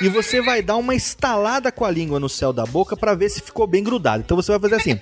[0.00, 3.30] e você vai dar uma estalada com a língua no céu da boca pra ver
[3.30, 4.22] se ficou bem grudado.
[4.22, 5.00] Então você vai fazer assim.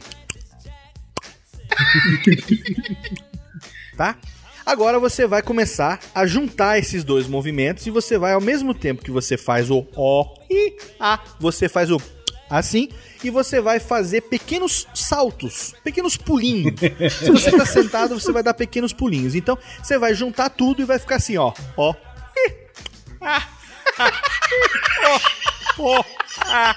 [3.96, 4.16] Tá?
[4.70, 9.02] Agora você vai começar a juntar esses dois movimentos e você vai ao mesmo tempo
[9.02, 12.00] que você faz o ó e a, você faz o
[12.48, 12.88] assim,
[13.24, 16.78] e você vai fazer pequenos saltos, pequenos pulinhos.
[17.18, 19.34] Se você tá sentado, você vai dar pequenos pulinhos.
[19.34, 21.92] Então, você vai juntar tudo e vai ficar assim, ó, ó.
[25.78, 26.04] Ó,
[26.46, 26.76] ah.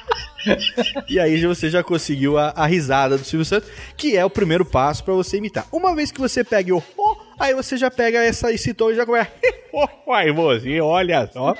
[1.07, 4.65] E aí você já conseguiu a, a risada do Silvio Santos, que é o primeiro
[4.65, 5.67] passo pra você imitar.
[5.71, 8.95] Uma vez que você pega o ó, aí você já pega essa, esse tom e
[8.95, 9.31] já começa.
[10.07, 11.55] Uai, você, olha só.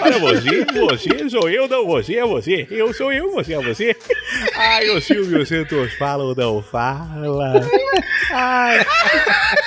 [0.00, 2.66] Olha você, você sou eu, não você é você.
[2.70, 3.94] Eu sou eu, você é você.
[4.54, 7.60] Ai, o Silvio Santos fala ou não fala.
[8.32, 8.84] Ai.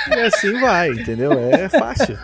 [0.10, 1.34] E assim vai, entendeu?
[1.34, 2.18] É fácil.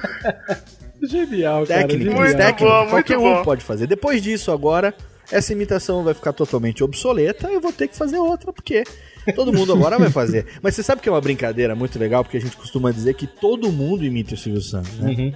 [1.04, 1.82] Genial, cara.
[1.82, 2.38] Técnicas, genial.
[2.38, 2.90] técnicas.
[2.90, 3.86] Qualquer um pode fazer.
[3.86, 4.94] Depois disso, agora,
[5.32, 8.84] essa imitação vai ficar totalmente obsoleta eu vou ter que fazer outra, porque
[9.32, 10.46] todo mundo agora vai fazer.
[10.62, 13.26] Mas você sabe que é uma brincadeira muito legal, porque a gente costuma dizer que
[13.28, 15.34] todo mundo imita o Silvio Santos, né?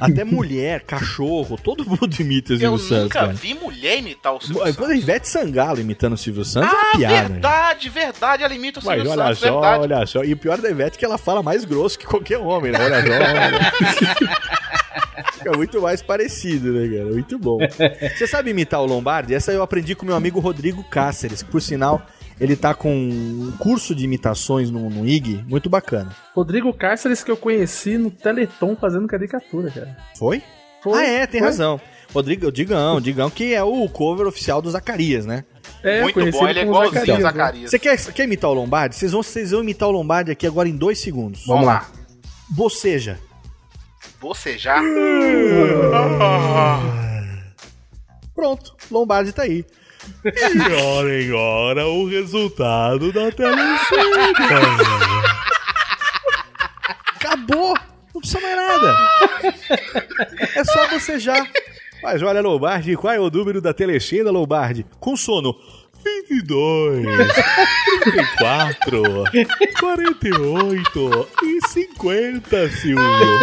[0.00, 3.32] Até mulher, cachorro, todo mundo imita o Silvio Eu Santos, nunca cara.
[3.32, 4.90] vi mulher imitar o Silvio Quando Santos.
[4.90, 7.14] a Ivete Sangalo imitando o Silvio Santos é Ah, uma piada.
[7.28, 7.28] né?
[7.34, 8.42] verdade, verdade.
[8.42, 9.82] Ela imita o Mas Silvio olha Santos, só, verdade.
[9.82, 10.24] olha só.
[10.24, 12.78] E o pior da Ivete é que ela fala mais grosso que qualquer homem, né?
[12.84, 13.12] Olha só.
[13.12, 14.36] olha.
[15.38, 17.10] Fica muito mais parecido, né, cara?
[17.12, 17.58] Muito bom.
[18.16, 19.34] Você sabe imitar o Lombardi?
[19.34, 22.04] Essa eu aprendi com meu amigo Rodrigo Cáceres, que por sinal,
[22.40, 26.14] ele tá com um curso de imitações no, no IG, muito bacana.
[26.34, 29.96] Rodrigo Cárceres que eu conheci no Teleton fazendo caricatura, cara.
[30.18, 30.42] Foi?
[30.82, 30.98] Foi.
[30.98, 31.48] Ah, é, tem Foi.
[31.48, 31.80] razão.
[32.12, 35.44] Rodrigo, Digão, Digão que é o cover oficial do Zacarias, né?
[35.82, 37.22] É, Muito bom, ele é igualzinho Zacarias, né?
[37.22, 37.70] Zacarias.
[37.70, 38.96] Você quer, quer imitar o Lombardi?
[38.96, 41.44] Vocês vão, vocês vão imitar o Lombardi aqui agora em dois segundos.
[41.46, 41.90] Vamos lá.
[42.50, 43.18] Boceja.
[44.20, 44.80] Você já?
[48.34, 49.64] Pronto, Lombardi tá aí.
[50.26, 53.78] E olhem agora o resultado da telecena.
[57.14, 57.74] Acabou!
[58.14, 58.96] Não precisa mais nada.
[60.56, 61.48] É só bocejar.
[62.02, 64.84] Mas olha, Lombardi, qual é o número da telecena, Lombardi?
[64.98, 65.54] Com sono.
[66.28, 67.04] 22,
[68.04, 69.24] 34,
[69.80, 73.40] 48 e 50, Silvio.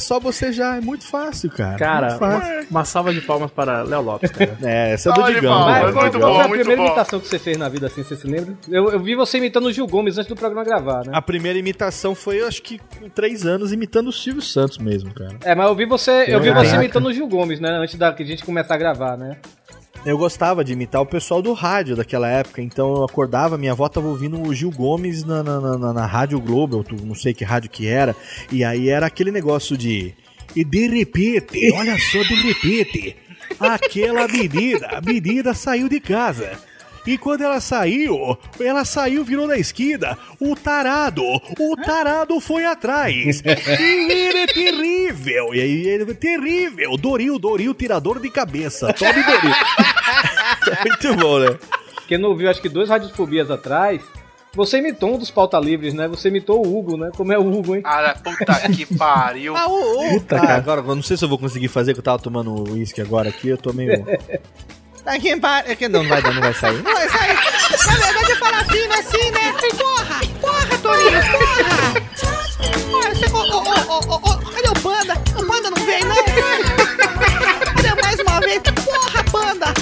[0.00, 1.76] É só bocejar, é muito fácil, cara.
[1.76, 2.54] Cara, muito fácil.
[2.54, 4.56] uma, uma salva de palmas para Léo Lopes, cara.
[4.64, 5.66] É, essa é do Digão.
[5.66, 5.82] né?
[5.82, 6.86] Mas, muito qual bom, foi a muito primeira bom.
[6.88, 8.54] imitação que você fez na vida assim, você se lembra?
[8.70, 11.12] Eu, eu vi você imitando o Gil Gomes antes do programa gravar, né?
[11.12, 15.12] A primeira imitação foi, eu acho que com três anos, imitando o Silvio Santos mesmo,
[15.12, 15.36] cara.
[15.44, 16.66] É, mas eu vi você, eu vi Caraca.
[16.66, 17.70] você imitando o Gil Gomes, né?
[17.72, 19.36] Antes da que a gente começar a gravar, né?
[20.04, 23.86] Eu gostava de imitar o pessoal do rádio daquela época, então eu acordava, minha avó
[23.86, 27.44] tava ouvindo o Gil Gomes na, na, na- na Rádio Globo, eu não sei que
[27.44, 28.16] rádio que era,
[28.50, 30.14] e aí era aquele negócio de.
[30.56, 33.14] E de repente, olha só, de repente,
[33.60, 36.58] aquela menina, a menina saiu de casa.
[37.06, 40.18] E quando ela saiu, ela saiu, virou na esquina.
[40.38, 43.42] O tarado, o tarado foi atrás.
[43.44, 45.54] E ele é terrível.
[45.54, 46.96] E aí ele terrível.
[46.96, 48.92] Doril, Doril, tirador de cabeça.
[48.92, 49.54] Tome Doril.
[50.86, 51.58] Muito bom, né?
[52.06, 54.02] Quem não ouviu, acho que dois radiofobias atrás,
[54.52, 56.08] você imitou um dos pauta livres, né?
[56.08, 57.10] Você imitou o Hugo, né?
[57.16, 57.82] Como é o Hugo, hein?
[57.84, 59.56] Ah, puta que pariu.
[59.56, 60.10] Ah, ô, ô.
[60.10, 60.56] Puta, cara.
[60.56, 63.28] agora, eu não sei se eu vou conseguir fazer, que eu tava tomando uísque agora
[63.28, 64.04] aqui, eu tô meio...
[65.06, 65.30] Aqui,
[65.66, 66.82] é que não vai dar, não vai sair.
[66.82, 67.34] Não vai sair.
[67.86, 69.54] Na verdade, eu falo assim, não é assim, né?
[69.78, 70.20] Porra!
[70.40, 72.10] Porra, Torinho, porra!
[72.92, 73.26] Olha, você...
[73.26, 75.14] Ô, ô, ô, ô, ô, cadê o Panda?
[75.36, 76.16] O Panda não veio, não?
[77.76, 78.60] Cadê mais uma vez?
[78.84, 79.79] Porra, Panda!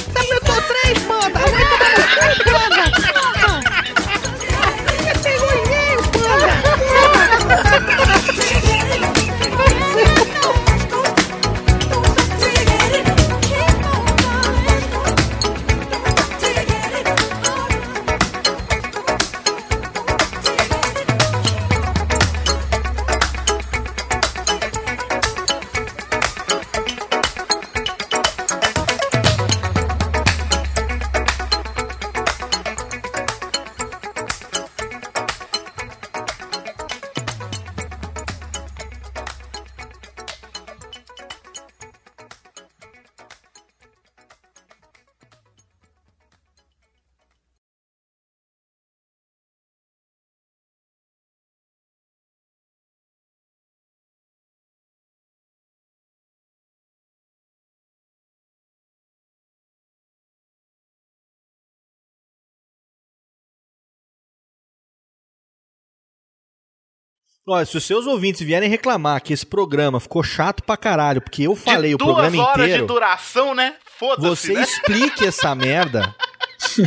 [67.51, 71.45] Olha, se os seus ouvintes vierem reclamar que esse programa ficou chato pra caralho, porque
[71.45, 73.75] eu falei o Duas programa horas inteiro, de duração, né?
[73.99, 74.63] Foda-se, você né?
[74.63, 76.15] explique essa merda.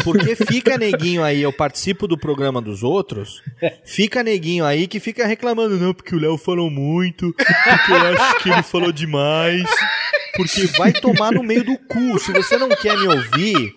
[0.04, 3.42] Porque fica neguinho aí, eu participo do programa dos outros,
[3.84, 8.44] fica neguinho aí que fica reclamando, não, porque o Léo falou muito, porque eu acho
[8.44, 9.64] que ele falou demais.
[10.36, 12.20] Porque vai tomar no meio do cu.
[12.20, 13.74] Se você não quer me ouvir,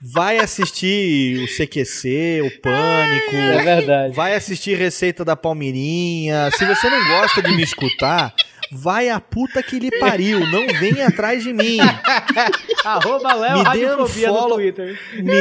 [0.00, 3.36] vai assistir o CQC, o Pânico.
[3.36, 4.14] É verdade.
[4.14, 6.50] Vai assistir Receita da Palmeirinha.
[6.52, 8.34] Se você não gosta de me escutar,
[8.70, 10.40] vai a puta que lhe pariu.
[10.40, 11.78] Não vem atrás de mim.
[12.84, 14.56] Arroba Léo Me dê Radiofobia no unfollow.
[14.56, 15.00] Twitter.
[15.14, 15.40] Me,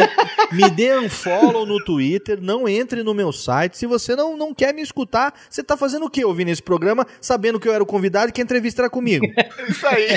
[0.51, 3.77] me dê unfollow no Twitter, não entre no meu site.
[3.77, 7.05] Se você não, não quer me escutar, você tá fazendo o quê ouvindo esse programa,
[7.21, 9.25] sabendo que eu era o convidado e que a entrevista era comigo?
[9.69, 10.07] Isso aí.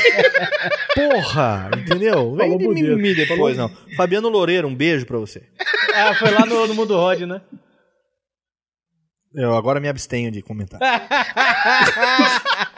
[0.95, 2.35] Porra, entendeu?
[2.35, 3.71] Vem de mimimi depois, não.
[3.97, 5.43] Fabiano Loureiro, um beijo pra você.
[5.95, 7.41] Ah, foi lá no, no Mundo Rod, né?
[9.33, 10.81] Eu agora me abstenho de comentar.